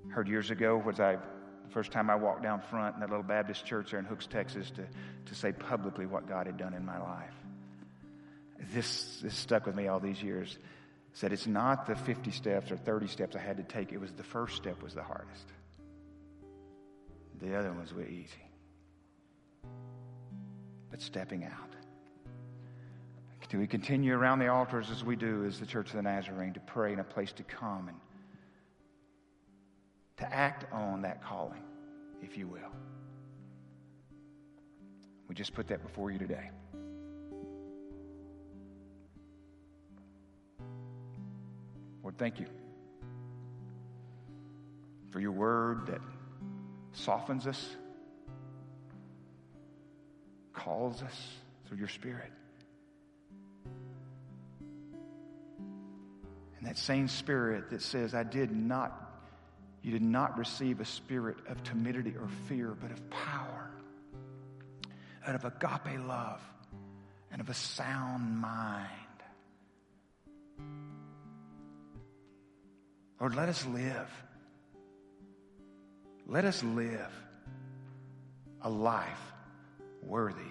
heard 0.10 0.28
years 0.28 0.52
ago 0.52 0.78
was 0.78 1.00
I 1.00 1.14
the 1.16 1.72
first 1.72 1.92
time 1.92 2.10
I 2.10 2.16
walked 2.16 2.44
down 2.44 2.62
front 2.70 2.96
in 2.96 3.00
that 3.00 3.10
little 3.10 3.24
Baptist 3.24 3.66
church 3.66 3.92
there 3.92 4.00
in 4.00 4.06
Hooks, 4.06 4.28
Texas, 4.28 4.70
to, 4.72 4.86
to 5.28 5.36
say 5.36 5.54
publicly 5.54 6.06
what 6.06 6.28
God 6.28 6.46
had 6.46 6.58
done 6.58 6.74
in 6.74 6.86
my 6.86 7.00
life. 7.00 7.34
This, 8.74 9.20
this 9.22 9.36
stuck 9.36 9.66
with 9.66 9.76
me 9.76 9.88
all 9.88 10.00
these 10.00 10.22
years. 10.22 10.58
Said 11.14 11.32
it's 11.34 11.48
not 11.48 11.88
the 11.88 11.96
50 11.96 12.32
steps 12.32 12.72
or 12.72 12.78
30 12.78 13.08
steps 13.08 13.36
I 13.36 13.40
had 13.40 13.58
to 13.58 13.64
take. 13.64 13.94
It 13.94 14.00
was 14.00 14.12
the 14.12 14.24
first 14.24 14.58
step 14.58 14.82
was 14.84 14.94
the 14.94 15.04
hardest. 15.04 15.46
The 17.42 17.58
other 17.58 17.72
ones 17.72 17.94
were 17.94 18.06
easy. 18.06 18.28
But 20.90 21.02
stepping 21.02 21.46
out. 21.46 21.72
Do 23.50 23.60
we 23.60 23.68
continue 23.68 24.14
around 24.14 24.40
the 24.40 24.48
altars 24.48 24.90
as 24.90 25.04
we 25.04 25.18
do 25.18 25.44
as 25.44 25.60
the 25.60 25.66
Church 25.66 25.90
of 25.90 25.96
the 25.98 26.02
Nazarene 26.02 26.54
to 26.54 26.62
pray 26.62 26.94
in 26.94 27.00
a 27.00 27.04
place 27.04 27.34
to 27.34 27.44
come 27.44 27.90
and 27.90 27.98
to 30.22 30.32
act 30.32 30.72
on 30.72 31.02
that 31.02 31.24
calling, 31.24 31.64
if 32.22 32.38
you 32.38 32.48
will. 32.48 32.60
We 35.28 35.34
just 35.34 35.54
put 35.56 35.68
that 35.70 35.82
before 35.82 36.12
you 36.12 36.20
today. 36.20 36.52
Lord, 42.04 42.18
thank 42.20 42.40
you 42.40 42.46
for 45.10 45.20
your 45.20 45.32
word 45.32 45.88
that 45.88 46.02
softens 46.94 47.48
us, 47.48 47.76
calls 50.54 51.02
us 51.02 51.34
through 51.68 51.80
your 51.80 51.88
spirit. 51.88 52.32
And 56.60 56.68
that 56.68 56.78
same 56.78 57.08
spirit 57.08 57.72
that 57.72 57.82
says, 57.82 58.14
I 58.14 58.22
did 58.22 58.52
not 58.52 59.11
you 59.82 59.92
did 59.92 60.02
not 60.02 60.38
receive 60.38 60.80
a 60.80 60.86
spirit 60.86 61.38
of 61.48 61.64
timidity 61.64 62.16
or 62.20 62.28
fear, 62.48 62.76
but 62.80 62.92
of 62.92 63.10
power, 63.10 63.72
and 65.26 65.36
of 65.36 65.46
agape 65.46 66.00
love, 66.08 66.42
and 67.32 67.42
of 67.42 67.50
a 67.50 67.54
sound 67.54 68.38
mind. 68.38 68.88
Lord, 73.20 73.36
let 73.36 73.50
us 73.50 73.66
live. 73.68 74.10
Let 76.28 76.46
us 76.46 76.64
live 76.64 77.12
a 78.62 78.70
life 78.70 79.22
worthy 80.04 80.42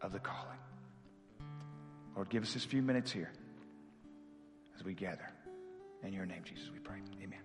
of 0.00 0.12
the 0.12 0.18
calling. 0.18 0.58
Lord, 2.14 2.28
give 2.28 2.42
us 2.42 2.54
this 2.54 2.64
few 2.64 2.82
minutes 2.82 3.12
here 3.12 3.30
as 4.76 4.84
we 4.84 4.94
gather. 4.94 5.28
In 6.02 6.12
your 6.12 6.26
name, 6.26 6.42
Jesus, 6.44 6.70
we 6.72 6.78
pray. 6.78 6.98
Amen. 7.22 7.39